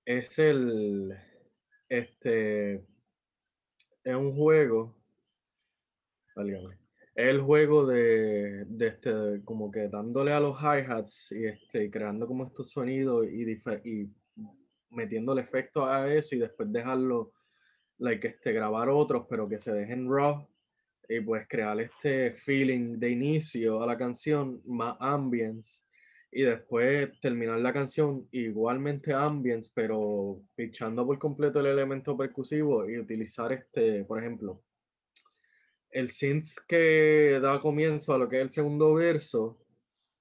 es 0.04 0.36
el, 0.40 1.16
este, 1.88 2.74
es 4.04 4.14
un 4.16 4.34
juego, 4.36 4.94
válgame, 6.34 6.76
el 7.14 7.40
juego 7.40 7.86
de, 7.86 8.64
de 8.66 8.86
este, 8.86 9.42
como 9.44 9.70
que 9.70 9.88
dándole 9.88 10.32
a 10.32 10.40
los 10.40 10.58
hi-hats 10.58 11.32
y 11.32 11.46
este, 11.46 11.90
creando 11.90 12.26
como 12.26 12.44
estos 12.44 12.70
sonidos 12.70 13.26
y, 13.26 13.50
y 13.84 14.10
metiéndole 14.90 15.42
efectos 15.42 15.86
a 15.86 16.12
eso 16.12 16.34
y 16.34 16.38
después 16.38 16.72
dejarlo, 16.72 17.32
like, 17.98 18.26
este, 18.26 18.52
grabar 18.52 18.88
otros, 18.88 19.26
pero 19.28 19.48
que 19.48 19.58
se 19.58 19.72
dejen 19.72 20.08
raw 20.08 20.46
y 21.08 21.20
pues 21.20 21.46
crear 21.48 21.78
este 21.80 22.32
feeling 22.32 22.98
de 22.98 23.10
inicio 23.10 23.82
a 23.82 23.86
la 23.86 23.98
canción, 23.98 24.62
más 24.64 24.96
ambience, 25.00 25.82
y 26.30 26.42
después 26.42 27.10
terminar 27.20 27.58
la 27.58 27.74
canción 27.74 28.26
igualmente 28.32 29.12
ambience, 29.12 29.70
pero 29.74 30.40
pichando 30.54 31.04
por 31.04 31.18
completo 31.18 31.60
el 31.60 31.66
elemento 31.66 32.16
percusivo 32.16 32.88
y 32.88 32.98
utilizar 32.98 33.52
este, 33.52 34.04
por 34.04 34.18
ejemplo, 34.18 34.62
el 35.92 36.08
synth 36.08 36.50
que 36.66 37.38
da 37.40 37.60
comienzo 37.60 38.14
a 38.14 38.18
lo 38.18 38.28
que 38.28 38.36
es 38.36 38.42
el 38.42 38.50
segundo 38.50 38.94
verso 38.94 39.58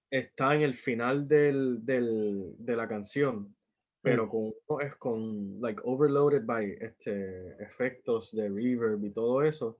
está 0.10 0.54
en 0.56 0.62
el 0.64 0.74
final 0.76 1.28
del, 1.28 1.84
del- 1.86 2.54
de 2.58 2.76
la 2.76 2.88
canción, 2.88 3.56
pero 4.02 4.28
con, 4.30 4.54
es 4.82 4.96
con 4.96 5.62
like 5.62 5.82
overloaded 5.86 6.44
by 6.46 6.78
este, 6.82 7.56
efectos 7.64 8.32
de 8.36 8.50
reverb 8.50 9.04
y 9.06 9.12
todo 9.12 9.42
eso. 9.44 9.80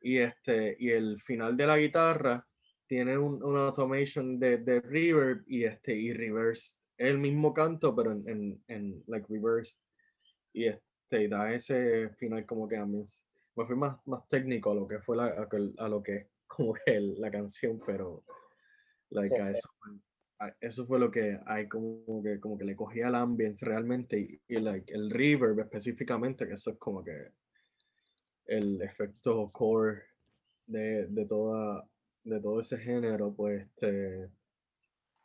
Y 0.00 0.18
este 0.18 0.76
y 0.78 0.90
el 0.90 1.18
final 1.20 1.56
de 1.56 1.66
la 1.66 1.78
guitarra 1.78 2.46
tiene 2.86 3.16
un, 3.18 3.42
una 3.42 3.66
automation 3.68 4.38
de, 4.38 4.58
de 4.58 4.80
reverb 4.80 5.42
y 5.48 5.64
este 5.64 5.94
y 5.96 6.12
reverse 6.12 6.76
Es 6.98 7.08
el 7.08 7.18
mismo 7.18 7.52
canto 7.54 7.96
pero 7.96 8.12
en, 8.12 8.28
en, 8.28 8.62
en 8.68 9.02
like 9.08 9.26
reverse. 9.28 9.78
Y 10.52 10.66
este 10.66 11.22
y 11.24 11.26
da 11.28 11.52
ese 11.52 12.10
final 12.10 12.44
como 12.46 12.68
que 12.68 12.76
a 12.76 12.84
mí 12.86 13.00
es- 13.02 13.24
me 13.56 13.66
fui 13.66 13.76
más, 13.76 13.98
más 14.06 14.26
técnico 14.28 14.72
a 14.72 14.74
lo 14.74 14.86
que 14.86 15.00
fue 15.00 15.16
la, 15.16 15.26
a, 15.78 15.88
lo 15.88 16.02
que 16.02 16.16
es 16.16 16.26
como 16.46 16.74
que 16.74 17.00
la 17.00 17.30
canción 17.30 17.80
pero 17.84 18.24
like 19.10 19.36
a 19.40 19.50
eso 19.50 19.70
a- 20.40 20.54
eso 20.60 20.86
fue 20.86 20.98
lo 20.98 21.10
que 21.10 21.38
hay 21.46 21.68
como 21.68 22.22
que 22.22 22.40
como 22.40 22.58
que 22.58 22.64
le 22.64 22.76
cogía 22.76 23.08
el 23.08 23.14
ambience 23.14 23.64
realmente 23.64 24.18
y, 24.18 24.40
y 24.48 24.60
like 24.60 24.92
el 24.92 25.10
reverb 25.10 25.60
específicamente 25.60 26.46
que 26.46 26.54
eso 26.54 26.70
es 26.70 26.78
como 26.78 27.02
que 27.04 27.32
el 28.46 28.82
efecto 28.82 29.50
core 29.52 30.02
de, 30.66 31.06
de 31.06 31.26
toda 31.26 31.88
de 32.24 32.40
todo 32.40 32.60
ese 32.60 32.78
género 32.78 33.32
pues 33.32 33.66
este 33.66 34.30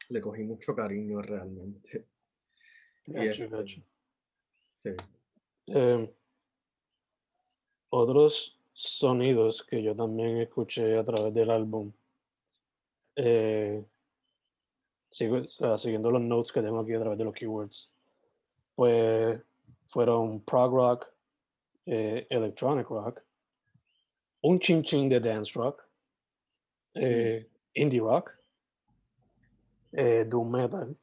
le 0.10 0.22
cogí 0.22 0.44
mucho 0.44 0.76
cariño 0.76 1.22
realmente. 1.22 2.08
Y 3.06 3.28
este, 3.28 3.48
gotcha. 3.48 3.82
sí. 4.78 4.90
Eh, 5.68 6.14
otros 7.90 8.58
sonidos 8.74 9.64
que 9.64 9.82
yo 9.84 9.96
también 9.96 10.38
escuché 10.38 10.98
a 10.98 11.04
través 11.04 11.34
del 11.34 11.50
álbum, 11.50 11.92
eh, 13.16 13.84
sigo, 15.10 15.38
o 15.38 15.48
sea, 15.48 15.78
siguiendo 15.78 16.12
los 16.12 16.22
notes 16.22 16.52
que 16.52 16.62
tengo 16.62 16.80
aquí 16.80 16.94
a 16.94 17.00
través 17.00 17.18
de 17.18 17.26
los 17.26 17.34
keywords, 17.34 17.90
pues 18.76 19.42
fueron 19.88 20.42
prog 20.42 20.74
rock, 20.74 21.08
eh, 21.86 22.26
electronic 22.30 22.88
rock, 22.90 23.22
un 24.42 24.60
chin 24.60 24.84
chin 24.84 25.10
de 25.10 25.20
dance 25.20 25.52
rock, 25.54 25.84
eh, 26.94 27.48
indie 27.74 28.00
rock, 28.00 28.32
doom 29.92 30.52
metal 30.52 30.96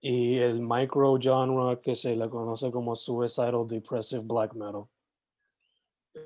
y 0.00 0.38
el 0.38 0.60
micro 0.60 1.18
genre 1.20 1.80
que 1.80 1.94
se 1.96 2.14
le 2.14 2.28
conoce 2.28 2.70
como 2.70 2.94
suicidal 2.94 3.66
depressive 3.66 4.22
black 4.22 4.54
metal. 4.54 4.86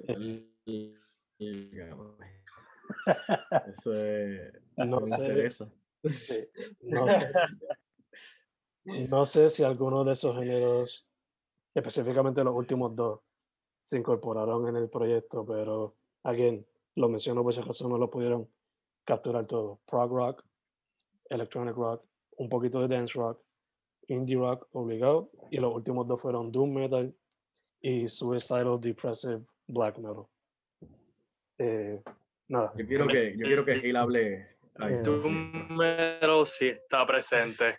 El- 0.06 0.46
eso, 3.66 3.94
es, 3.94 4.54
eso 4.54 4.62
No 4.76 5.00
me 5.00 5.16
sé. 5.16 5.22
interesa 5.22 5.72
Sí, 6.04 6.34
No 6.82 7.08
sé, 7.08 7.32
no 9.10 9.24
sé 9.26 9.48
si 9.48 9.62
alguno 9.62 10.04
de 10.04 10.12
esos 10.12 10.36
géneros, 10.36 11.06
específicamente 11.74 12.42
los 12.44 12.54
últimos 12.54 12.94
dos, 12.96 13.20
se 13.82 13.98
incorporaron 13.98 14.68
en 14.68 14.76
el 14.76 14.88
proyecto, 14.88 15.44
pero, 15.44 15.96
again, 16.22 16.66
lo 16.96 17.08
menciono 17.08 17.42
por 17.42 17.52
si 17.54 17.60
acaso 17.60 17.88
no 17.88 17.98
lo 17.98 18.10
pudieron 18.10 18.48
capturar 19.04 19.46
todo. 19.46 19.80
Prog 19.86 20.10
rock, 20.12 20.44
electronic 21.28 21.74
rock, 21.76 22.04
un 22.36 22.48
poquito 22.48 22.80
de 22.80 22.88
dance 22.94 23.18
rock 23.18 23.40
indie 24.08 24.36
rock 24.36 24.66
obligado 24.72 25.30
y 25.50 25.58
los 25.58 25.74
últimos 25.74 26.06
dos 26.08 26.20
fueron 26.20 26.50
doom 26.50 26.72
metal 26.72 27.14
y 27.80 28.08
suicidal 28.08 28.80
depressive 28.80 29.44
black 29.72 29.98
metal. 29.98 30.26
Eh, 31.58 32.02
nada, 32.48 32.72
Yo 32.76 32.86
quiero 32.86 33.06
que, 33.06 33.36
yo 33.36 33.46
quiero 33.46 33.64
que 33.64 33.80
Gil 33.80 33.96
hable. 33.96 34.48
Ay, 34.76 34.94
Eh, 34.94 35.02
Tu 35.04 35.16
número 35.30 36.46
sí 36.46 36.68
está 36.68 37.06
presente. 37.06 37.78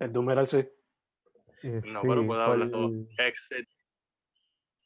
el 0.00 0.12
doom 0.12 0.26
metal 0.26 0.48
sí. 0.48 0.68
No, 1.62 2.02
pero 2.02 2.20
sí, 2.20 2.26
puedo 2.26 2.40
hablar 2.40 2.70
todo. 2.70 2.90
Exit. 3.18 3.68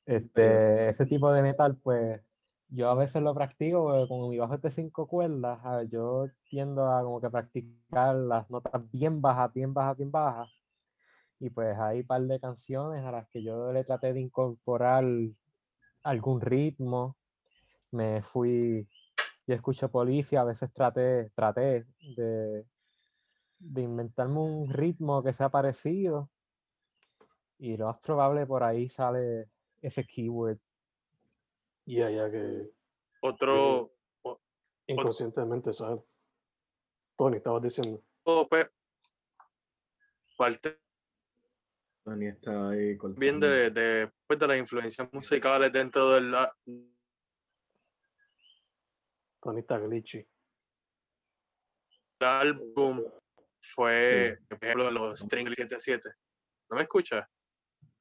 Este, 0.05 0.91
ese 0.91 1.07
tipo 1.07 1.33
de 1.33 1.43
metal, 1.43 1.77
pues 1.83 2.21
yo 2.69 2.91
a 2.91 2.95
veces 2.95 3.23
lo 3.23 3.35
practico 3.35 4.07
como 4.09 4.29
mi 4.29 4.39
bajo 4.39 4.55
es 4.55 4.63
de 4.63 4.71
cinco 4.71 5.07
cuerdas, 5.07 5.59
yo 5.91 6.29
tiendo 6.49 6.87
a 6.91 7.03
como 7.03 7.21
que 7.21 7.31
practicar 7.31 8.15
las 8.15 8.49
notas 8.51 8.89
bien 8.91 9.21
bajas, 9.21 9.53
bien 9.53 9.73
bajas, 9.75 9.97
bien 9.97 10.11
bajas. 10.11 10.49
Y 11.41 11.51
pues 11.51 11.77
hay 11.79 12.01
un 12.01 12.07
par 12.07 12.23
de 12.23 12.41
canciones 12.41 13.05
a 13.05 13.11
las 13.13 13.29
que 13.29 13.43
yo 13.43 13.73
le 13.73 13.85
traté 13.85 14.13
de 14.13 14.21
incorporar 14.21 15.05
algún 16.07 16.41
ritmo. 16.41 17.17
Me 17.93 18.23
fui, 18.23 18.89
yo 19.47 19.55
escucho 19.55 19.91
Policia, 19.91 20.41
a 20.41 20.45
veces 20.45 20.73
traté, 20.73 21.31
traté 21.35 21.87
de, 22.17 22.65
de 23.59 23.83
inventarme 23.83 24.39
un 24.39 24.71
ritmo 24.71 25.23
que 25.23 25.33
sea 25.33 25.49
parecido. 25.49 26.31
Y 27.59 27.77
lo 27.77 27.87
más 27.87 27.99
probable 28.01 28.47
por 28.47 28.63
ahí 28.63 28.89
sale 28.89 29.49
ese 29.83 30.05
keyword. 30.05 30.59
Y 31.87 31.97
ya 31.97 32.31
que 32.31 32.71
Otro, 33.23 33.93
inconscientemente 34.87 35.73
sale. 35.73 36.03
Tony, 37.17 37.39
estabas 37.39 37.63
diciendo. 37.63 38.03
oh, 38.25 38.47
pues, 38.49 38.69
parte 40.37 40.79
Dani 42.07 42.29
está 42.29 42.71
ahí 42.71 42.97
con 42.97 43.15
bien 43.17 43.41
de, 43.41 43.71
de, 43.71 44.13
pues, 44.27 44.39
de 44.39 44.47
las 44.47 44.59
influencias 44.59 45.13
musicales 45.13 45.73
dentro 45.73 46.11
del 46.13 46.33
Tony 49.43 49.61
está 49.61 49.79
glitchy. 49.79 50.25
álbum 52.21 53.05
fue, 53.61 54.39
por 54.49 54.59
ejemplo, 54.63 54.91
los 54.91 55.21
String 55.21 55.49
77. 55.49 56.09
¿No 56.71 56.77
me 56.77 56.83
escuchas? 56.83 57.29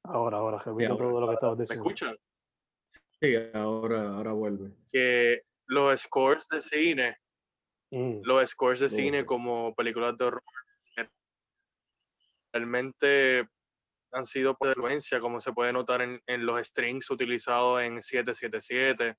Ahora, 0.04 0.38
ahora, 0.38 0.58
repito 0.58 0.92
ahora, 0.92 1.04
todo 1.04 1.20
lo 1.20 1.28
que 1.28 1.34
estabas 1.34 1.58
¿Me 1.58 1.62
diciendo. 1.64 1.84
escuchan? 1.84 2.16
Sí, 3.20 3.34
ahora, 3.54 4.08
ahora 4.14 4.32
vuelve. 4.32 4.70
Que 4.90 5.42
los 5.66 6.00
scores 6.00 6.48
de 6.48 6.62
cine 6.62 7.18
Mm, 7.90 8.22
los 8.24 8.50
scores 8.50 8.80
de 8.80 8.88
cine 8.88 9.24
como 9.24 9.72
películas 9.74 10.16
de 10.16 10.24
horror 10.24 10.42
realmente 12.52 13.48
han 14.16 14.26
sido 14.26 14.56
por 14.56 14.68
influencia, 14.68 15.20
como 15.20 15.40
se 15.40 15.52
puede 15.52 15.72
notar 15.72 16.02
en, 16.02 16.20
en 16.26 16.46
los 16.46 16.60
strings 16.66 17.10
utilizados 17.10 17.82
en 17.82 18.02
777, 18.02 19.16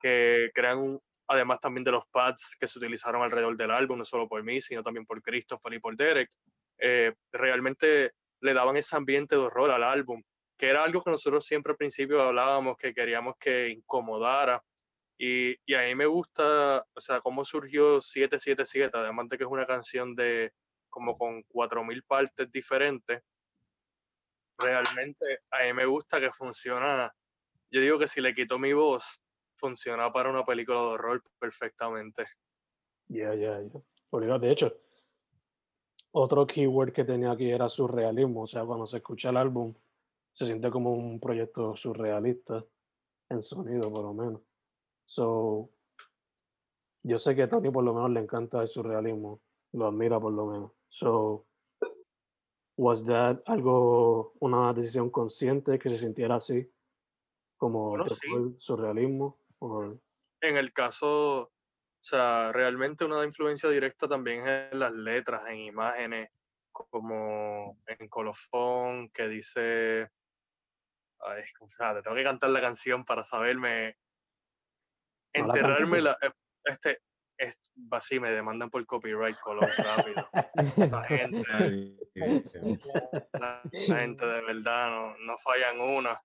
que 0.00 0.50
crean 0.54 0.78
un, 0.78 1.00
además 1.28 1.60
también 1.60 1.84
de 1.84 1.92
los 1.92 2.06
pads 2.06 2.56
que 2.58 2.66
se 2.66 2.78
utilizaron 2.78 3.22
alrededor 3.22 3.56
del 3.56 3.70
álbum, 3.70 3.98
no 3.98 4.04
solo 4.04 4.28
por 4.28 4.42
mí, 4.42 4.60
sino 4.60 4.82
también 4.82 5.06
por 5.06 5.22
Christopher 5.22 5.74
y 5.74 5.78
por 5.78 5.96
Derek, 5.96 6.30
eh, 6.78 7.14
realmente 7.32 8.12
le 8.40 8.54
daban 8.54 8.76
ese 8.76 8.96
ambiente 8.96 9.36
de 9.36 9.42
horror 9.42 9.70
al 9.70 9.84
álbum, 9.84 10.22
que 10.58 10.68
era 10.68 10.82
algo 10.82 11.02
que 11.02 11.10
nosotros 11.10 11.44
siempre 11.44 11.72
al 11.72 11.76
principio 11.76 12.22
hablábamos, 12.22 12.76
que 12.76 12.94
queríamos 12.94 13.34
que 13.38 13.68
incomodara, 13.68 14.62
y, 15.18 15.54
y 15.66 15.74
a 15.74 15.82
mí 15.82 15.94
me 15.94 16.06
gusta, 16.06 16.86
o 16.94 17.00
sea, 17.00 17.20
cómo 17.20 17.44
surgió 17.44 18.00
777, 18.00 18.96
además 18.96 19.28
de 19.28 19.36
que 19.36 19.44
es 19.44 19.50
una 19.50 19.66
canción 19.66 20.14
de 20.16 20.52
como 20.88 21.16
con 21.16 21.44
4.000 21.44 22.02
partes 22.06 22.50
diferentes. 22.50 23.22
Realmente 24.62 25.40
a 25.50 25.64
mí 25.64 25.72
me 25.72 25.86
gusta 25.86 26.20
que 26.20 26.30
funciona. 26.30 27.14
Yo 27.70 27.80
digo 27.80 27.98
que 27.98 28.08
si 28.08 28.20
le 28.20 28.34
quito 28.34 28.58
mi 28.58 28.72
voz, 28.72 29.22
funciona 29.56 30.12
para 30.12 30.30
una 30.30 30.44
película 30.44 30.78
de 30.78 30.86
horror 30.86 31.22
perfectamente. 31.38 32.24
Ya, 33.08 33.34
ya, 33.34 33.60
ya. 33.60 33.80
Obligado. 34.10 34.40
De 34.40 34.50
hecho, 34.50 34.76
otro 36.12 36.46
keyword 36.46 36.92
que 36.92 37.04
tenía 37.04 37.30
aquí 37.30 37.50
era 37.50 37.68
surrealismo. 37.68 38.42
O 38.42 38.46
sea, 38.46 38.64
cuando 38.64 38.86
se 38.86 38.98
escucha 38.98 39.30
el 39.30 39.36
álbum, 39.36 39.74
se 40.32 40.46
siente 40.46 40.70
como 40.70 40.92
un 40.92 41.20
proyecto 41.20 41.76
surrealista 41.76 42.64
en 43.28 43.42
sonido, 43.42 43.90
por 43.90 44.02
lo 44.02 44.14
menos. 44.14 44.42
So, 45.06 45.70
yo 47.02 47.18
sé 47.18 47.34
que 47.34 47.42
a 47.42 47.48
Tony 47.48 47.70
por 47.70 47.84
lo 47.84 47.94
menos 47.94 48.10
le 48.10 48.20
encanta 48.20 48.62
el 48.62 48.68
surrealismo, 48.68 49.40
lo 49.72 49.86
admira 49.86 50.20
por 50.20 50.32
lo 50.32 50.46
menos. 50.46 50.72
So, 50.88 51.46
was 52.84 53.04
that 53.06 53.42
algo, 53.46 54.32
una 54.40 54.72
decisión 54.72 55.10
consciente 55.10 55.78
que 55.78 55.90
se 55.90 55.98
sintiera 55.98 56.36
así, 56.36 56.70
como 57.56 57.90
Bueno, 57.90 58.04
sí. 58.08 58.28
el 58.36 58.56
surrealismo? 58.58 59.38
o- 59.60 59.98
En 60.42 60.56
el 60.56 60.72
caso, 60.72 61.42
o 61.42 61.52
sea, 62.00 62.52
realmente 62.52 63.04
una 63.04 63.24
influencia 63.24 63.68
directa 63.70 64.08
también 64.08 64.46
es 64.46 64.72
en 64.72 64.78
las 64.80 64.92
letras, 64.92 65.42
en 65.48 65.56
imágenes, 65.58 66.30
como 66.72 67.78
en 67.86 68.08
colofón, 68.08 69.10
que 69.10 69.28
dice. 69.28 70.10
Ay, 71.20 71.42
o 71.60 71.68
sea, 71.76 71.94
te 71.94 72.02
tengo 72.02 72.16
que 72.16 72.24
cantar 72.24 72.50
la 72.50 72.60
canción 72.60 73.04
para 73.04 73.24
saberme. 73.24 73.96
Enterrarme 75.32 76.00
la. 76.02 76.16
eh, 76.22 76.30
Este, 76.64 76.98
es, 77.40 77.60
va, 77.76 78.00
sí, 78.00 78.20
me 78.20 78.30
demandan 78.30 78.70
por 78.70 78.84
copyright, 78.86 79.38
color 79.40 79.74
rápido. 79.82 80.32
Esa 80.76 81.04
gente, 81.04 81.42
esa 83.32 83.72
gente 83.88 84.24
de 84.26 84.40
verdad 84.42 84.90
no, 84.90 85.16
no 85.18 85.38
fallan 85.38 85.80
una. 85.80 86.20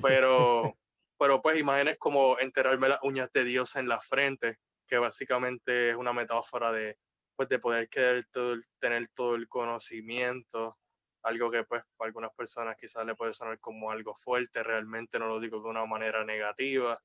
Pero, 0.00 0.78
pero 1.18 1.42
pues 1.42 1.58
imágenes 1.58 1.96
como 1.98 2.38
enterrarme 2.38 2.88
las 2.88 3.00
uñas 3.02 3.30
de 3.32 3.44
Dios 3.44 3.76
en 3.76 3.88
la 3.88 4.00
frente, 4.00 4.58
que 4.86 4.98
básicamente 4.98 5.90
es 5.90 5.96
una 5.96 6.12
metáfora 6.12 6.72
de, 6.72 6.98
pues, 7.36 7.48
de 7.48 7.58
poder 7.58 7.88
querer 7.88 8.24
todo 8.26 8.52
el- 8.54 8.64
tener 8.78 9.08
todo 9.08 9.34
el 9.36 9.48
conocimiento, 9.48 10.78
algo 11.22 11.50
que 11.50 11.64
pues 11.64 11.84
para 11.96 12.08
algunas 12.08 12.32
personas 12.34 12.76
quizás 12.76 13.06
le 13.06 13.14
puede 13.14 13.32
sonar 13.32 13.60
como 13.60 13.90
algo 13.92 14.14
fuerte, 14.14 14.62
realmente 14.64 15.18
no 15.18 15.28
lo 15.28 15.38
digo 15.40 15.60
de 15.62 15.68
una 15.68 15.86
manera 15.86 16.24
negativa. 16.24 17.00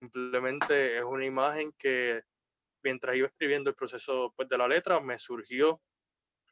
Simplemente 0.00 0.98
es 0.98 1.04
una 1.04 1.24
imagen 1.24 1.72
que 1.78 2.22
mientras 2.82 3.16
iba 3.16 3.26
escribiendo 3.26 3.70
el 3.70 3.76
proceso 3.76 4.32
pues, 4.36 4.48
de 4.48 4.58
la 4.58 4.68
letra, 4.68 5.00
me 5.00 5.18
surgió 5.18 5.80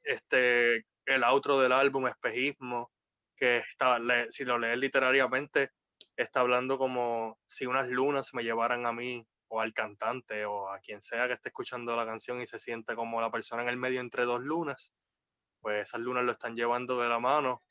este, 0.02 0.86
el 1.06 1.24
outro 1.24 1.60
del 1.60 1.72
álbum, 1.72 2.06
Espejismo, 2.06 2.92
que 3.36 3.58
está, 3.58 3.98
si 4.30 4.44
lo 4.44 4.58
lees 4.58 4.78
literariamente, 4.78 5.72
está 6.16 6.40
hablando 6.40 6.78
como 6.78 7.38
si 7.46 7.66
unas 7.66 7.88
lunas 7.88 8.34
me 8.34 8.42
llevaran 8.42 8.86
a 8.86 8.92
mí 8.92 9.26
o 9.48 9.60
al 9.60 9.72
cantante 9.72 10.44
o 10.44 10.68
a 10.68 10.80
quien 10.80 11.00
sea 11.00 11.26
que 11.26 11.34
esté 11.34 11.48
escuchando 11.48 11.96
la 11.96 12.04
canción 12.04 12.40
y 12.40 12.46
se 12.46 12.58
siente 12.58 12.94
como 12.94 13.20
la 13.20 13.30
persona 13.30 13.62
en 13.62 13.68
el 13.68 13.76
medio 13.76 14.00
entre 14.00 14.24
dos 14.24 14.42
lunas, 14.42 14.94
pues 15.60 15.88
esas 15.88 16.00
lunas 16.00 16.24
lo 16.24 16.32
están 16.32 16.56
llevando 16.56 17.00
de 17.00 17.08
la 17.08 17.18
mano 17.18 17.62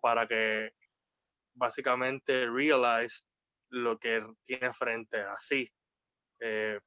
para 0.00 0.26
que 0.26 0.72
básicamente 1.54 2.46
realize 2.46 3.24
lo 3.70 3.98
que 3.98 4.24
tiene 4.42 4.72
frente 4.72 5.20
a 5.20 5.36
sí. 5.40 5.70
Eh, 6.40 6.80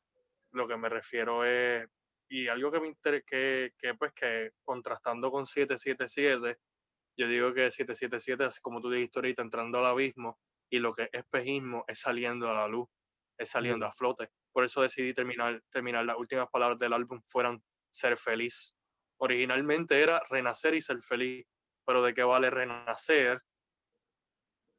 lo 0.51 0.67
que 0.67 0.77
me 0.77 0.89
refiero 0.89 1.45
es, 1.45 1.87
y 2.29 2.47
algo 2.47 2.71
que 2.71 2.79
me 2.79 2.87
interesa, 2.87 3.23
que, 3.25 3.71
que 3.77 3.95
pues 3.95 4.13
que 4.13 4.51
contrastando 4.63 5.31
con 5.31 5.45
777, 5.47 6.59
yo 7.17 7.27
digo 7.27 7.53
que 7.53 7.71
777 7.71 8.45
es 8.45 8.59
como 8.59 8.81
tú 8.81 8.89
dijiste 8.89 9.19
ahorita, 9.19 9.41
entrando 9.43 9.79
al 9.79 9.85
abismo, 9.85 10.39
y 10.71 10.79
lo 10.79 10.93
que 10.93 11.03
es 11.03 11.09
espejismo 11.13 11.85
es 11.87 11.99
saliendo 11.99 12.49
a 12.49 12.53
la 12.53 12.67
luz, 12.67 12.89
es 13.37 13.49
saliendo 13.49 13.85
Mm. 13.85 13.89
a 13.89 13.93
flote. 13.93 14.29
Por 14.51 14.63
eso 14.65 14.81
decidí 14.81 15.13
terminar, 15.13 15.61
terminar 15.71 16.05
las 16.05 16.17
últimas 16.17 16.47
palabras 16.49 16.79
del 16.79 16.93
álbum 16.93 17.21
fueran 17.25 17.63
ser 17.91 18.17
feliz. 18.17 18.75
Originalmente 19.17 20.01
era 20.01 20.21
renacer 20.29 20.73
y 20.75 20.81
ser 20.81 21.01
feliz, 21.01 21.45
pero 21.85 22.03
¿de 22.03 22.13
qué 22.13 22.23
vale 22.23 22.49
renacer 22.49 23.41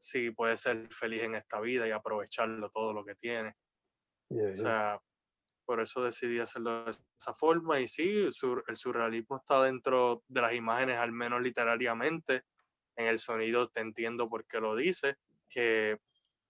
si 0.05 0.31
puedes 0.31 0.61
ser 0.61 0.87
feliz 0.93 1.23
en 1.23 1.35
esta 1.35 1.61
vida 1.61 1.89
y 1.89 1.91
aprovecharlo 1.91 2.69
todo 2.71 2.93
lo 2.93 3.05
que 3.07 3.15
tiene? 3.15 3.57
Yeah, 4.29 4.43
O 4.45 4.55
yeah. 4.55 4.57
sea, 4.57 5.01
por 5.65 5.81
eso 5.81 6.05
decidí 6.05 6.39
hacerlo 6.41 6.85
de 6.85 6.91
esa 6.91 7.33
forma. 7.33 7.81
Y 7.81 7.89
sí, 7.89 8.03
el, 8.07 8.33
sur- 8.33 8.65
el 8.69 8.77
surrealismo 8.77 9.37
está 9.39 9.63
dentro 9.63 10.23
de 10.29 10.43
las 10.43 10.53
imágenes, 10.53 10.99
al 10.99 11.13
menos 11.13 11.41
literariamente. 11.41 12.43
En 12.97 13.07
el 13.07 13.19
sonido 13.19 13.71
te 13.71 13.81
entiendo 13.81 14.29
por 14.29 14.47
qué 14.47 14.61
lo 14.61 14.77
dice, 14.77 15.17
que 15.49 15.99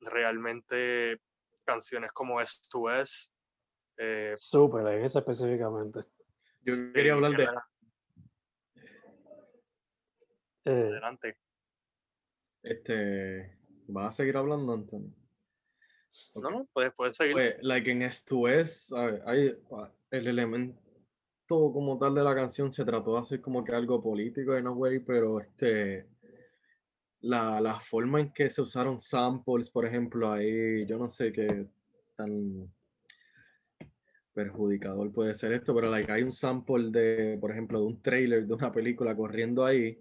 realmente 0.00 1.20
canciones 1.64 2.12
como 2.12 2.40
S2S, 2.40 3.30
eh, 3.96 4.34
Súper, 4.36 4.86
en 4.88 5.04
esa 5.04 5.20
específicamente. 5.20 6.00
Yo 6.60 6.74
sí, 6.74 6.90
quería 6.92 7.12
hablar 7.14 7.30
de. 7.36 7.44
la- 7.44 7.68
Eh, 10.66 10.88
Adelante. 10.90 11.38
Este. 12.64 13.56
¿Vas 13.86 14.14
a 14.14 14.16
seguir 14.16 14.36
hablando, 14.36 14.72
Antonio? 14.72 15.10
No, 16.36 16.50
no, 16.50 16.68
puedes, 16.72 16.92
puedes 16.94 17.16
seguir. 17.16 17.34
Pues, 17.34 17.56
like 17.60 17.90
en 17.90 18.02
S2S, 18.02 18.66
¿sabes? 18.66 19.20
hay 19.26 19.54
ah, 19.72 19.92
el 20.10 20.26
elemento. 20.26 20.80
como 21.46 21.98
tal 21.98 22.14
de 22.14 22.22
la 22.22 22.34
canción 22.34 22.72
se 22.72 22.84
trató 22.84 23.14
de 23.14 23.20
hacer 23.20 23.40
como 23.40 23.62
que 23.62 23.72
algo 23.72 24.02
político 24.02 24.56
en 24.56 24.66
a 24.66 24.70
way, 24.70 25.00
pero 25.00 25.40
este 25.40 26.06
la, 27.20 27.60
la 27.60 27.80
forma 27.80 28.20
en 28.20 28.32
que 28.32 28.50
se 28.50 28.62
usaron 28.62 29.00
samples, 29.00 29.70
por 29.70 29.86
ejemplo, 29.86 30.30
ahí 30.30 30.84
yo 30.86 30.98
no 30.98 31.08
sé 31.08 31.32
qué 31.32 31.66
tan 32.16 32.70
perjudicador 34.34 35.12
puede 35.12 35.34
ser 35.34 35.52
esto, 35.52 35.74
pero 35.74 35.90
like, 35.90 36.10
hay 36.10 36.22
un 36.22 36.32
sample 36.32 36.90
de, 36.90 37.38
por 37.40 37.50
ejemplo, 37.50 37.80
de 37.80 37.86
un 37.86 38.02
trailer 38.02 38.46
de 38.46 38.54
una 38.54 38.72
película 38.72 39.16
corriendo 39.16 39.64
ahí 39.64 39.98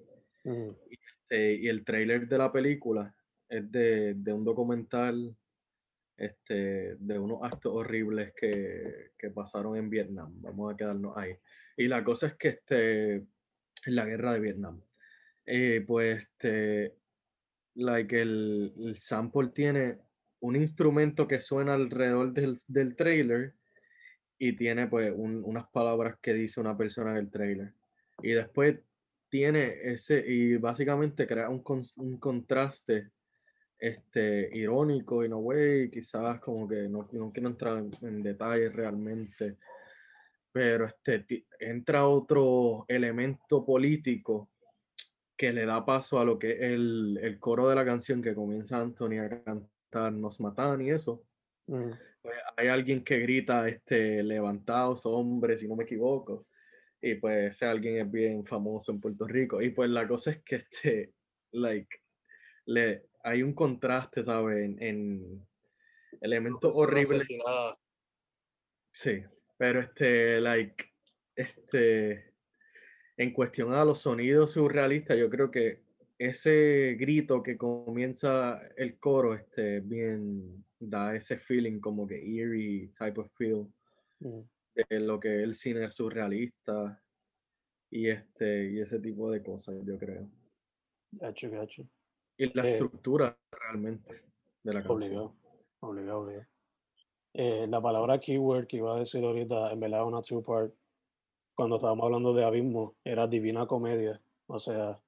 este, 1.34 1.54
y 1.56 1.68
el 1.68 1.84
trailer 1.84 2.28
de 2.28 2.38
la 2.38 2.52
película 2.52 3.14
es 3.50 3.72
de, 3.72 4.14
de 4.16 4.34
un 4.34 4.44
documental 4.44 5.36
este, 6.18 6.96
de 6.98 7.20
unos 7.20 7.40
actos 7.42 7.74
horribles 7.74 8.34
que, 8.36 9.12
que 9.18 9.30
pasaron 9.32 9.76
en 9.76 9.90
Vietnam. 9.90 10.32
Vamos 10.42 10.74
a 10.74 10.78
quedarnos 10.78 11.18
ahí. 11.18 11.36
Y 11.76 11.88
la 11.88 12.04
cosa 12.04 12.28
es 12.28 12.36
que 12.36 12.50
este, 12.50 13.14
en 13.16 13.96
la 13.96 14.06
guerra 14.06 14.34
de 14.34 14.40
Vietnam, 14.40 14.82
eh, 15.46 15.84
pues 15.86 16.24
este, 16.24 16.96
like 17.76 18.22
el, 18.22 18.74
el 18.78 18.96
sample 18.96 19.50
tiene 19.50 19.98
un 20.40 20.56
instrumento 20.56 21.28
que 21.28 21.40
suena 21.40 21.74
alrededor 21.74 22.32
del, 22.34 22.58
del 22.68 22.96
trailer 22.96 23.54
y 24.38 24.56
tiene 24.56 24.88
pues 24.88 25.12
un- 25.16 25.42
unas 25.44 25.66
palabras 25.70 26.18
que 26.22 26.34
dice 26.34 26.60
una 26.62 26.78
persona 26.78 27.12
en 27.12 27.18
el 27.18 27.32
trailer. 27.32 27.74
Y 28.22 28.32
después 28.32 28.80
tiene 29.34 29.80
ese, 29.82 30.24
y 30.28 30.58
básicamente 30.58 31.26
crea 31.26 31.50
un, 31.50 31.64
un 31.96 32.20
contraste 32.20 33.10
este, 33.80 34.48
irónico, 34.56 35.26
in 35.26 35.34
a 35.34 35.38
way, 35.38 35.90
quizás 35.90 36.40
como 36.40 36.68
que 36.68 36.88
no, 36.88 37.10
no 37.12 37.32
quiero 37.32 37.50
entrar 37.50 37.80
en, 37.80 37.90
en 38.04 38.22
detalles 38.22 38.72
realmente, 38.72 39.58
pero 40.52 40.86
este, 40.86 41.48
entra 41.60 42.08
otro 42.08 42.86
elemento 42.88 43.66
político 43.66 44.52
que 45.36 45.52
le 45.52 45.66
da 45.66 45.84
paso 45.84 46.20
a 46.20 46.26
lo 46.26 46.38
que 46.38 46.52
es 46.52 46.62
el, 46.62 47.20
el 47.20 47.40
coro 47.40 47.70
de 47.70 47.76
la 47.76 47.84
canción 47.84 48.22
que 48.22 48.36
comienza 48.36 48.80
Anthony 48.80 49.18
a 49.18 49.30
cantar 49.30 50.14
Nos 50.14 50.40
matan 50.42 50.80
y 50.84 50.92
eso. 50.92 51.24
Ujú. 51.66 51.90
Pues 52.22 52.36
hay 52.56 52.68
alguien 52.68 53.04
que 53.04 53.18
grita, 53.18 53.68
este, 53.68 54.22
levantados 54.22 55.08
hombres, 55.08 55.62
si 55.62 55.68
no 55.68 55.76
me 55.76 55.86
equivoco. 55.86 56.46
Y 57.06 57.16
pues 57.16 57.54
ese 57.54 57.66
alguien 57.66 57.98
es 57.98 58.10
bien 58.10 58.46
famoso 58.46 58.94
en 58.94 59.02
Puerto 59.02 59.28
Rico. 59.28 59.62
Y 59.62 59.72
pues 59.72 59.90
la 59.90 60.08
cosa 60.08 60.32
es 60.32 60.42
que 60.42 60.56
este, 60.56 61.14
like, 61.52 61.98
le, 62.68 63.08
hay 63.26 63.44
un 63.44 63.54
contraste, 63.54 64.24
¿sabes? 64.24 64.64
En, 64.64 64.82
en 64.82 65.48
elementos 66.22 66.72
horribles. 66.74 67.28
Sí, 68.94 69.22
pero 69.58 69.82
este, 69.82 70.40
like, 70.40 70.86
este, 71.36 72.36
en 73.18 73.34
cuestión 73.34 73.74
a 73.74 73.84
los 73.84 74.00
sonidos 74.00 74.52
surrealistas, 74.52 75.18
yo 75.18 75.30
creo 75.30 75.52
que 75.52 75.82
ese 76.18 76.96
grito 76.98 77.44
que 77.44 77.58
comienza 77.58 78.62
el 78.78 78.98
coro, 78.98 79.36
este, 79.36 79.82
bien, 79.82 80.64
da 80.80 81.14
ese 81.14 81.38
feeling 81.38 81.82
como 81.82 82.08
que 82.08 82.16
eerie 82.16 82.92
type 82.98 83.20
of 83.20 83.30
feel 83.36 83.68
Ujú. 84.22 84.48
De 84.76 85.00
lo 85.00 85.20
que 85.20 85.38
es 85.38 85.44
el 85.44 85.54
cine 85.56 85.92
surrealista 85.92 87.02
y 87.92 88.10
este, 88.10 88.72
y 88.72 88.80
ese 88.80 89.00
tipo 89.00 89.30
de 89.32 89.44
cosas, 89.44 89.76
yo 89.86 89.98
creo. 89.98 90.28
Gacho, 91.12 91.50
gacho. 91.50 91.84
Y 92.38 92.52
la 92.58 92.68
Eh, 92.68 92.72
estructura 92.72 93.38
realmente 93.52 94.24
de 94.64 94.74
la 94.74 94.84
canción. 94.84 95.12
Obligado, 95.18 95.36
obligado, 95.82 96.20
obligado. 96.22 96.48
Eh, 97.36 97.68
la 97.68 97.82
palabra 97.82 98.20
keyword 98.20 98.68
que 98.68 98.78
iba 98.78 98.96
a 98.96 99.00
decir 99.00 99.24
ahorita, 99.24 99.72
en 99.72 99.80
verdad, 99.80 100.06
una 100.06 100.22
two-part. 100.22 100.74
Cuando 101.56 101.76
estábamos 101.76 102.06
hablando 102.06 102.34
de 102.34 102.44
abismo, 102.44 102.96
era 103.04 103.28
divina 103.28 103.68
comedia. 103.68 104.20
O 104.48 104.60
sea, 104.60 105.00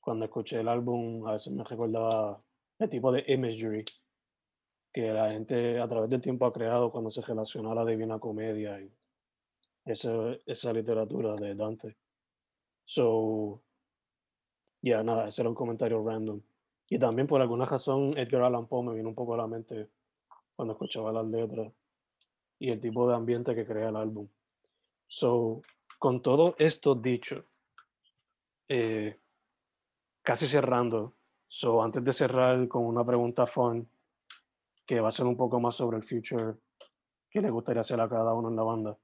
cuando 0.00 0.24
escuché 0.26 0.60
el 0.60 0.68
álbum, 0.68 1.26
a 1.26 1.32
veces 1.32 1.52
me 1.52 1.64
recordaba 1.64 2.40
el 2.78 2.88
tipo 2.88 3.10
de 3.10 3.24
imagery 3.26 3.84
que 4.96 5.12
la 5.12 5.30
gente 5.30 5.78
a 5.78 5.86
través 5.86 6.08
del 6.08 6.22
tiempo 6.22 6.46
ha 6.46 6.52
creado 6.54 6.90
cuando 6.90 7.10
se 7.10 7.20
relaciona 7.20 7.72
a 7.72 7.74
la 7.74 7.84
divina 7.84 8.18
comedia 8.18 8.80
y 8.80 8.90
esa, 9.84 10.10
esa 10.46 10.72
literatura 10.72 11.34
de 11.34 11.54
Dante. 11.54 11.98
So, 12.86 13.60
ya 14.80 15.02
nada, 15.02 15.28
ese 15.28 15.42
era 15.42 15.50
un 15.50 15.54
comentario 15.54 16.02
random. 16.02 16.40
Y 16.88 16.98
también 16.98 17.26
por 17.26 17.42
alguna 17.42 17.66
razón 17.66 18.16
Edgar 18.16 18.44
Allan 18.44 18.68
Poe 18.68 18.86
me 18.86 18.94
vino 18.94 19.10
un 19.10 19.14
poco 19.14 19.34
a 19.34 19.36
la 19.36 19.46
mente 19.46 19.90
cuando 20.54 20.72
escuchaba 20.72 21.12
las 21.12 21.26
letras 21.26 21.70
y 22.58 22.70
el 22.70 22.80
tipo 22.80 23.06
de 23.06 23.16
ambiente 23.16 23.54
que 23.54 23.66
crea 23.66 23.90
el 23.90 23.96
álbum. 23.96 24.26
So, 25.08 25.60
con 25.98 26.22
todo 26.22 26.54
esto 26.56 26.94
dicho, 26.94 27.44
eh, 28.66 29.20
casi 30.22 30.46
cerrando, 30.46 31.12
so, 31.48 31.82
antes 31.82 32.02
de 32.02 32.14
cerrar 32.14 32.66
con 32.66 32.86
una 32.86 33.04
pregunta 33.04 33.46
fun, 33.46 33.86
que 34.86 35.00
va 35.00 35.08
a 35.08 35.12
ser 35.12 35.26
un 35.26 35.36
poco 35.36 35.60
más 35.60 35.76
sobre 35.76 35.96
el 35.96 36.04
future 36.04 36.54
que 37.30 37.40
le 37.40 37.50
gustaría 37.50 37.80
hacer 37.80 38.00
a 38.00 38.08
cada 38.08 38.32
uno 38.32 38.48
en 38.48 38.56
la 38.56 38.62
banda. 38.62 38.96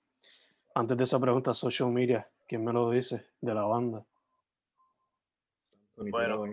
Antes 0.74 0.96
de 0.96 1.04
esa 1.04 1.20
pregunta, 1.20 1.52
social 1.52 1.90
media, 1.90 2.26
¿quién 2.48 2.64
me 2.64 2.72
lo 2.72 2.90
dice 2.90 3.26
de 3.40 3.54
la 3.54 3.64
banda? 3.64 4.06
Bueno. 5.96 6.44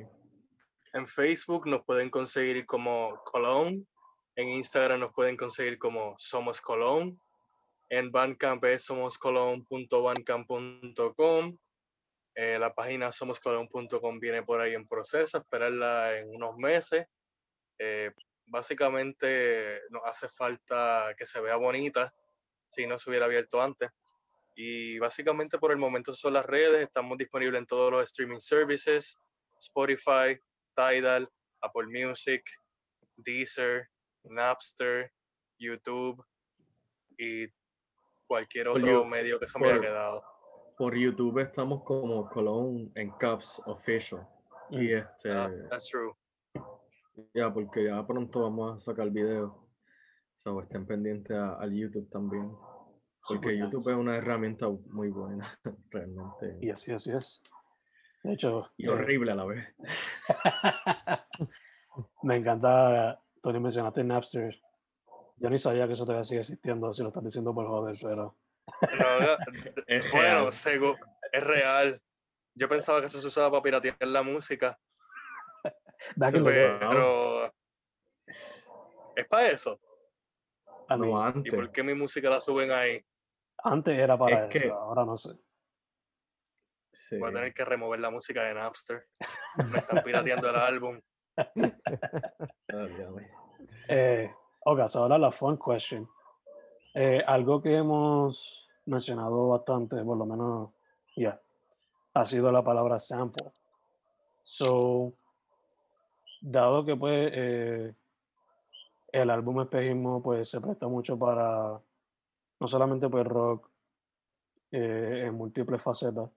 En 0.93 1.07
Facebook 1.07 1.67
nos 1.67 1.85
pueden 1.85 2.09
conseguir 2.09 2.65
como 2.65 3.21
Colón. 3.23 3.87
En 4.35 4.49
Instagram 4.49 4.99
nos 4.99 5.13
pueden 5.13 5.37
conseguir 5.37 5.77
como 5.77 6.15
Somos 6.17 6.59
Colón. 6.59 7.21
En 7.89 8.11
Bandcamp 8.11 8.63
es 8.65 8.83
somoscolón.bandcamp.com. 8.83 11.57
Eh, 12.35 12.59
la 12.59 12.73
página 12.73 13.11
somoscolón.com 13.11 14.19
viene 14.19 14.43
por 14.43 14.61
ahí 14.61 14.73
en 14.73 14.87
proceso, 14.87 15.37
esperarla 15.37 16.17
en 16.17 16.35
unos 16.35 16.57
meses. 16.57 17.05
Eh, 17.77 18.11
básicamente 18.49 19.81
nos 19.89 20.03
hace 20.05 20.27
falta 20.29 21.13
que 21.17 21.25
se 21.25 21.39
vea 21.41 21.55
bonita 21.55 22.13
si 22.69 22.85
no 22.87 22.97
se 22.99 23.09
hubiera 23.09 23.25
abierto 23.25 23.61
antes. 23.61 23.89
Y 24.55 24.99
básicamente 24.99 25.57
por 25.57 25.71
el 25.71 25.77
momento 25.77 26.13
son 26.13 26.33
las 26.33 26.45
redes, 26.45 26.81
estamos 26.83 27.17
disponibles 27.17 27.59
en 27.59 27.65
todos 27.67 27.91
los 27.91 28.03
streaming 28.05 28.39
services, 28.39 29.17
Spotify, 29.57 30.39
Tidal, 30.75 31.29
Apple 31.61 31.87
Music, 31.87 32.43
Deezer, 33.15 33.89
Napster, 34.23 35.11
YouTube 35.57 36.23
y 37.17 37.47
cualquier 38.27 38.67
otro 38.67 39.05
medio 39.05 39.39
que 39.39 39.47
se 39.47 39.57
me 39.59 39.67
haya 39.67 39.75
por- 39.75 39.85
quedado. 39.85 40.23
Por 40.77 40.95
YouTube 40.97 41.39
estamos 41.39 41.83
como 41.83 42.29
Colón 42.29 42.91
en 42.95 43.11
Caps 43.11 43.61
Official. 43.65 44.25
Y 44.69 44.93
Mm. 44.93 44.97
este, 44.97 45.31
Ah, 45.31 45.49
that's 45.69 45.89
true. 45.89 46.13
Ya, 47.33 47.53
porque 47.53 47.85
ya 47.85 48.05
pronto 48.05 48.41
vamos 48.43 48.75
a 48.75 48.79
sacar 48.79 49.09
video. 49.09 49.67
So, 50.35 50.61
estén 50.61 50.85
pendientes 50.85 51.35
a- 51.35 51.55
al 51.55 51.73
YouTube 51.73 52.09
también. 52.09 52.51
Porque. 53.27 53.57
YouTube 53.57 53.89
es 53.89 53.95
una 53.95 54.15
herramienta 54.17 54.67
muy 54.67 55.09
buena, 55.09 55.59
realmente. 55.91 56.57
Y 56.61 56.69
así, 56.69 56.91
así 56.91 57.11
es. 57.11 57.41
De 58.23 58.33
hecho, 58.33 58.69
Y 58.77 58.85
eh, 58.85 58.89
horrible 58.89 59.31
a 59.31 59.35
la 59.35 59.45
vez. 59.45 59.65
me 62.23 62.37
encanta, 62.37 63.19
Tony, 63.41 63.59
mencionaste 63.59 64.03
Napster. 64.03 64.59
Yo 65.37 65.49
ni 65.49 65.57
sabía 65.57 65.87
que 65.87 65.93
eso 65.93 66.03
todavía 66.05 66.25
sigue 66.25 66.41
existiendo, 66.41 66.93
si 66.93 67.01
lo 67.01 67.09
estás 67.09 67.23
diciendo 67.23 67.53
por 67.53 67.65
joder, 67.67 67.97
pero 68.01 68.35
No, 68.81 69.37
Es 69.87 70.11
bueno, 70.11 70.49
real. 70.49 70.95
es 71.31 71.43
real. 71.45 72.01
Yo 72.55 72.67
pensaba 72.67 72.99
que 72.99 73.05
eso 73.07 73.21
se 73.21 73.27
usaba 73.27 73.49
para 73.51 73.63
piratear 73.63 73.97
la 74.09 74.21
música, 74.21 74.77
Pero- 76.15 77.53
es 79.15 79.27
para 79.27 79.47
eso. 79.49 79.79
No 80.89 81.33
¿Y 81.43 81.51
por 81.51 81.71
qué 81.71 81.83
mi 81.83 81.93
música 81.93 82.29
la 82.29 82.41
suben 82.41 82.71
ahí? 82.71 83.03
antes 83.61 83.97
era 83.99 84.17
para 84.17 84.45
Es 84.47 84.55
eso, 84.55 84.63
que- 84.65 84.71
ahora 84.71 85.03
no 85.05 85.17
sé. 85.17 85.29
Sí. 86.91 87.17
Voy 87.19 87.29
a 87.29 87.33
tener 87.33 87.53
que 87.53 87.65
remover 87.65 87.99
la 87.99 88.09
música 88.09 88.43
de 88.43 88.53
Napster. 88.55 89.07
Me 89.73 89.77
están 89.79 90.01
pirateando 90.03 90.49
el 90.49 90.55
álbum. 90.55 90.99
Válgame. 92.67 93.31
Eh, 93.87 94.33
ok, 94.65 94.87
so 94.87 94.99
ahora 95.03 95.17
la 95.17 95.31
fun 95.31 95.57
question. 95.57 96.09
Eh, 96.95 97.21
algo 97.25 97.61
que 97.61 97.75
hemos 97.75 98.67
mencionado 98.85 99.49
bastante, 99.49 100.03
por 100.03 100.17
lo 100.17 100.25
menos 100.25 100.71
ya, 101.15 101.39
ha 102.13 102.25
sido 102.25 102.51
la 102.51 102.63
palabra 102.63 102.97
sample. 102.99 103.51
So, 104.43 105.13
dado 106.41 106.85
que 106.85 106.95
pues 106.95 107.31
eh, 107.33 107.93
el 109.11 109.29
álbum 109.29 109.61
Espejismo 109.61 110.21
pues 110.21 110.49
se 110.49 110.61
presta 110.61 110.87
mucho 110.87 111.17
para 111.17 111.79
no 112.59 112.67
solamente 112.67 113.09
pues 113.09 113.25
rock 113.25 113.69
eh, 114.71 115.23
en 115.25 115.33
múltiples 115.33 115.81
facetas, 115.81 116.29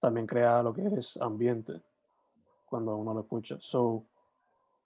también 0.00 0.26
crea 0.26 0.62
lo 0.62 0.72
que 0.72 0.86
es 0.86 1.16
ambiente 1.18 1.80
cuando 2.64 2.96
uno 2.96 3.12
lo 3.14 3.20
escucha. 3.20 3.56
So, 3.60 4.04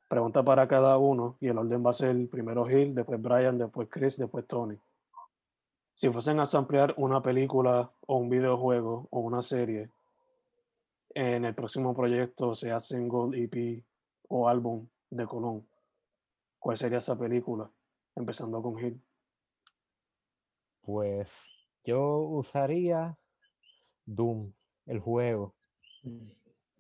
pregunta 0.09 0.42
para 0.42 0.66
cada 0.66 0.96
uno 0.98 1.36
y 1.40 1.48
el 1.48 1.59
orden 1.59 1.84
va 1.84 1.90
a 1.90 1.94
ser 1.94 2.28
primero 2.28 2.66
Gil, 2.66 2.94
después 2.94 3.20
Brian, 3.20 3.59
después 3.59 3.88
Chris, 3.90 4.16
después 4.16 4.46
Tony. 4.46 4.76
si 5.94 6.11
fuesen 6.11 6.40
a 6.40 6.46
samplear 6.46 6.94
una 6.96 7.22
película 7.22 7.90
o 8.07 8.16
un 8.16 8.28
videojuego 8.28 9.07
o 9.11 9.20
una 9.20 9.42
serie 9.42 9.90
en 11.14 11.44
el 11.44 11.55
próximo 11.55 11.94
proyecto, 11.94 12.55
sea 12.55 12.80
single, 12.80 13.38
EP 13.38 13.84
o 14.35 14.49
álbum 14.49 14.89
de 15.11 15.26
Colón, 15.26 15.68
¿cuál 16.59 16.78
sería 16.78 16.99
esa 16.99 17.18
película? 17.18 17.70
Empezando 18.16 18.62
con 18.62 18.78
Hill. 18.78 18.99
Pues 20.80 21.30
yo 21.85 22.20
usaría 22.20 23.18
Doom, 24.07 24.55
el 24.87 25.01
juego. 25.01 25.55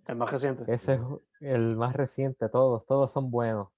El 0.06 0.16
más 0.16 0.30
reciente. 0.30 0.64
Ese 0.66 0.94
es 0.94 1.00
el 1.40 1.76
más 1.76 1.94
reciente, 1.94 2.48
todos, 2.48 2.86
todos 2.86 3.12
son 3.12 3.30
buenos. 3.30 3.68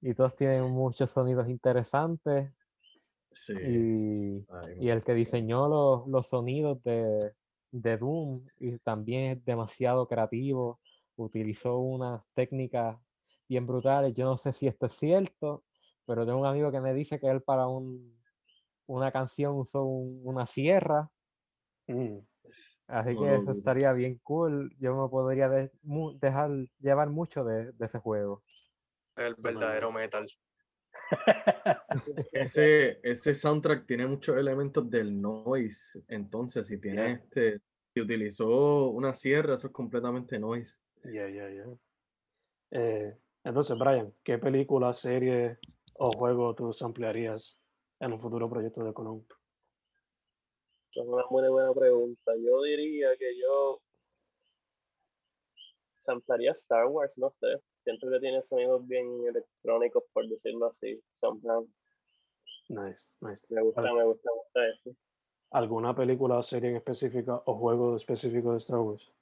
Y 0.00 0.14
todos 0.14 0.34
tienen 0.34 0.70
muchos 0.70 1.10
sonidos 1.10 1.46
interesantes. 1.50 2.54
Sí. 3.32 3.52
Y, 3.52 4.46
Ay, 4.48 4.86
y 4.86 4.88
el 4.88 5.04
que 5.04 5.12
diseñó 5.12 5.68
los, 5.68 6.08
los 6.08 6.26
sonidos 6.26 6.82
de, 6.84 7.34
de 7.70 7.98
Doom 7.98 8.46
y 8.58 8.78
también 8.78 9.24
es 9.32 9.44
demasiado 9.44 10.08
creativo. 10.08 10.80
Utilizó 11.16 11.76
unas 11.80 12.22
técnicas 12.32 12.96
bien 13.50 13.66
brutales. 13.66 14.14
Yo 14.14 14.24
no 14.26 14.36
sé 14.38 14.52
si 14.52 14.68
esto 14.68 14.86
es 14.86 14.94
cierto, 14.94 15.64
pero 16.06 16.24
tengo 16.24 16.38
un 16.38 16.46
amigo 16.46 16.70
que 16.70 16.80
me 16.80 16.94
dice 16.94 17.18
que 17.18 17.26
él 17.28 17.42
para 17.42 17.66
un, 17.66 18.16
una 18.86 19.10
canción 19.10 19.56
usó 19.56 19.82
un- 19.82 20.20
una 20.24 20.46
sierra. 20.46 21.10
Mm, 21.88 22.18
Así 22.86 23.16
que 23.16 23.34
eso 23.36 23.50
estaría 23.52 23.92
bien 23.92 24.18
cool. 24.22 24.72
Yo 24.78 24.94
me 24.96 25.08
podría 25.08 25.48
de- 25.48 25.72
mu- 25.82 26.16
dejar 26.18 26.50
llevar 26.78 27.10
mucho 27.10 27.42
de, 27.44 27.72
de 27.72 27.86
ese 27.86 27.98
juego. 27.98 28.42
El 29.16 29.34
verdadero 29.36 29.90
metal. 29.92 30.28
Ese, 32.32 33.00
ese 33.02 33.34
soundtrack 33.34 33.84
tiene 33.86 34.06
muchos 34.06 34.36
elementos 34.36 34.88
del 34.88 35.20
noise. 35.20 36.04
Entonces, 36.06 36.68
si 36.68 36.78
tiene 36.78 37.02
Yeah. 37.02 37.12
este, 37.14 37.60
si 37.92 38.00
utilizó 38.00 38.90
una 38.90 39.14
sierra, 39.14 39.54
eso 39.54 39.66
es 39.66 39.72
completamente 39.72 40.38
noise. 40.38 40.78
Ya, 41.04 41.28
ya, 41.28 41.48
ya. 41.50 41.64
Eh, 42.72 43.16
entonces, 43.44 43.78
Brian, 43.78 44.14
¿qué 44.22 44.38
película, 44.38 44.92
serie 44.92 45.58
o 45.94 46.10
juego 46.12 46.54
tú 46.54 46.74
ampliarías 46.80 47.58
en 48.00 48.12
un 48.12 48.20
futuro 48.20 48.48
proyecto 48.48 48.84
de 48.84 48.92
Colón? 48.92 49.26
Es 50.92 51.06
una 51.06 51.24
muy 51.30 51.48
buena 51.48 51.72
pregunta. 51.72 52.32
Yo 52.36 52.62
diría 52.62 53.16
que 53.16 53.38
yo 53.38 53.80
samplaría 55.98 56.52
Star 56.52 56.86
Wars, 56.86 57.16
no 57.16 57.30
sé. 57.30 57.46
Siento 57.84 58.10
que 58.10 58.18
tiene 58.18 58.42
sonidos 58.42 58.86
bien 58.86 59.06
electrónicos, 59.26 60.04
por 60.12 60.28
decirlo 60.28 60.66
así. 60.66 61.00
somehow. 61.12 61.68
Nice, 62.68 63.10
nice. 63.20 63.44
Me 63.48 63.62
gusta, 63.62 63.82
me 63.82 64.04
gusta, 64.04 64.30
me 64.30 64.36
gusta 64.36 64.68
eso. 64.68 64.96
¿Alguna 65.52 65.94
película 65.94 66.38
o 66.38 66.42
serie 66.42 66.70
en 66.70 66.76
específica 66.76 67.42
o 67.44 67.54
juego 67.56 67.96
específico 67.96 68.52
de 68.52 68.58
Star 68.58 68.78
Wars? 68.78 69.12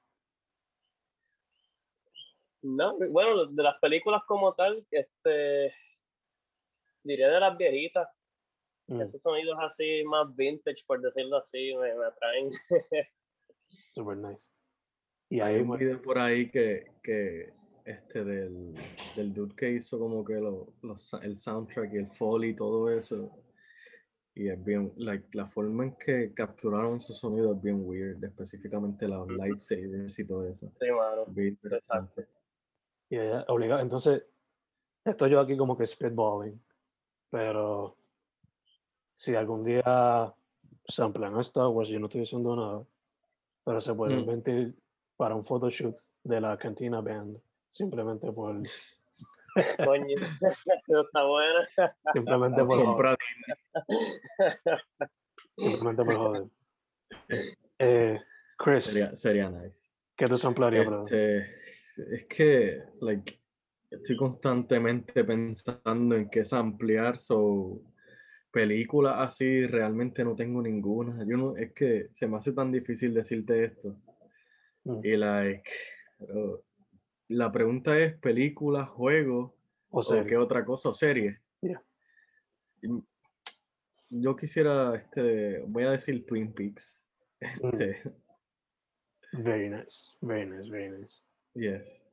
No, 2.63 2.97
bueno, 3.11 3.47
de 3.47 3.63
las 3.63 3.79
películas 3.81 4.23
como 4.27 4.55
tal, 4.55 4.85
este 4.91 5.73
diría 7.03 7.29
de 7.29 7.41
las 7.41 7.57
viejitas. 7.57 8.09
Mm, 8.89 9.03
Esos 9.03 9.21
sonidos 9.23 9.57
así 9.61 10.03
más 10.05 10.35
vintage, 10.35 10.83
por 10.87 11.01
decirlo 11.01 11.37
así, 11.37 11.75
me, 11.77 11.95
me 11.95 12.05
atraen. 12.07 12.51
super 13.95 14.17
nice. 14.17 14.49
Y 15.31 15.41
Hay 15.41 15.55
ahí, 15.57 15.61
un 15.61 15.69
bueno, 15.69 15.81
video 15.85 16.03
por 16.03 16.19
ahí 16.19 16.51
que, 16.51 16.93
que 17.03 17.53
este 17.85 18.25
del, 18.25 18.75
del 19.15 19.33
dude 19.35 19.55
que 19.55 19.71
hizo 19.73 19.99
como 19.99 20.25
que 20.25 20.35
lo- 20.35 20.73
los 20.83 21.03
sa- 21.03 21.21
el 21.23 21.37
soundtrack 21.37 21.93
y 21.93 21.97
el 21.99 22.11
foley 22.11 22.51
y 22.51 22.57
todo 22.57 22.91
eso. 22.91 23.31
Y 24.35 24.49
es 24.49 24.65
bien, 24.65 24.93
like, 24.97 25.27
la 25.33 25.47
forma 25.49 25.85
en 25.85 25.97
que 25.97 26.33
capturaron 26.33 26.97
esos 26.97 27.19
sonidos 27.19 27.57
es 27.57 27.63
bien 27.63 27.83
weird, 27.85 28.23
específicamente 28.25 29.07
los 29.09 29.29
lightsabers 29.29 30.19
y 30.19 30.27
todo 30.27 30.49
eso. 30.49 30.73
Sí, 30.81 30.91
mano. 30.91 31.25
Bien 31.27 31.49
interesante. 31.49 32.27
Ya, 33.11 33.45
obligado. 33.49 33.81
Entonces, 33.81 34.25
estoy 35.05 35.31
yo 35.31 35.41
aquí 35.41 35.57
como 35.57 35.77
que 35.77 35.87
spitballing, 35.87 36.61
pero 37.31 37.97
si 39.15 39.35
algún 39.35 39.65
día 39.65 40.35
se 40.87 41.03
amplian 41.03 41.39
Star 41.41 41.67
Wars, 41.69 41.89
yo 41.89 41.99
no 41.99 42.07
estoy 42.07 42.21
diciendo 42.23 42.55
nada, 42.57 42.85
pero 43.65 43.81
se 43.81 43.95
puede 43.95 44.15
Mm. 44.17 44.19
inventar 44.21 44.73
para 45.17 45.35
un 45.35 45.45
photoshoot 45.45 45.97
de 46.25 46.41
la 46.41 46.57
Cantina 46.57 47.01
Band, 47.01 47.39
simplemente 47.71 48.31
por, 48.33 48.57
Coño, 49.85 50.17
eso 50.17 51.01
está 51.01 51.25
buena. 51.25 51.69
simplemente 52.13 52.65
por, 52.65 53.19
simplemente 55.57 56.05
por 56.05 56.17
joder. 56.17 56.45
Eh, 57.81 58.19
Chris, 58.57 58.85
sería, 58.85 59.15
sería 59.15 59.49
nice. 59.51 59.89
¿qué 60.17 60.25
tú 60.25 60.37
ampliarías, 60.47 60.87
brother? 60.87 61.15
Este, 61.45 61.78
es 62.11 62.25
que, 62.27 62.83
like, 63.01 63.41
estoy 63.91 64.17
constantemente 64.17 65.25
pensando 65.25 66.17
en 66.17 66.29
qué 66.31 66.43
ampliar, 66.53 67.17
so 67.17 67.81
películas 68.51 69.17
así 69.19 69.67
realmente 69.67 70.25
no 70.25 70.35
tengo 70.35 70.63
ninguna. 70.63 71.25
Yo 71.27 71.37
no, 71.37 71.57
es 71.57 71.73
que 71.73 72.09
se 72.11 72.27
me 72.27 72.37
hace 72.37 72.53
tan 72.53 72.73
difícil 72.73 73.15
decirte 73.15 73.65
esto. 73.65 73.97
Mm. 74.85 75.01
Y 75.05 75.17
like, 75.17 75.71
la 77.29 77.53
pregunta 77.53 77.99
es 77.99 78.17
película, 78.19 78.87
juego 78.87 79.55
O 79.91 80.01
o 80.01 80.25
qué 80.25 80.37
otra 80.37 80.65
cosa, 80.65 80.91
o 80.91 80.95
serie. 80.95 81.41
Yeah. 81.61 81.83
Yo 84.11 84.37
quisiera, 84.37 84.95
este, 84.95 85.61
voy 85.67 85.85
a 85.85 85.91
decir 85.93 86.25
Twin 86.27 86.53
Peaks. 86.53 87.07
Mm. 87.63 87.69
Este, 87.69 88.13
Very 89.33 89.69
nice, 89.69 90.13
very 90.23 90.47
nice, 90.47 90.71
very 90.71 90.89
nice. 90.89 91.21
Yes. 91.59 92.07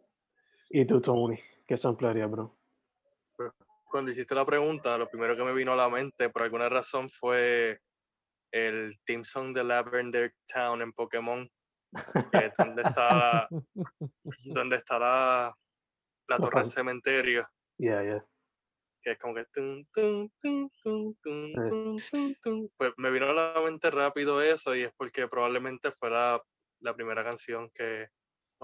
¿Y 0.69 0.85
tú, 0.85 1.01
Tony? 1.01 1.39
¿Qué 1.67 1.75
ampliarías, 1.83 2.29
bro? 2.29 2.55
Cuando 3.85 4.11
hiciste 4.11 4.35
la 4.35 4.45
pregunta, 4.45 4.97
lo 4.97 5.07
primero 5.07 5.35
que 5.35 5.43
me 5.43 5.53
vino 5.53 5.73
a 5.73 5.75
la 5.75 5.89
mente, 5.89 6.29
por 6.29 6.43
alguna 6.43 6.67
razón, 6.67 7.09
fue 7.09 7.79
el 8.51 8.99
theme 9.05 9.25
song 9.25 9.53
de 9.53 9.63
Lavender 9.63 10.33
Town 10.53 10.81
en 10.81 10.91
Pokémon, 10.91 11.49
que 12.31 12.45
es 12.45 12.53
donde 12.57 12.81
está 12.81 13.15
la, 13.15 13.47
donde 14.43 14.75
está 14.75 14.99
la, 14.99 15.55
la 16.27 16.37
torre 16.37 16.61
del 16.61 16.71
cementerio, 16.71 17.47
Yeah, 17.77 18.03
yeah. 18.03 18.25
que 19.01 19.11
es 19.11 19.19
como 19.19 19.35
que 19.35 19.45
tun, 19.45 19.87
tun, 19.93 20.31
tun. 20.41 20.71
Pues 22.77 22.93
me 22.97 23.11
vino 23.11 23.29
a 23.29 23.33
la 23.33 23.61
mente 23.61 23.91
rápido 23.91 24.41
eso 24.41 24.75
y 24.75 24.83
es 24.83 24.93
porque 24.93 25.27
probablemente 25.27 25.91
fue 25.91 26.09
la, 26.09 26.41
la 26.79 26.93
primera 26.93 27.23
canción 27.23 27.69
que, 27.71 28.09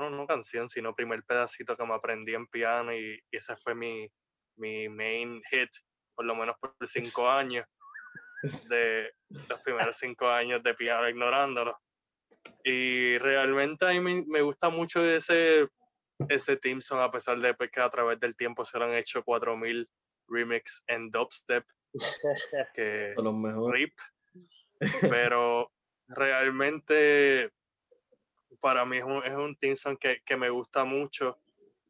bueno, 0.01 0.17
no 0.17 0.27
canción, 0.27 0.69
sino 0.69 0.95
primer 0.95 1.23
pedacito 1.23 1.75
que 1.77 1.85
me 1.85 1.93
aprendí 1.93 2.33
en 2.33 2.47
piano 2.47 2.93
y, 2.93 3.19
y 3.31 3.37
ese 3.37 3.55
fue 3.57 3.75
mi, 3.75 4.11
mi 4.57 4.89
main 4.89 5.41
hit, 5.49 5.69
por 6.15 6.25
lo 6.25 6.35
menos 6.35 6.55
por 6.59 6.75
cinco 6.87 7.29
años, 7.31 7.65
de 8.69 9.13
los 9.47 9.61
primeros 9.61 9.97
cinco 9.97 10.29
años 10.29 10.63
de 10.63 10.73
piano 10.73 11.07
ignorándolo. 11.07 11.77
Y 12.63 13.17
realmente 13.19 13.85
a 13.85 13.89
mí 13.89 13.99
me, 13.99 14.23
me 14.25 14.41
gusta 14.41 14.69
mucho 14.69 15.05
ese, 15.05 15.67
ese 16.29 16.57
theme 16.57 16.81
song, 16.81 16.99
a 16.99 17.11
pesar 17.11 17.39
de 17.39 17.55
que 17.69 17.79
a 17.79 17.89
través 17.89 18.19
del 18.19 18.35
tiempo 18.35 18.65
se 18.65 18.77
lo 18.79 18.85
han 18.85 18.95
hecho 18.95 19.23
4000 19.23 19.89
remix 20.27 20.83
en 20.87 21.11
dubstep, 21.11 21.65
que 22.73 23.13
Son 23.15 23.25
los 23.25 23.35
mejores. 23.35 23.81
rip, 23.81 23.93
pero 25.01 25.71
realmente 26.07 27.51
para 28.61 28.85
mí 28.85 28.97
es 28.97 29.03
un, 29.03 29.23
es 29.25 29.85
un 29.85 29.97
que, 29.97 30.21
que 30.25 30.37
me 30.37 30.49
gusta 30.49 30.85
mucho. 30.85 31.39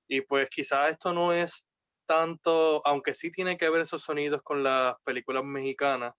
Y 0.08 0.22
pues 0.22 0.50
quizás 0.50 0.92
esto 0.92 1.14
no 1.14 1.34
es 1.34 1.70
tanto, 2.06 2.82
aunque 2.86 3.14
sí 3.14 3.32
tiene 3.32 3.58
que 3.58 3.70
ver 3.70 3.82
esos 3.82 4.02
sonidos 4.02 4.42
con 4.42 4.64
las 4.64 4.96
películas 5.04 5.44
mexicanas, 5.44 6.16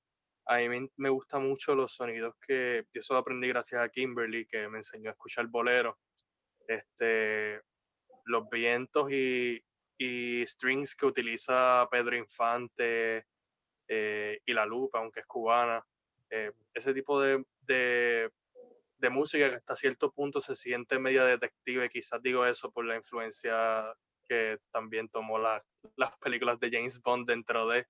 a 0.46 0.56
mí 0.58 0.68
me, 0.68 0.88
me 0.96 1.08
gustan 1.08 1.48
mucho 1.48 1.74
los 1.74 1.92
sonidos 1.92 2.34
que 2.40 2.86
yo 2.92 3.00
eso 3.00 3.16
aprendí 3.16 3.48
gracias 3.48 3.82
a 3.82 3.88
Kimberly 3.88 4.46
que 4.46 4.68
me 4.68 4.78
enseñó 4.78 5.10
a 5.10 5.12
escuchar 5.12 5.46
bolero, 5.46 5.98
este, 6.66 7.60
los 8.24 8.48
vientos 8.50 9.10
y, 9.12 9.62
y 9.98 10.44
strings 10.46 10.94
que 10.96 11.06
utiliza 11.06 11.86
Pedro 11.90 12.16
Infante 12.16 13.26
eh, 13.88 14.40
y 14.44 14.52
La 14.52 14.66
Lupa, 14.66 14.98
aunque 14.98 15.20
es 15.20 15.26
cubana, 15.26 15.84
eh, 16.30 16.52
ese 16.72 16.94
tipo 16.94 17.20
de, 17.20 17.44
de, 17.60 18.30
de 19.02 19.10
música 19.10 19.50
que 19.50 19.56
hasta 19.58 19.76
cierto 19.76 20.12
punto 20.12 20.40
se 20.40 20.56
siente 20.56 21.00
media 21.00 21.26
detective, 21.26 21.90
quizás 21.90 22.22
digo 22.22 22.46
eso 22.46 22.72
por 22.72 22.86
la 22.86 22.96
influencia 22.96 23.94
que 24.24 24.58
también 24.72 25.10
tomó 25.10 25.38
la- 25.40 25.62
las 25.96 26.16
películas 26.18 26.60
de 26.60 26.70
James 26.72 27.02
Bond 27.02 27.28
dentro 27.28 27.68
de, 27.68 27.86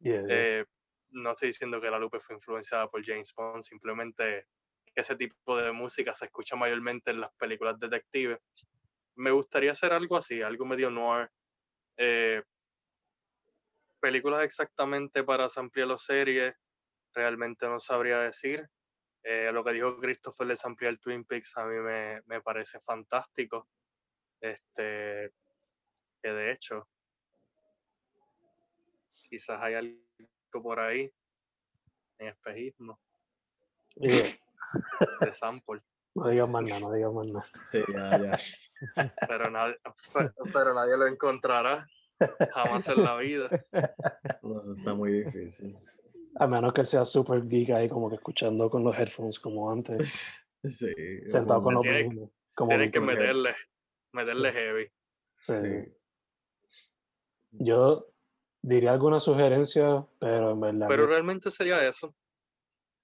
Yeah, 0.00 0.22
yeah. 0.22 0.26
eh, 0.28 0.64
no 1.10 1.32
estoy 1.32 1.48
diciendo 1.48 1.80
que 1.80 1.90
La 1.90 1.98
Lupe 1.98 2.20
fue 2.20 2.36
influenciada 2.36 2.88
por 2.88 3.04
James 3.04 3.32
Bond, 3.36 3.62
simplemente 3.62 4.46
ese 4.94 5.16
tipo 5.16 5.56
de 5.58 5.72
música 5.72 6.14
se 6.14 6.26
escucha 6.26 6.56
mayormente 6.56 7.10
en 7.12 7.20
las 7.20 7.32
películas 7.34 7.78
detectives. 7.78 8.38
Me 9.16 9.30
gustaría 9.32 9.72
hacer 9.72 9.92
algo 9.92 10.16
así, 10.18 10.42
algo 10.42 10.66
medio 10.66 10.90
noir. 10.90 11.30
eh, 11.98 12.42
películas 14.00 14.42
exactamente 14.44 15.24
para 15.24 15.48
ampliar 15.56 15.88
las 15.88 16.02
series. 16.02 16.54
realmente 17.14 17.66
no 17.68 17.80
sabría 17.80 18.20
decir. 18.20 18.68
Eh, 19.28 19.50
lo 19.52 19.64
que 19.64 19.72
dijo 19.72 19.98
Christopher 19.98 20.46
de 20.46 20.56
ampliar 20.62 20.98
Twin 20.98 21.24
Peaks 21.24 21.58
a 21.58 21.64
mí 21.66 21.74
me, 21.80 22.22
me 22.26 22.40
parece 22.40 22.78
fantástico. 22.78 23.66
Este, 24.40 25.32
que 26.22 26.28
de 26.30 26.52
hecho, 26.52 26.86
quizás 29.28 29.60
hay 29.60 29.74
algo 29.74 30.62
por 30.62 30.78
ahí 30.78 31.12
en 32.18 32.28
espejismo 32.28 33.00
Digo, 33.96 34.28
de 35.20 35.34
sample, 35.34 35.82
no 36.14 36.28
digas 36.28 36.48
más 36.48 36.62
nada, 36.62 36.80
no 36.80 36.92
digas 36.92 37.12
más 37.12 37.26
nada. 37.26 37.46
Sí, 37.68 37.82
ya, 37.92 38.38
ya. 38.96 39.14
pero 39.26 39.50
nadie, 39.50 39.76
pero 40.52 40.72
nadie 40.72 40.96
lo 40.96 41.06
encontrará 41.08 41.88
jamás 42.52 42.88
en 42.88 43.02
la 43.02 43.16
vida. 43.16 43.48
No, 44.42 44.62
eso 44.62 44.72
está 44.78 44.94
muy 44.94 45.24
difícil. 45.24 45.76
A 46.38 46.46
menos 46.46 46.72
que 46.72 46.84
sea 46.84 47.04
super 47.04 47.46
geek 47.48 47.70
ahí, 47.70 47.88
como 47.88 48.08
que 48.10 48.16
escuchando 48.16 48.68
con 48.70 48.84
los 48.84 48.96
headphones 48.96 49.38
como 49.40 49.70
antes, 49.70 50.44
Sí. 50.64 50.92
sentado 51.28 51.62
con 51.62 51.74
los 51.74 51.82
Tiene- 51.82 52.30
como 52.54 52.68
Tienen 52.70 52.90
que 52.90 53.00
meterle, 53.00 53.54
meterle 54.12 54.52
heavy. 54.52 54.86
Sí. 55.46 55.52
Sí. 55.62 55.92
Yo 57.52 58.06
diría 58.62 58.92
alguna 58.92 59.20
sugerencia, 59.20 60.06
pero 60.18 60.50
en 60.52 60.60
verdad. 60.60 60.86
Pero 60.88 61.06
realmente 61.06 61.50
sería 61.50 61.86
eso. 61.86 62.14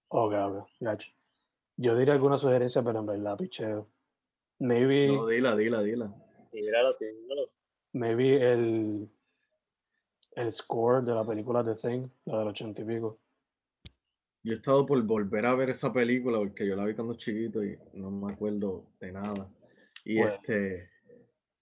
Ok, 0.08 0.32
ok, 0.34 0.68
gacho. 0.80 1.10
Yo 1.76 1.96
diría 1.96 2.14
alguna 2.14 2.36
sugerencia, 2.38 2.82
pero 2.82 2.98
en 2.98 3.06
verdad, 3.06 3.36
picheo. 3.38 3.88
Maybe, 4.58 5.08
No, 5.08 5.26
dila, 5.26 5.56
dila, 5.56 5.82
dila. 5.82 6.12
Tíralo, 6.50 6.96
tíralo. 6.96 7.50
maybe 7.94 8.36
el, 8.52 9.08
el 10.36 10.52
score 10.52 11.02
de 11.02 11.14
la 11.14 11.24
película 11.24 11.64
The 11.64 11.74
Thing, 11.76 12.08
la 12.26 12.38
del 12.40 12.48
ochenta 12.48 12.82
y 12.82 12.84
pico. 12.84 13.18
Yo 14.44 14.52
he 14.52 14.56
estado 14.56 14.84
por 14.86 15.00
volver 15.02 15.46
a 15.46 15.54
ver 15.54 15.70
esa 15.70 15.92
película 15.92 16.38
porque 16.38 16.66
yo 16.66 16.74
la 16.76 16.84
vi 16.84 16.94
cuando 16.94 17.14
chiquito 17.14 17.64
y 17.64 17.78
no 17.94 18.10
me 18.10 18.32
acuerdo 18.32 18.86
de 19.00 19.12
nada. 19.12 19.48
Y 20.04 20.18
Bueno. 20.18 20.34
este, 20.34 20.90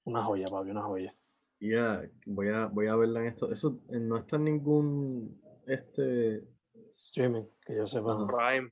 Una 0.05 0.23
joya, 0.25 0.47
papi, 0.47 0.71
una 0.71 0.83
joya. 0.83 1.15
ya, 1.61 2.03
voy 2.27 2.49
a, 2.49 2.67
voy 2.67 2.87
a 2.87 2.97
verla 2.97 3.21
en 3.21 3.27
esto. 3.27 3.53
Eso 3.53 3.81
eh, 3.91 3.99
no 4.01 4.17
está 4.17 4.37
en 4.37 4.45
ningún, 4.45 5.41
este, 5.67 6.43
Streaming, 6.91 7.45
que 7.67 7.77
yo 7.77 7.87
sepa. 7.87 8.15
Ajá. 8.15 8.27
Prime. 8.27 8.71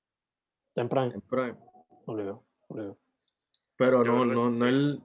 Está 0.69 0.81
en 0.83 0.89
Prime, 0.89 1.15
en 1.15 1.21
Prime. 1.21 1.57
obligado, 2.07 2.45
obligado. 2.69 2.99
Pero 3.77 4.05
Yo 4.05 4.13
no, 4.13 4.25
no, 4.25 4.41
sí, 4.41 4.47
no 4.49 4.57
sí. 4.57 4.65
el, 4.65 5.03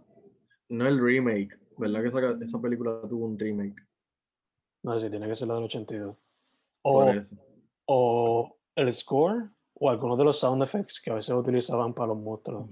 no 0.69 0.87
el 0.87 0.99
remake. 1.03 1.59
¿Verdad 1.77 2.01
que 2.01 2.07
esa, 2.07 2.31
esa 2.43 2.61
película 2.61 3.01
tuvo 3.09 3.25
un 3.25 3.37
remake? 3.37 3.75
No 4.83 4.97
sé 4.97 5.05
si 5.05 5.11
tiene 5.11 5.27
que 5.27 5.35
ser 5.35 5.47
la 5.49 5.55
del 5.55 5.63
82. 5.65 6.15
Por 6.81 7.07
O, 7.07 7.11
eso. 7.11 7.35
o 7.85 8.57
el 8.75 8.93
score, 8.93 9.49
o 9.75 9.89
algunos 9.89 10.17
de 10.17 10.23
los 10.23 10.39
sound 10.39 10.63
effects 10.63 11.01
que 11.01 11.11
a 11.11 11.15
veces 11.15 11.33
utilizaban 11.35 11.93
para 11.93 12.07
los 12.07 12.17
monstruos. 12.17 12.69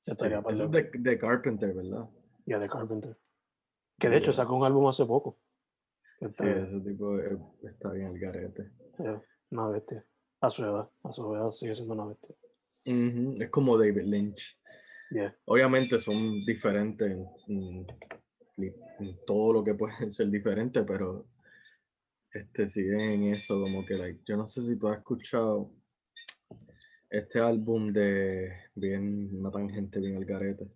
Sí, 0.00 0.12
estaría 0.12 0.42
Eso 0.48 0.64
es 0.64 0.70
de, 0.70 0.90
de 0.98 1.18
Carpenter, 1.18 1.74
¿verdad? 1.74 2.08
Y 2.46 2.52
de 2.52 2.68
Carpenter. 2.68 3.16
Que 3.98 4.08
de 4.08 4.16
hecho 4.16 4.30
Ya. 4.30 4.36
sacó 4.38 4.54
un 4.56 4.64
álbum 4.64 4.88
hace 4.88 5.04
poco. 5.04 5.38
Sí, 6.20 6.26
Este, 6.26 6.62
ese 6.62 6.80
tipo 6.80 7.18
está 7.62 7.90
bien 7.92 8.08
el 8.08 8.18
garete. 8.18 8.70
eh, 8.98 9.20
una 9.50 9.68
bestia. 9.68 10.04
A 10.40 10.48
su 10.48 10.64
edad, 10.64 10.88
a 11.02 11.12
su 11.12 11.34
edad 11.34 11.50
sigue 11.52 11.74
siendo 11.74 11.94
una 11.94 12.06
bestia. 12.06 12.34
Ujú, 12.86 13.34
Es 13.38 13.50
como 13.50 13.76
David 13.76 14.04
Lynch. 14.04 14.58
Yeah. 15.10 15.36
Obviamente 15.44 15.98
son 15.98 16.40
diferentes 16.46 17.10
en, 17.10 17.26
en- 17.48 17.86
en 18.98 19.24
todo 19.26 19.52
lo 19.54 19.64
que 19.64 19.74
pueden 19.74 20.10
ser 20.10 20.30
diferentes, 20.30 20.82
pero 20.86 21.26
este 22.32 22.68
siguen 22.68 23.00
en 23.00 23.22
eso, 23.28 23.60
como 23.62 23.84
que 23.84 23.94
like, 23.96 24.20
yo 24.26 24.36
no 24.36 24.46
sé 24.46 24.64
si 24.64 24.76
tú 24.76 24.88
has 24.88 24.98
escuchado 24.98 25.72
este 27.08 27.40
álbum 27.40 27.88
de 27.92 28.52
bien, 28.74 29.30
una 29.34 29.50
tangente 29.50 29.98
bien 29.98 30.16
al 30.16 30.24
garete. 30.24 30.68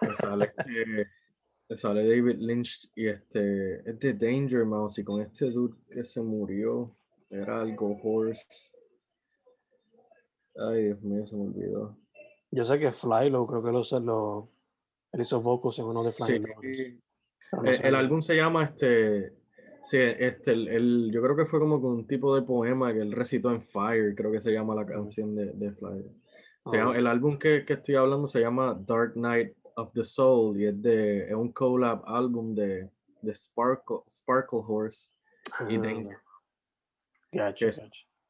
que 0.00 0.12
sale 0.14 0.52
este, 0.56 1.76
sale 1.76 2.06
David 2.06 2.36
Lynch 2.40 2.90
y 2.94 3.08
este 3.08 3.88
es 3.88 3.98
de 3.98 4.12
Danger 4.14 4.64
Mouse 4.64 4.98
y 4.98 5.04
con 5.04 5.22
este 5.22 5.50
dude 5.50 5.76
que 5.90 6.04
se 6.04 6.20
murió, 6.20 6.94
era 7.30 7.60
algo 7.60 7.98
horse. 8.02 8.76
Ay, 10.54 10.84
Dios 10.84 11.00
mío, 11.02 11.26
se 11.26 11.34
me 11.34 11.42
olvidó. 11.44 11.98
Yo 12.50 12.64
sé 12.64 12.78
que 12.78 12.92
Flylo, 12.92 13.46
creo 13.46 13.62
que 13.62 13.72
lo, 13.72 14.00
lo 14.00 14.52
él 15.12 15.20
hizo 15.20 15.40
vocals 15.40 15.78
en 15.78 15.84
uno 15.86 16.02
de 16.02 16.10
Sí, 16.10 16.38
no 16.38 17.64
Eh, 17.64 17.74
sé 17.74 17.86
el 17.88 17.94
álbum 17.94 18.20
se 18.20 18.34
llama 18.34 18.64
este. 18.64 19.41
Sí, 19.82 19.98
este, 19.98 20.52
el, 20.52 20.68
el- 20.68 21.10
yo 21.12 21.20
creo 21.22 21.36
que 21.36 21.44
fue 21.46 21.58
como 21.58 21.80
con 21.80 21.92
un 21.92 22.06
tipo 22.06 22.34
de 22.36 22.42
poema 22.42 22.92
que 22.92 23.00
él 23.00 23.12
recitó 23.12 23.50
en 23.50 23.60
Fire, 23.62 24.14
creo 24.14 24.30
que 24.30 24.40
se 24.40 24.52
llama 24.52 24.74
la 24.74 24.86
canción 24.86 25.34
de, 25.34 25.46
de. 25.52 25.70
Se 25.74 26.76
Ah, 26.76 26.78
llama- 26.78 26.96
el 26.98 27.06
álbum 27.08 27.38
que, 27.38 27.64
que 27.64 27.72
estoy 27.72 27.96
hablando 27.96 28.26
se 28.28 28.40
llama 28.40 28.80
Dark 28.86 29.16
Night 29.16 29.52
of 29.74 29.92
the 29.92 30.04
Soul 30.04 30.60
y 30.60 30.66
es, 30.66 30.80
de, 30.80 31.26
es 31.28 31.34
un 31.34 31.50
collab 31.52 32.02
álbum 32.06 32.54
de, 32.54 32.88
de 33.22 33.34
Sparkle, 33.34 33.98
Sparkle 34.08 34.60
Horse, 34.66 35.12
y 35.68 35.76
ah, 35.76 35.80
Danger. 35.82 36.18
gacho, 37.32 37.56
que 37.58 37.66
es- 37.66 37.82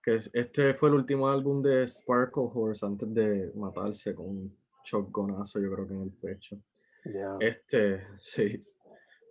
que 0.03 0.15
es- 0.15 0.31
este 0.33 0.73
fue 0.75 0.89
el 0.89 0.95
último 0.97 1.29
álbum 1.29 1.63
de 1.63 1.87
Sparkle 1.87 2.45
Horse 2.53 2.87
antes 2.87 3.13
de 3.13 3.53
matarse 3.55 4.15
con 4.15 4.27
un 4.29 4.57
shotgunazo, 4.85 5.61
yo 5.61 5.71
creo 5.75 5.87
que 5.87 5.95
en 5.95 6.03
el 6.03 6.11
pecho. 6.13 6.57
Ya. 7.05 7.37
Este, 7.41 8.01
sí. 8.21 8.59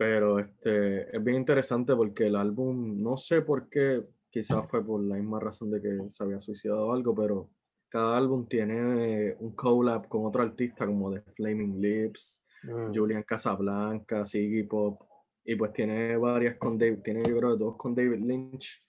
Pero 0.01 0.39
este 0.39 1.15
es 1.15 1.23
bien 1.23 1.37
interesante 1.37 1.95
porque 1.95 2.25
el 2.25 2.35
álbum, 2.35 2.99
no 3.03 3.17
sé 3.17 3.43
por 3.43 3.69
qué, 3.69 4.03
quizás 4.31 4.67
fue 4.67 4.83
por 4.83 4.99
la 4.99 5.13
misma 5.13 5.39
razón 5.39 5.69
de 5.69 5.79
que 5.79 6.09
se 6.09 6.23
había 6.23 6.39
suicidado 6.39 6.87
o 6.87 6.93
algo, 6.93 7.13
pero 7.13 7.51
cada 7.87 8.17
álbum 8.17 8.47
tiene 8.47 9.35
un 9.37 9.51
collab 9.51 10.07
con 10.07 10.25
otro 10.25 10.41
artista 10.41 10.87
como 10.87 11.13
The 11.13 11.21
Flaming 11.35 11.79
Lips, 11.79 12.47
Mm, 12.63 12.91
Julian 12.91 13.21
Casablanca, 13.21 14.25
Ziggy 14.25 14.63
Pop, 14.63 15.03
y 15.43 15.53
pues 15.53 15.71
tiene 15.71 16.17
varias 16.17 16.57
con 16.57 16.79
David, 16.79 17.01
tiene 17.03 17.21
yo 17.23 17.37
creo 17.37 17.55
dos 17.55 17.77
con 17.77 17.93
David 17.93 18.23
Lynch, 18.23 18.83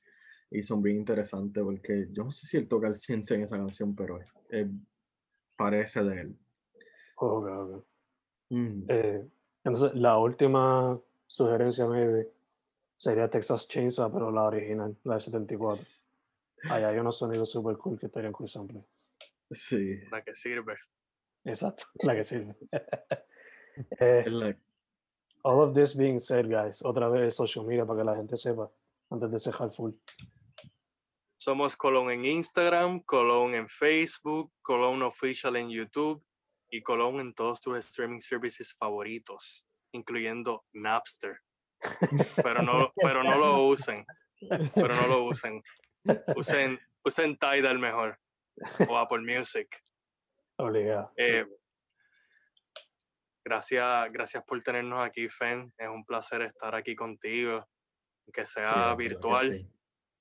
y 0.50 0.62
son 0.62 0.80
bien 0.80 0.96
interesantes 0.96 1.62
porque 1.62 2.08
yo 2.10 2.24
no 2.24 2.30
sé 2.30 2.46
si 2.46 2.56
él 2.56 2.68
toca 2.68 2.88
el 2.88 2.94
siente 2.94 3.34
en 3.34 3.42
esa 3.42 3.58
canción, 3.58 3.94
pero 3.94 4.18
eh, 4.48 4.70
parece 5.58 6.02
de 6.04 6.20
él. 6.22 6.38
ok, 7.16 7.46
ok. 7.46 7.84
Mm. 8.48 8.84
Eh, 8.88 9.28
entonces, 9.64 9.94
la 9.94 10.18
última 10.18 10.98
sugerencia, 11.26 11.86
maybe, 11.86 12.28
sería 12.96 13.28
Texas 13.30 13.68
Chainsaw, 13.68 14.12
pero 14.12 14.30
la 14.30 14.44
original, 14.44 14.96
la 15.04 15.14
de 15.16 15.20
74. 15.20 15.84
Ahí 16.70 16.84
hay 16.84 16.98
unos 16.98 17.18
sonidos 17.18 17.50
super 17.50 17.76
cool 17.76 17.98
que 17.98 18.06
estarían 18.06 18.32
cool 18.32 18.48
sample. 18.48 18.84
Sí. 19.50 19.98
La 20.10 20.22
que 20.22 20.34
sirve. 20.34 20.76
Exacto, 21.44 21.84
la 22.04 22.14
que 22.14 22.24
sirve. 22.24 22.56
Eh, 24.00 24.24
es 24.26 24.32
la- 24.34 24.54
all 25.44 25.60
of 25.66 25.74
this 25.74 25.96
being 25.96 26.20
said, 26.20 26.44
guys, 26.46 26.82
otra 26.84 27.08
vez 27.08 27.34
social 27.34 27.64
media 27.64 27.86
para 27.86 28.00
que 28.00 28.04
la 28.04 28.14
gente 28.16 28.36
sepa, 28.36 28.70
antes 29.08 29.30
de 29.30 29.38
cejar 29.38 29.72
full. 29.72 29.92
Somos 31.38 31.74
Colón 31.74 32.10
en 32.10 32.26
Instagram, 32.26 33.00
Colón 33.00 33.54
en 33.54 33.68
Facebook, 33.70 34.52
Colón 34.60 35.02
Official 35.02 35.56
en 35.56 35.70
YouTube 35.70 36.22
y 36.72 36.82
Colón 36.82 37.20
en 37.20 37.34
todos 37.34 37.60
tus 37.60 37.76
streaming 37.78 38.20
services 38.20 38.74
favoritos, 38.74 39.68
incluyendo 39.92 40.64
Napster. 40.72 41.40
Pero 42.36 42.62
no, 42.62 42.92
pero 42.96 43.22
no 43.22 43.36
lo 43.36 43.66
usen. 43.66 44.06
Pero 44.74 44.94
no 44.96 45.06
lo 45.06 45.24
usen. 45.24 45.62
Usen, 46.34 46.80
usen 47.04 47.36
Tidal 47.36 47.78
mejor. 47.78 48.18
O 48.88 48.96
Apple 48.96 49.20
Music. 49.20 49.84
Obligado. 50.56 51.12
Eh, 51.16 51.46
gracias, 53.44 54.10
gracias 54.10 54.42
por 54.44 54.62
tenernos 54.62 55.04
aquí, 55.04 55.28
Fen. 55.28 55.74
Es 55.76 55.88
un 55.88 56.06
placer 56.06 56.40
estar 56.40 56.74
aquí 56.74 56.96
contigo, 56.96 57.68
que 58.32 58.46
sea 58.46 58.94
que 58.96 58.96
virtual 58.96 59.58
sí. 59.58 59.70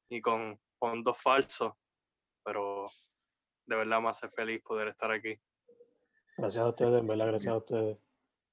y 0.10 0.22
con 0.22 0.60
fondos 0.78 1.18
falsos, 1.18 1.74
pero 2.44 2.90
de 3.66 3.76
verdad 3.78 4.02
me 4.02 4.10
hace 4.10 4.28
feliz 4.28 4.62
poder 4.62 4.90
estar 4.90 5.12
aquí. 5.12 5.40
Gracias 6.42 6.66
a 6.66 6.70
ustedes, 6.70 7.02
en 7.02 7.06
verdad, 7.08 7.28
gracias 7.28 7.54
a 7.54 7.58
ustedes. 7.58 7.98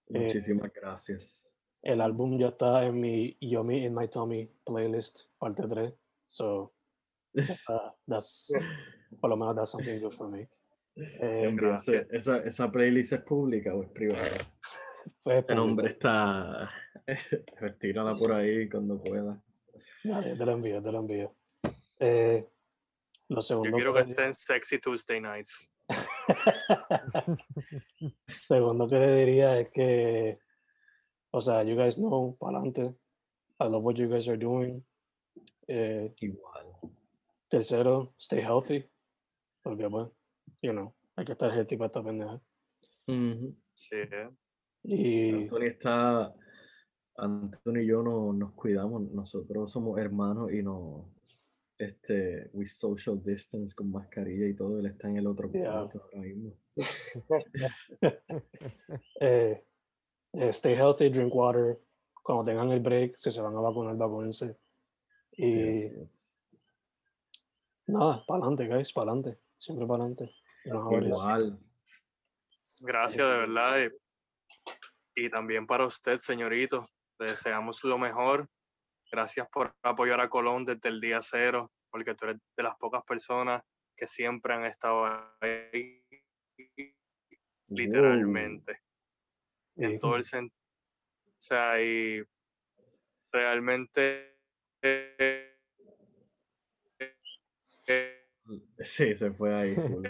Eh, 0.08 0.18
Muchísimas 0.18 0.70
gracias. 0.74 1.56
El 1.80 2.02
álbum 2.02 2.38
ya 2.38 2.48
está 2.48 2.84
en 2.84 3.00
mi 3.00 3.38
Yummy 3.40 3.86
in 3.86 3.94
My 3.94 4.08
Tummy 4.08 4.46
playlist, 4.66 5.20
parte 5.38 5.66
3. 5.66 5.94
So, 6.28 6.74
uh, 7.34 7.42
that's, 8.06 8.52
por 9.18 9.30
lo 9.30 9.38
menos 9.38 9.56
that's 9.56 9.70
something 9.70 9.98
good 10.00 10.12
for 10.12 10.28
me. 10.28 10.46
Eh, 10.96 11.50
gracias. 11.54 12.08
¿Esa, 12.10 12.38
¿Esa 12.38 12.70
playlist 12.70 13.12
es 13.12 13.20
pública 13.22 13.72
o 13.72 13.84
es 13.84 13.88
privada? 13.90 14.36
pues, 15.22 15.38
Este 15.38 15.54
nombre 15.54 15.88
está. 15.88 16.68
Retírala 17.60 18.16
por 18.16 18.32
ahí 18.32 18.68
cuando 18.68 19.00
pueda. 19.00 19.40
Dale, 20.02 20.34
te 20.34 20.44
lo 20.44 20.52
envío, 20.52 20.82
te 20.82 20.92
lo 20.92 20.98
envío. 20.98 21.34
Eh, 22.00 22.44
lo 23.28 23.36
Yo 23.36 23.42
segundo 23.42 23.76
quiero 23.76 23.94
que 23.94 24.04
que 24.04 24.10
esté 24.10 24.26
en 24.26 24.34
Sexy 24.34 24.78
Tuesday 24.80 25.20
Nights. 25.20 25.72
segundo 28.26 28.88
que 28.88 28.98
le 28.98 29.14
diría 29.16 29.58
es 29.60 29.70
que, 29.70 30.38
o 31.30 31.40
sea, 31.40 31.62
you 31.62 31.76
guys 31.76 31.96
know, 31.96 32.36
para 32.38 32.58
adelante. 32.58 32.94
I 33.60 33.64
love 33.64 33.82
what 33.82 33.96
you 33.96 34.08
guys 34.08 34.28
are 34.28 34.38
doing. 34.38 34.84
Eh, 35.66 36.14
Igual. 36.20 36.66
Tercero, 37.50 38.14
stay 38.18 38.40
healthy. 38.40 38.84
Porque, 39.62 39.88
pues, 39.88 40.08
you 40.62 40.72
know, 40.72 40.94
hay 41.16 41.24
que 41.24 41.32
estar 41.32 41.50
healthy 41.50 41.76
para 41.76 41.86
esta 41.86 42.02
pendeja. 42.02 42.40
Ujú. 43.06 43.56
Sí. 43.74 43.96
Y 44.84 45.30
Anthony 45.30 45.66
está. 45.66 46.34
Anthony 47.16 47.80
y 47.80 47.86
yo 47.86 48.02
no, 48.02 48.32
nos 48.32 48.52
cuidamos. 48.52 49.02
Nosotros 49.10 49.70
somos 49.70 49.98
hermanos 49.98 50.52
y 50.52 50.62
nos. 50.62 51.06
Este, 51.78 52.50
we 52.52 52.66
social 52.66 53.22
distance 53.22 53.72
con 53.74 53.92
mascarilla 53.92 54.48
y 54.48 54.54
todo. 54.54 54.80
Él 54.80 54.86
está 54.86 55.08
en 55.08 55.18
el 55.18 55.26
otro 55.28 55.48
Yeah. 55.52 55.72
cuarto 55.72 56.02
ahora 56.02 56.18
mismo. 56.18 56.56
eh, 59.20 59.64
eh, 60.32 60.48
stay 60.52 60.74
healthy, 60.74 61.08
drink 61.08 61.32
water. 61.32 61.78
Cuando 62.22 62.44
tengan 62.44 62.72
el 62.72 62.80
break, 62.80 63.16
si 63.16 63.30
se 63.30 63.40
van 63.40 63.56
a 63.56 63.60
vacunar, 63.60 63.96
vacúnense. 63.96 64.56
Y 65.32 65.88
nada, 67.86 68.24
para 68.26 68.40
adelante, 68.44 68.66
guys, 68.66 68.92
para 68.92 69.12
adelante. 69.12 69.40
Siempre 69.58 69.86
para 69.86 70.04
adelante. 70.04 70.34
Igual. 70.64 71.58
Gracias, 72.80 73.16
de 73.30 73.38
verdad. 73.38 73.90
Y, 75.14 75.24
y 75.24 75.30
también 75.30 75.66
para 75.66 75.86
usted, 75.86 76.18
señorito. 76.18 76.88
Le 77.20 77.30
deseamos 77.30 77.82
lo 77.84 77.98
mejor. 77.98 78.48
Gracias 79.10 79.48
por 79.48 79.74
apoyar 79.82 80.20
a 80.20 80.28
Colón 80.28 80.64
desde 80.64 80.88
el 80.90 81.00
día 81.00 81.20
cero, 81.22 81.72
porque 81.90 82.14
tú 82.14 82.26
eres 82.26 82.38
de 82.56 82.62
las 82.62 82.76
pocas 82.76 83.02
personas 83.04 83.62
que 83.96 84.06
siempre 84.06 84.54
han 84.54 84.64
estado 84.64 85.06
ahí, 85.40 86.04
literalmente. 87.68 88.82
En 89.76 89.98
todo 89.98 90.16
el 90.16 90.24
sentido. 90.24 90.56
O 91.26 91.40
sea, 91.40 91.80
y 91.80 92.22
realmente. 93.32 94.38
eh, 94.82 95.58
eh, 97.86 98.28
Sí, 98.80 99.14
se 99.14 99.30
fue 99.32 99.54
ahí. 99.54 99.74
full. 99.74 100.06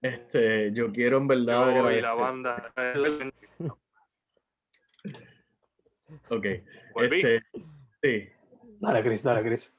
Este, 0.00 0.72
yo 0.72 0.92
quiero 0.92 1.18
en 1.18 1.26
verdad 1.26 1.74
yo 1.74 1.90
y 1.90 2.00
la 2.00 2.14
banda. 2.14 2.72
Ok. 6.28 6.46
Este, 6.96 7.42
sí. 8.02 8.28
Dale, 8.80 9.02
Chris, 9.02 9.22
dale, 9.22 9.42
Chris. 9.42 9.72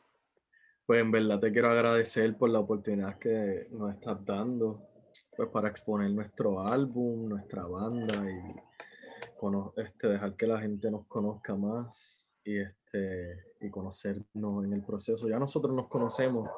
Pues 0.86 1.02
en 1.02 1.12
verdad 1.12 1.40
te 1.40 1.52
quiero 1.52 1.70
agradecer 1.72 2.36
por 2.38 2.50
la 2.50 2.60
oportunidad 2.60 3.18
que 3.18 3.68
nos 3.72 3.94
estás 3.94 4.24
dando 4.26 4.90
pues 5.36 5.50
para 5.50 5.70
exponer 5.70 6.12
nuestro 6.12 6.60
álbum, 6.60 7.28
nuestra 7.28 7.66
banda 7.66 8.24
y 8.30 8.74
este, 9.78 10.08
dejar 10.08 10.36
que 10.36 10.48
la 10.48 10.60
gente 10.62 10.90
nos 10.90 11.06
conozca 11.08 11.56
más 11.56 12.34
y, 12.46 12.60
este, 12.60 13.44
y 13.60 13.70
conocernos 13.70 14.64
en 14.64 14.74
el 14.74 14.84
proceso. 14.84 15.28
Ya 15.28 15.40
nosotros 15.40 15.76
nos 15.76 15.88
conocemos, 15.88 16.50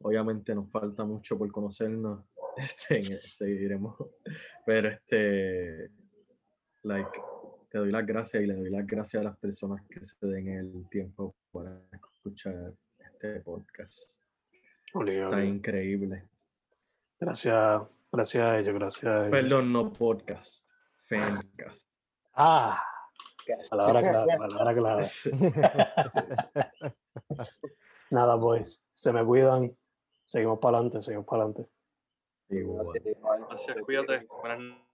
obviamente 0.00 0.54
nos 0.54 0.70
falta 0.70 1.04
mucho 1.04 1.36
por 1.36 1.50
conocernos, 1.50 2.24
este, 2.56 3.20
seguiremos, 3.30 3.96
pero 4.64 4.90
este, 4.90 5.90
like, 6.82 7.20
te 7.72 7.78
doy 7.78 7.90
las 7.90 8.04
gracias 8.04 8.42
y 8.42 8.46
le 8.46 8.54
doy 8.54 8.68
las 8.68 8.86
gracias 8.86 9.22
a 9.22 9.24
las 9.24 9.38
personas 9.38 9.80
que 9.88 10.04
se 10.04 10.14
den 10.26 10.46
el 10.48 10.86
tiempo 10.90 11.34
para 11.50 11.80
escuchar 11.90 12.74
este 12.98 13.40
podcast. 13.40 14.20
Obligado. 14.92 15.32
Está 15.32 15.44
increíble. 15.46 16.28
Gracias, 17.18 17.82
gracias 18.12 18.44
a 18.44 18.58
ellos, 18.58 18.74
gracias 18.74 19.04
a 19.06 19.18
ellos. 19.20 19.30
Perdón, 19.30 19.72
no 19.72 19.90
podcast, 19.90 20.68
fancast. 20.96 21.90
Ah, 22.34 22.78
palabra 23.70 24.00
clave, 24.02 24.36
palabra 24.36 24.74
clave. 24.74 25.06
Nada, 28.10 28.34
boys. 28.34 28.82
Se 28.94 29.14
me 29.14 29.24
cuidan. 29.24 29.74
Seguimos 30.26 30.58
para 30.58 30.76
adelante, 30.76 31.00
seguimos 31.00 31.24
para 31.24 31.44
adelante. 31.44 31.70
Gracias, 32.50 33.76
cuídate. 33.82 34.26
Buenas 34.42 34.91